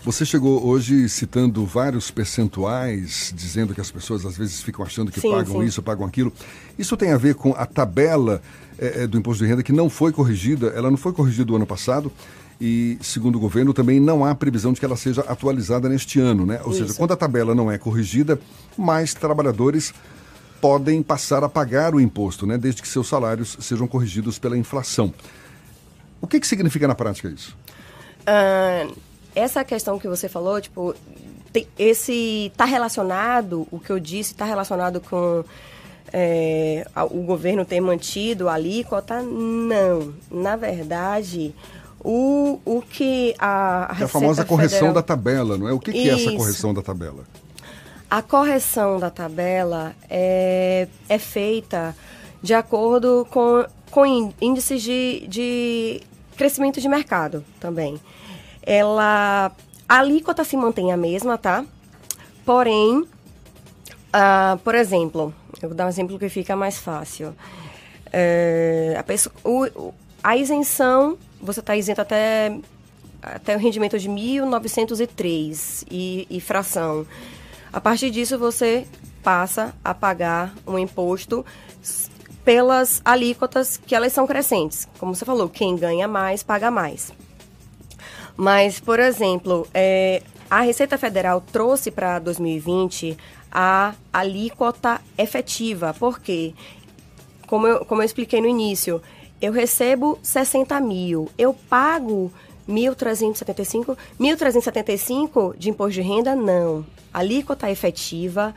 [0.04, 5.20] Você chegou hoje citando vários percentuais, dizendo que as pessoas às vezes ficam achando que
[5.20, 5.66] Sim, pagam sim.
[5.66, 6.32] isso, pagam aquilo.
[6.78, 8.42] Isso tem a ver com a tabela
[8.78, 11.66] eh, do imposto de renda que não foi corrigida, ela não foi corrigida o ano
[11.66, 12.12] passado
[12.60, 16.46] e, segundo o governo, também não há previsão de que ela seja atualizada neste ano,
[16.46, 16.60] né?
[16.64, 16.96] Ou seja, Isso.
[16.96, 18.38] quando a tabela não é corrigida,
[18.78, 19.92] mais trabalhadores
[20.62, 22.56] podem passar a pagar o imposto, né?
[22.56, 25.12] Desde que seus salários sejam corrigidos pela inflação.
[26.20, 27.56] O que, que significa na prática isso?
[28.24, 28.86] Ah,
[29.34, 30.94] essa questão que você falou, tipo,
[31.52, 35.44] tem- esse está relacionado, o que eu disse, está relacionado com
[36.12, 39.20] é, o governo ter mantido a alíquota?
[39.20, 40.14] Não.
[40.30, 41.52] Na verdade,
[41.98, 45.72] o, o que a, a É a famosa correção Federal- da tabela, não é?
[45.72, 47.24] O que, que é essa correção da tabela?
[48.14, 51.97] A correção da tabela é, é feita
[52.43, 56.02] de acordo com, com ín- índices de, de
[56.36, 57.98] crescimento de mercado também.
[58.66, 59.51] Ela,
[59.89, 61.64] a alíquota se mantém a mesma, tá?
[62.44, 63.09] Porém,
[64.12, 67.34] ah, por exemplo, eu vou dar um exemplo que fica mais fácil.
[68.12, 72.59] É, a, pessoa, o- a isenção, você está isento até,
[73.22, 77.06] até o rendimento de 1.903 e, e fração.
[77.73, 78.86] A partir disso, você
[79.23, 81.44] passa a pagar um imposto
[82.44, 84.86] pelas alíquotas que elas são crescentes.
[84.99, 87.12] Como você falou, quem ganha mais, paga mais.
[88.36, 93.16] Mas, por exemplo, é, a Receita Federal trouxe para 2020
[93.51, 95.94] a alíquota efetiva.
[95.99, 96.55] Por quê?
[97.47, 99.01] Como eu, como eu expliquei no início,
[99.40, 102.32] eu recebo 60 mil, eu pago
[102.73, 106.35] 1.375, 1.375 de imposto de renda?
[106.35, 106.85] Não.
[107.12, 108.55] A alíquota efetiva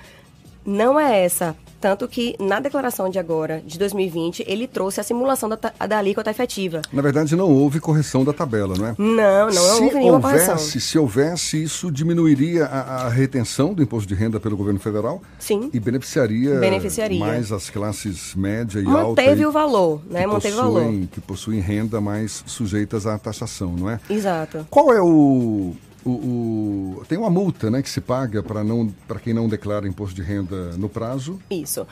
[0.66, 1.56] não é essa.
[1.86, 5.56] Tanto que na declaração de agora, de 2020, ele trouxe a simulação da,
[5.88, 6.82] da alíquota efetiva.
[6.92, 8.96] Na verdade, não houve correção da tabela, não é?
[8.98, 10.80] Não, não se houve nenhuma houvesse, correção.
[10.80, 15.22] Se houvesse, isso diminuiria a, a, retenção do imposto de renda pelo governo federal.
[15.38, 15.70] Sim.
[15.72, 17.20] E beneficiaria, beneficiaria.
[17.20, 19.22] mais as classes média e Manteve alta.
[19.22, 20.26] Manteve o valor, né?
[20.26, 21.08] Manteve possuem, o valor.
[21.12, 24.00] Que possuem renda mais sujeitas à taxação, não é?
[24.10, 24.66] Exato.
[24.72, 25.76] Qual é o,
[26.06, 26.12] o,
[27.00, 30.78] o, tem uma multa né, que se paga para quem não declara imposto de renda
[30.78, 31.40] no prazo.
[31.50, 31.88] Isso.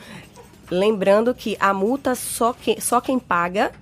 [0.70, 3.72] Lembrando que a multa só, que, só quem paga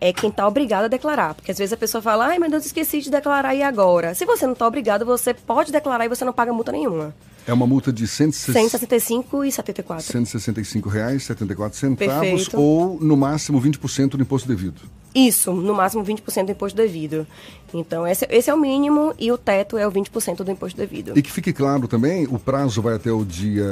[0.00, 1.34] é quem está obrigado a declarar.
[1.34, 4.14] Porque às vezes a pessoa fala, ai meu Deus, esqueci de declarar e agora?
[4.14, 7.14] Se você não está obrigado, você pode declarar e você não paga multa nenhuma.
[7.46, 10.04] É uma multa de 165 e 74.
[10.04, 12.60] 165 reais, 74 centavos Perfeito.
[12.60, 14.82] ou no máximo 20% do imposto devido.
[15.14, 17.26] Isso, no máximo 20% do imposto devido.
[17.72, 21.16] Então, esse, esse, é o mínimo e o teto é o 20% do imposto devido.
[21.16, 23.66] E que fique claro também, o prazo vai até o dia,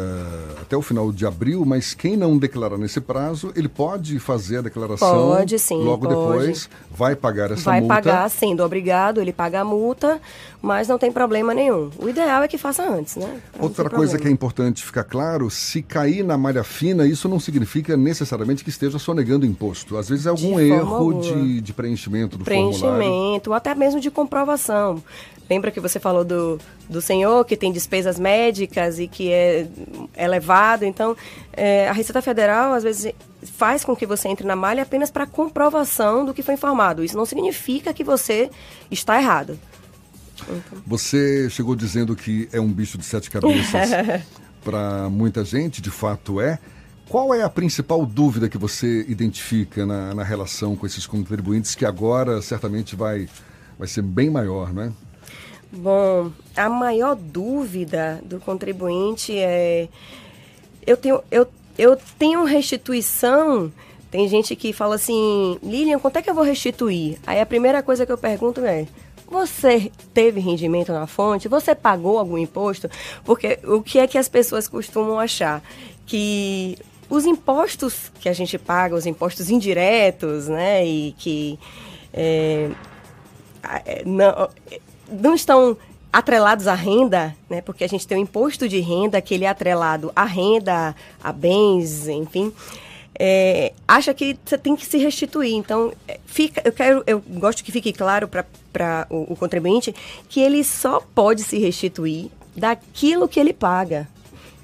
[0.61, 4.62] até o final de abril, mas quem não declarar nesse prazo, ele pode fazer a
[4.62, 6.39] declaração pode, sim, logo pode.
[6.39, 7.95] depois, vai pagar essa vai multa.
[7.95, 10.20] Vai pagar, sendo obrigado, ele paga a multa,
[10.61, 11.91] mas não tem problema nenhum.
[11.99, 13.41] O ideal é que faça antes, né?
[13.53, 17.41] Pra Outra coisa que é importante ficar claro, se cair na malha fina, isso não
[17.41, 19.97] significa necessariamente que esteja sonegando imposto.
[19.97, 23.43] Às vezes é algum erro de, de, preenchimento do preenchimento, formulário.
[23.47, 25.02] ou até mesmo de comprovação.
[25.48, 29.66] Lembra que você falou do, do senhor que tem despesas médicas e que é
[30.16, 30.85] elevado?
[30.85, 31.16] Então,
[31.52, 33.12] é, a Receita Federal, às vezes,
[33.43, 37.02] faz com que você entre na malha apenas para comprovação do que foi informado.
[37.02, 38.51] Isso não significa que você
[38.90, 39.59] está errado.
[40.43, 40.62] Então...
[40.86, 43.89] Você chegou dizendo que é um bicho de sete cabeças.
[44.62, 46.59] para muita gente, de fato é.
[47.09, 51.86] Qual é a principal dúvida que você identifica na, na relação com esses contribuintes que
[51.86, 53.27] agora certamente vai,
[53.79, 54.93] vai ser bem maior, não é?
[55.71, 59.89] Bom, a maior dúvida do contribuinte é
[60.87, 61.47] eu tenho eu,
[61.77, 63.73] eu tenho restituição.
[64.11, 67.19] Tem gente que fala assim, Lilian, quanto é que eu vou restituir?
[67.27, 68.87] Aí a primeira coisa que eu pergunto é,
[69.31, 71.47] você teve rendimento na fonte?
[71.47, 72.89] Você pagou algum imposto?
[73.23, 75.63] Porque o que é que as pessoas costumam achar?
[76.07, 76.79] Que
[77.11, 81.59] os impostos que a gente paga, os impostos indiretos, né, e que
[82.13, 82.71] é,
[84.05, 84.49] não,
[85.11, 85.77] não estão
[86.12, 89.49] atrelados à renda, né, porque a gente tem o imposto de renda que ele é
[89.49, 92.53] atrelado à renda, a bens, enfim,
[93.19, 95.55] é, acha que você tem que se restituir.
[95.55, 95.93] Então,
[96.24, 99.95] fica, eu quero, eu gosto que fique claro para o, o contribuinte
[100.28, 104.09] que ele só pode se restituir daquilo que ele paga.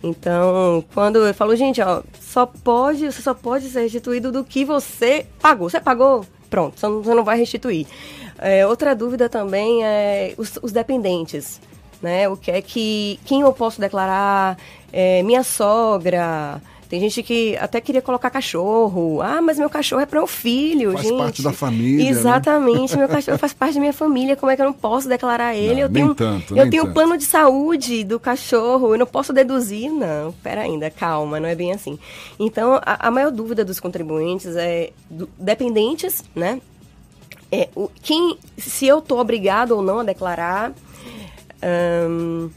[0.03, 4.65] Então, quando eu falo, gente, ó, só pode, você só pode ser restituído do que
[4.65, 5.69] você pagou.
[5.69, 6.27] Você pagou?
[6.51, 7.87] Pronto, você não vai restituir.
[8.39, 11.61] É, outra dúvida também é os, os, dependentes,
[12.03, 12.29] né?
[12.29, 14.59] O que é que, quem eu posso declarar?
[14.93, 16.61] É, minha sogra,
[16.95, 19.21] tem gente que até queria colocar cachorro.
[19.21, 21.17] Ah, mas meu cachorro é para o filho, faz gente.
[21.17, 22.09] Faz parte da família.
[22.09, 22.99] Exatamente, né?
[22.99, 24.37] meu cachorro faz parte da minha família.
[24.37, 25.75] Como é que eu não posso declarar ele?
[25.75, 26.95] Não, eu nem tenho, tanto, eu tenho tanto.
[26.95, 29.91] plano de saúde do cachorro, eu não posso deduzir.
[29.91, 31.99] Não, pera ainda, calma, não é bem assim.
[32.39, 36.61] Então, a, a maior dúvida dos contribuintes é do, dependentes, né?
[37.55, 40.73] É, o, quem, se eu estou obrigado ou não a declarar.
[41.63, 42.51] Hum,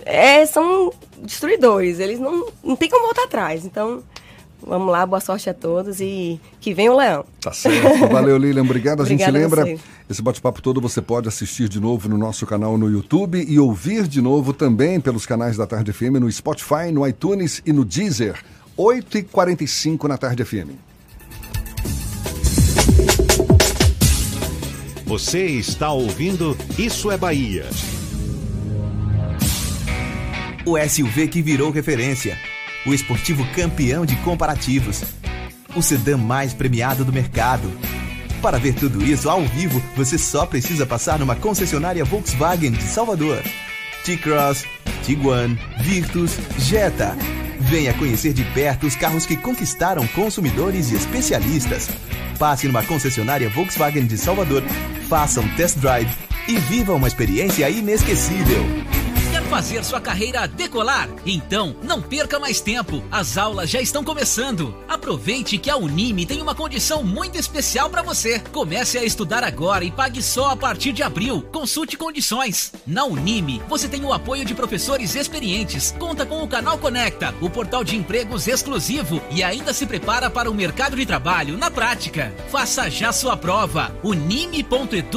[0.06, 2.00] é, são destruidores.
[2.00, 3.66] Eles não, não tem como voltar atrás.
[3.66, 4.04] Então,
[4.62, 7.26] vamos lá, boa sorte a todos e que venha o leão.
[7.40, 8.08] Tá certo.
[8.10, 8.64] Valeu, Lilian.
[8.64, 9.02] Obrigado.
[9.02, 9.78] A gente lembra, a
[10.10, 14.08] esse bate-papo todo você pode assistir de novo no nosso canal no YouTube e ouvir
[14.08, 18.44] de novo também pelos canais da Tarde FM no Spotify, no iTunes e no Deezer.
[18.78, 20.72] 8h45 na Tarde FM.
[25.06, 27.66] Você está ouvindo Isso é Bahia.
[30.64, 32.38] O SUV que virou referência.
[32.86, 35.02] O esportivo campeão de comparativos.
[35.76, 37.68] O sedã mais premiado do mercado.
[38.44, 43.42] Para ver tudo isso ao vivo, você só precisa passar numa concessionária Volkswagen de Salvador.
[44.06, 44.66] T-Cross,
[45.04, 47.18] Tiguan, Virtus, Jetta.
[47.60, 51.90] Venha conhecer de perto os carros que conquistaram consumidores e especialistas.
[52.38, 54.64] Passe numa concessionária Volkswagen de Salvador,
[55.10, 56.10] faça um test drive
[56.48, 58.64] e viva uma experiência inesquecível.
[59.52, 61.10] Fazer sua carreira decolar?
[61.26, 63.04] Então, não perca mais tempo.
[63.12, 64.74] As aulas já estão começando.
[64.88, 68.40] Aproveite que a Unime tem uma condição muito especial para você.
[68.54, 71.42] Comece a estudar agora e pague só a partir de abril.
[71.52, 72.72] Consulte condições.
[72.88, 77.50] Na Unime, você tem o apoio de professores experientes, conta com o canal Conecta, o
[77.50, 82.34] portal de empregos exclusivo e ainda se prepara para o mercado de trabalho na prática.
[82.50, 83.94] Faça já sua prova.
[84.02, 85.10] unime.edu.br.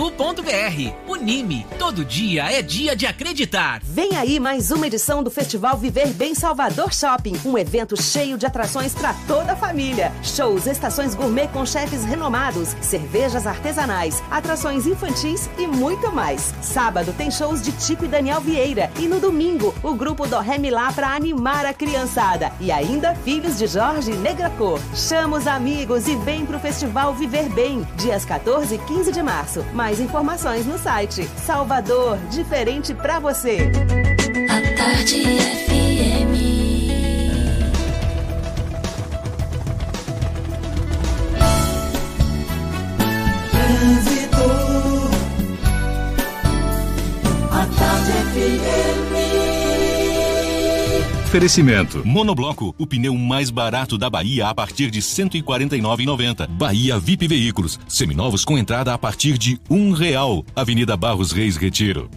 [1.07, 3.81] Unime, todo dia é dia de acreditar.
[3.85, 8.47] Vem aí mais uma edição do Festival Viver Bem Salvador Shopping, um evento cheio de
[8.47, 10.11] atrações para toda a família.
[10.23, 16.55] Shows, estações gourmet com chefes renomados, cervejas artesanais, atrações infantis e muito mais.
[16.63, 20.57] Sábado tem shows de Tico e Daniel Vieira e no domingo o grupo do Ré
[20.57, 24.81] Milá para animar a criançada e ainda filhos de Jorge Negracor.
[24.95, 29.63] Chama os amigos e vem pro Festival Viver Bem, dias 14 e 15 de março.
[29.75, 31.29] Mais informações no site.
[31.45, 33.71] Salvador, diferente para você.
[34.85, 36.35] Tarde FM.
[43.51, 44.45] Trânsito.
[47.51, 49.15] A Tarde FM.
[51.25, 52.03] Oferecimento.
[52.05, 56.47] Monobloco, o pneu mais barato da Bahia a partir de R$ 149,90.
[56.47, 60.45] Bahia VIP Veículos, seminovos com entrada a partir de um real.
[60.55, 62.11] Avenida Barros Reis Retiro.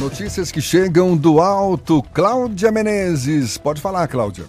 [0.00, 2.00] Notícias que chegam do alto.
[2.14, 3.58] Cláudia Menezes.
[3.58, 4.44] Pode falar, Cláudia.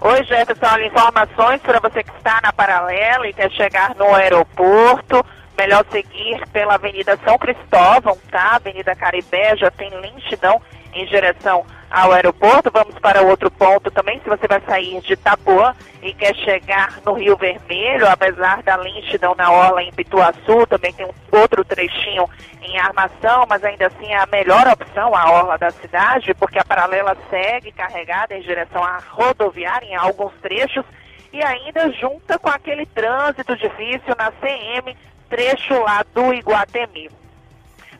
[0.00, 5.24] Oi, Jefferson, informações para você que está na paralela e quer chegar no aeroporto.
[5.58, 8.54] Melhor seguir pela Avenida São Cristóvão, tá?
[8.54, 12.70] Avenida Caribé já tem lentidão em direção ao aeroporto.
[12.72, 14.20] Vamos para outro ponto também.
[14.20, 19.34] Se você vai sair de Itapuã e quer chegar no Rio Vermelho, apesar da lentidão
[19.34, 22.28] na orla em Pituaçu, também tem um outro trechinho
[22.62, 26.64] em armação, mas ainda assim é a melhor opção a orla da cidade, porque a
[26.64, 30.84] paralela segue carregada em direção à rodoviária em alguns trechos
[31.32, 34.96] e ainda junta com aquele trânsito difícil na CM,
[35.28, 37.21] trecho lá do Iguatemi.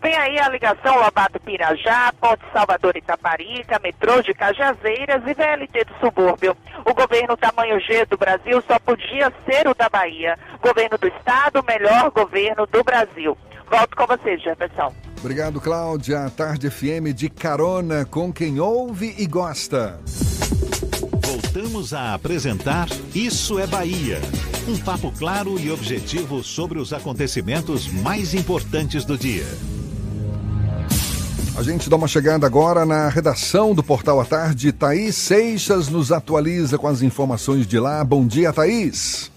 [0.02, 5.94] Vem aí a ligação Lobato Pirajá, Ponte Salvador Itaparica, metrô de Cajazeiras e VLT do
[6.00, 6.56] subúrbio.
[6.84, 10.36] O governo tamanho G do Brasil só podia ser o da Bahia.
[10.60, 13.38] Governo do Estado, melhor governo do Brasil.
[13.70, 14.92] Volto com você, Jefferson.
[15.20, 16.28] Obrigado, Cláudia.
[16.36, 20.00] Tarde FM de carona com quem ouve e gosta.
[21.24, 24.18] Voltamos a apresentar Isso é Bahia.
[24.66, 29.46] Um papo claro e objetivo sobre os acontecimentos mais importantes do dia.
[31.54, 34.72] A gente dá uma chegada agora na redação do Portal à Tarde.
[34.72, 38.02] Thaís Seixas nos atualiza com as informações de lá.
[38.02, 39.31] Bom dia, Thaís.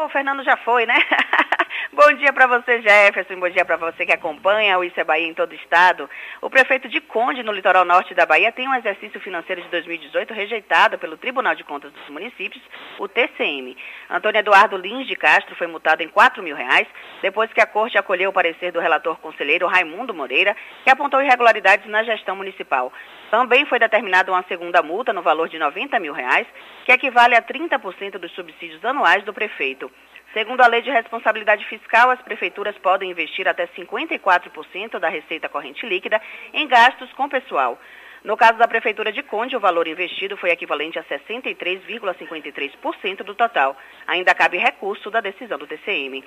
[0.00, 0.94] O Fernando já foi, né?
[1.92, 3.34] Bom dia para você, Jefferson.
[3.40, 6.08] Bom dia para você que acompanha o Isso é Bahia em todo o estado.
[6.40, 10.32] O prefeito de Conde, no litoral norte da Bahia, tem um exercício financeiro de 2018
[10.32, 12.62] rejeitado pelo Tribunal de Contas dos Municípios,
[12.96, 13.76] o TCM.
[14.08, 16.86] Antônio Eduardo Lins de Castro foi multado em 4 mil reais
[17.20, 21.88] depois que a corte acolheu o parecer do relator conselheiro Raimundo Moreira, que apontou irregularidades
[21.88, 22.92] na gestão municipal.
[23.32, 26.46] Também foi determinada uma segunda multa no valor de 90 mil reais,
[26.88, 29.92] que equivale a 30% dos subsídios anuais do prefeito.
[30.32, 35.84] Segundo a Lei de Responsabilidade Fiscal, as prefeituras podem investir até 54% da receita corrente
[35.84, 36.18] líquida
[36.54, 37.78] em gastos com pessoal.
[38.24, 43.76] No caso da Prefeitura de Conde, o valor investido foi equivalente a 63,53% do total.
[44.06, 46.24] Ainda cabe recurso da decisão do TCM.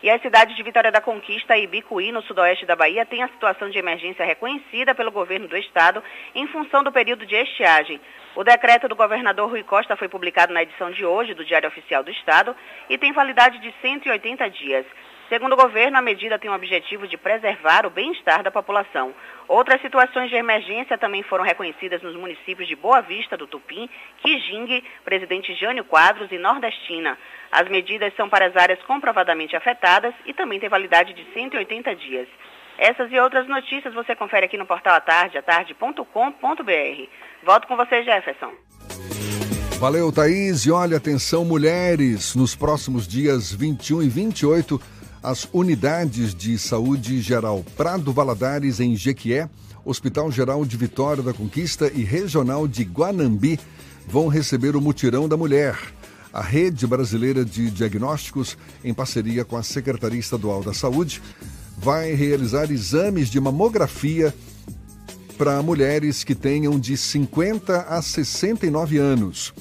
[0.00, 3.28] E as cidades de Vitória da Conquista e Bicuí, no sudoeste da Bahia, têm a
[3.28, 6.00] situação de emergência reconhecida pelo governo do estado
[6.36, 8.00] em função do período de estiagem.
[8.36, 12.02] O decreto do governador Rui Costa foi publicado na edição de hoje do Diário Oficial
[12.02, 12.54] do Estado
[12.90, 14.84] e tem validade de 180 dias.
[15.28, 19.14] Segundo o governo, a medida tem o objetivo de preservar o bem-estar da população.
[19.46, 23.88] Outras situações de emergência também foram reconhecidas nos municípios de Boa Vista do Tupim,
[24.18, 27.16] Quijingue, Presidente Jânio Quadros e Nordestina.
[27.52, 32.28] As medidas são para as áreas comprovadamente afetadas e também têm validade de 180 dias.
[32.78, 36.04] Essas e outras notícias você confere aqui no portal Atarde, atarde.com.br.
[37.44, 38.52] Volto com você, Jefferson.
[39.78, 40.64] Valeu, Thaís.
[40.64, 42.34] E olha, atenção, mulheres.
[42.34, 44.80] Nos próximos dias 21 e 28,
[45.22, 49.48] as unidades de saúde geral Prado Valadares, em Jequié,
[49.84, 53.58] Hospital Geral de Vitória da Conquista e Regional de Guanambi
[54.06, 55.78] vão receber o Mutirão da Mulher.
[56.32, 61.22] A Rede Brasileira de Diagnósticos, em parceria com a Secretaria Estadual da Saúde,
[61.76, 64.34] vai realizar exames de mamografia
[65.36, 69.52] para mulheres que tenham de 50 a 69 anos.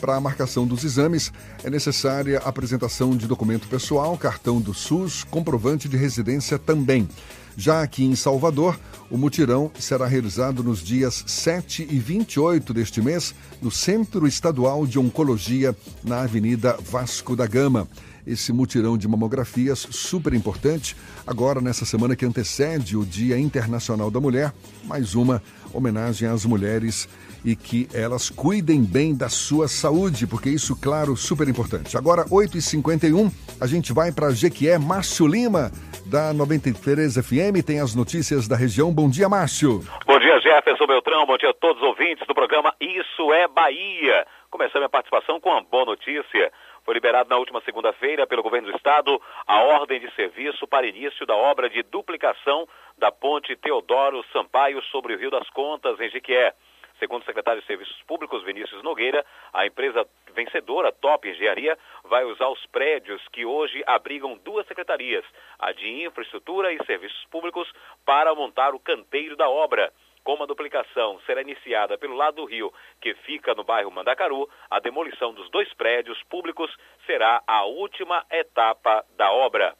[0.00, 1.32] Para a marcação dos exames,
[1.62, 7.08] é necessária a apresentação de documento pessoal, cartão do SUS, comprovante de residência também.
[7.56, 8.78] Já aqui em Salvador,
[9.10, 14.98] o mutirão será realizado nos dias 7 e 28 deste mês, no Centro Estadual de
[14.98, 17.86] Oncologia, na Avenida Vasco da Gama
[18.26, 20.96] esse mutirão de mamografias super importante.
[21.26, 24.52] Agora, nessa semana que antecede o Dia Internacional da Mulher,
[24.84, 25.42] mais uma
[25.72, 27.08] homenagem às mulheres
[27.44, 31.96] e que elas cuidem bem da sua saúde, porque isso, claro, super importante.
[31.96, 33.30] Agora, 8h51,
[33.60, 34.78] a gente vai para Jequié.
[34.78, 35.72] Márcio Lima,
[36.06, 38.92] da 93 FM, tem as notícias da região.
[38.92, 39.82] Bom dia, Márcio.
[40.06, 41.26] Bom dia, Jefferson Beltrão.
[41.26, 44.26] Bom dia a todos os ouvintes do programa Isso é Bahia.
[44.50, 46.52] Começando a participação com uma boa notícia.
[46.92, 51.24] Foi liberado na última segunda-feira pelo governo do estado a ordem de serviço para início
[51.24, 56.52] da obra de duplicação da ponte Teodoro Sampaio sobre o Rio das Contas, em Jequié.
[56.98, 59.24] Segundo o secretário de Serviços Públicos, Vinícius Nogueira,
[59.54, 65.24] a empresa vencedora, Top Engenharia, vai usar os prédios que hoje abrigam duas secretarias,
[65.58, 67.72] a de Infraestrutura e Serviços Públicos,
[68.04, 69.90] para montar o canteiro da obra.
[70.24, 74.78] Como a duplicação será iniciada pelo lado do rio, que fica no bairro Mandacaru, a
[74.78, 76.74] demolição dos dois prédios públicos
[77.06, 79.76] será a última etapa da obra.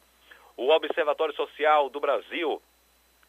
[0.57, 2.61] O Observatório Social do Brasil,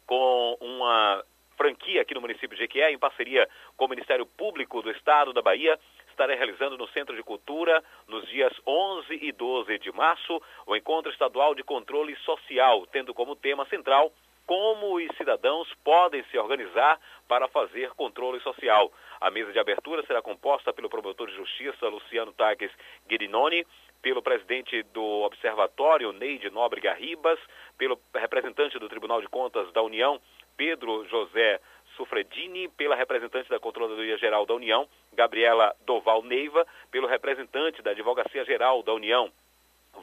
[0.05, 1.23] com uma
[1.57, 3.47] franquia aqui no município de Jequié, em parceria
[3.77, 5.79] com o Ministério Público do Estado da Bahia,
[6.09, 11.11] estará realizando no Centro de Cultura, nos dias 11 e 12 de março, o Encontro
[11.11, 14.11] Estadual de Controle Social, tendo como tema central
[14.45, 18.91] como os cidadãos podem se organizar para fazer controle social.
[19.19, 22.71] A mesa de abertura será composta pelo promotor de justiça Luciano Taques
[23.07, 23.65] Guirinoni,
[24.01, 27.39] pelo presidente do Observatório Neide Nóbrega Ribas,
[27.75, 30.21] pelo representante do Tribunal de Contas da União,
[30.55, 31.59] Pedro José
[31.95, 38.45] Sufredini, pela representante da Controladoria Geral da União, Gabriela Doval Neiva, pelo representante da Advocacia
[38.45, 39.31] Geral da União,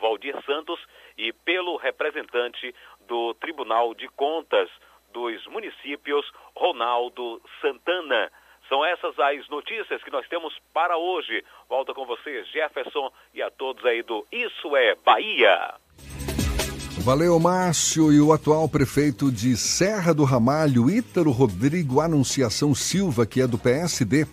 [0.01, 0.81] Valdir Santos,
[1.17, 2.75] e pelo representante
[3.09, 4.69] do Tribunal de Contas
[5.13, 6.25] dos Municípios,
[6.57, 8.31] Ronaldo Santana.
[8.69, 11.45] São essas as notícias que nós temos para hoje.
[11.69, 15.75] Volta com você, Jefferson, e a todos aí do Isso é Bahia.
[17.05, 18.13] Valeu, Márcio.
[18.13, 23.59] E o atual prefeito de Serra do Ramalho, Ítaro Rodrigo Anunciação Silva, que é do
[23.59, 24.25] PSD,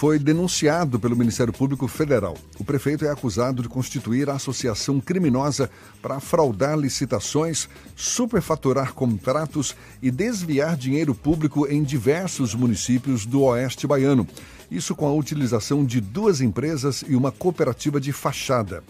[0.00, 2.34] foi denunciado pelo Ministério Público Federal.
[2.58, 5.70] O prefeito é acusado de constituir a associação criminosa
[6.00, 14.26] para fraudar licitações, superfaturar contratos e desviar dinheiro público em diversos municípios do Oeste Baiano.
[14.70, 18.82] Isso com a utilização de duas empresas e uma cooperativa de fachada.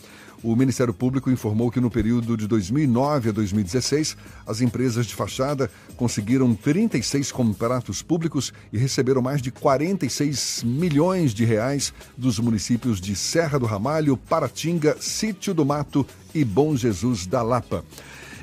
[0.42, 5.70] O Ministério Público informou que no período de 2009 a 2016, as empresas de fachada
[5.98, 13.14] conseguiram 36 contratos públicos e receberam mais de 46 milhões de reais dos municípios de
[13.14, 17.84] Serra do Ramalho, Paratinga, Sítio do Mato e Bom Jesus da Lapa.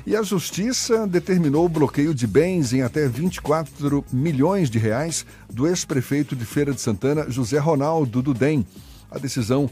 [0.06, 5.66] E a Justiça determinou o bloqueio de bens em até 24 milhões de reais do
[5.66, 8.64] ex-prefeito de Feira de Santana, José Ronaldo Dudem.
[9.10, 9.68] A decisão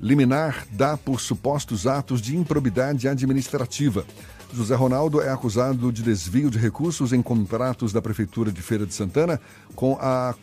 [0.00, 4.04] liminar dá por supostos atos de improbidade administrativa.
[4.52, 8.94] José Ronaldo é acusado de desvio de recursos em contratos da Prefeitura de Feira de
[8.94, 9.40] Santana
[9.76, 10.34] com a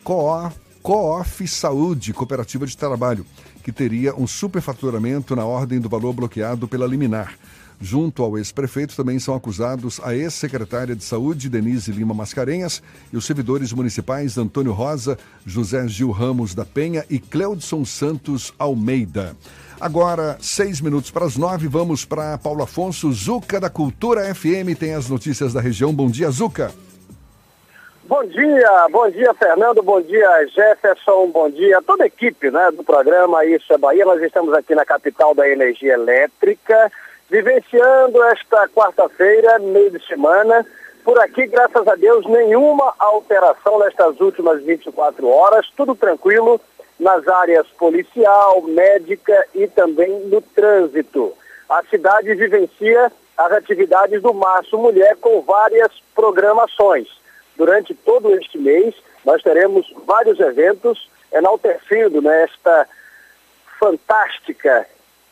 [0.82, 3.26] Coof Saúde, Cooperativa de Trabalho,
[3.62, 7.34] que teria um superfaturamento na ordem do valor bloqueado pela liminar.
[7.80, 12.82] Junto ao ex-prefeito também são acusados a ex-secretária de Saúde, Denise Lima Mascarenhas,
[13.12, 19.36] e os servidores municipais Antônio Rosa, José Gil Ramos da Penha e Cleudson Santos Almeida.
[19.80, 24.94] Agora, seis minutos para as nove, vamos para Paulo Afonso, Zuca da Cultura FM, tem
[24.94, 25.94] as notícias da região.
[25.94, 26.72] Bom dia, Zuca.
[28.08, 32.82] Bom dia, bom dia Fernando, bom dia Jefferson, bom dia toda a equipe né, do
[32.82, 34.02] programa Isso é Bahia.
[34.06, 36.90] Nós estamos aqui na capital da energia elétrica,
[37.30, 40.66] vivenciando esta quarta-feira, meio de semana.
[41.04, 46.60] Por aqui, graças a Deus, nenhuma alteração nestas últimas 24 horas, tudo tranquilo
[46.98, 51.32] nas áreas policial, médica e também no trânsito.
[51.68, 57.06] A cidade vivencia as atividades do Março Mulher com várias programações
[57.56, 58.94] durante todo este mês,
[59.24, 62.88] nós teremos vários eventos enaltecendo né, esta
[63.78, 64.86] fantástica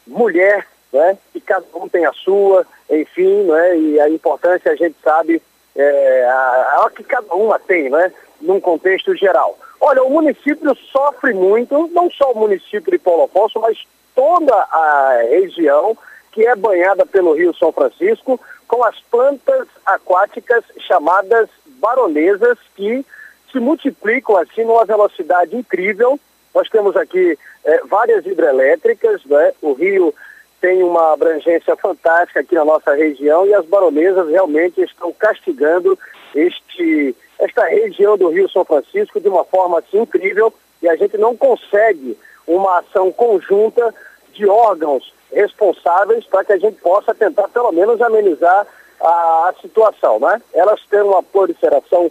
[0.06, 4.96] mulher, né, que cada um tem a sua, enfim, né, e a importância a gente
[5.02, 5.42] sabe,
[5.74, 9.58] é, a, a que cada uma tem, né, num contexto geral.
[9.80, 13.78] Olha, o município sofre muito, não só o município de Paulo Afonso, mas
[14.14, 15.96] toda a região
[16.32, 18.38] que é banhada pelo Rio São Francisco,
[18.68, 21.48] com as plantas aquáticas chamadas
[21.78, 23.04] baronesas que
[23.50, 26.18] se multiplicam assim numa velocidade incrível.
[26.54, 29.52] Nós temos aqui é, várias hidrelétricas, né?
[29.62, 30.14] o rio
[30.60, 35.98] tem uma abrangência fantástica aqui na nossa região e as baronesas realmente estão castigando
[36.34, 40.52] este, esta região do Rio São Francisco de uma forma assim, incrível
[40.82, 42.16] e a gente não consegue
[42.46, 43.94] uma ação conjunta
[44.32, 48.66] de órgãos responsáveis para que a gente possa tentar pelo menos amenizar
[49.00, 50.40] a, a situação, né?
[50.54, 52.10] Elas têm uma proliferação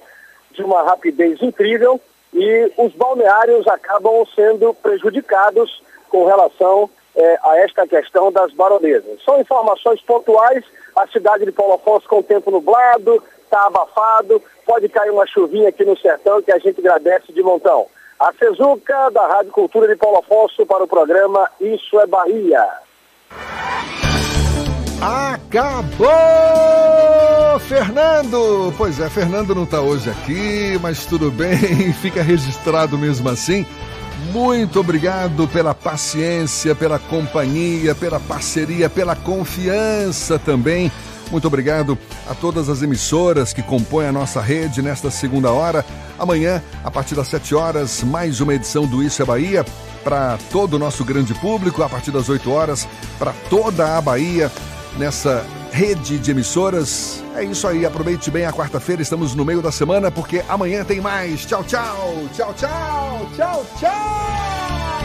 [0.51, 1.99] de uma rapidez incrível
[2.33, 9.23] e os balneários acabam sendo prejudicados com relação é, a esta questão das baronesas.
[9.23, 10.63] São informações pontuais,
[10.95, 15.69] a cidade de Paulo Afonso com o tempo nublado, está abafado, pode cair uma chuvinha
[15.69, 17.87] aqui no sertão que a gente agradece de montão.
[18.19, 22.65] A Cezuca, da Rádio Cultura de Paulo Afonso, para o programa Isso é Bahia.
[25.01, 26.07] Acabou,
[27.59, 28.73] Fernando!
[28.77, 31.57] Pois é, Fernando não está hoje aqui, mas tudo bem,
[32.01, 33.65] fica registrado mesmo assim.
[34.31, 40.91] Muito obrigado pela paciência, pela companhia, pela parceria, pela confiança também.
[41.31, 41.97] Muito obrigado
[42.29, 45.85] a todas as emissoras que compõem a nossa rede nesta segunda hora.
[46.19, 49.65] Amanhã, a partir das 7 horas, mais uma edição do Isso é Bahia
[50.03, 51.81] para todo o nosso grande público.
[51.81, 52.87] A partir das 8 horas,
[53.17, 54.51] para toda a Bahia
[54.97, 55.45] nessa
[55.75, 57.21] rede de emissoras.
[57.35, 61.01] É isso aí, aproveite bem a quarta-feira, estamos no meio da semana porque amanhã tem
[61.01, 61.45] mais.
[61.45, 65.04] Tchau, tchau, tchau, tchau, tchau, tchau.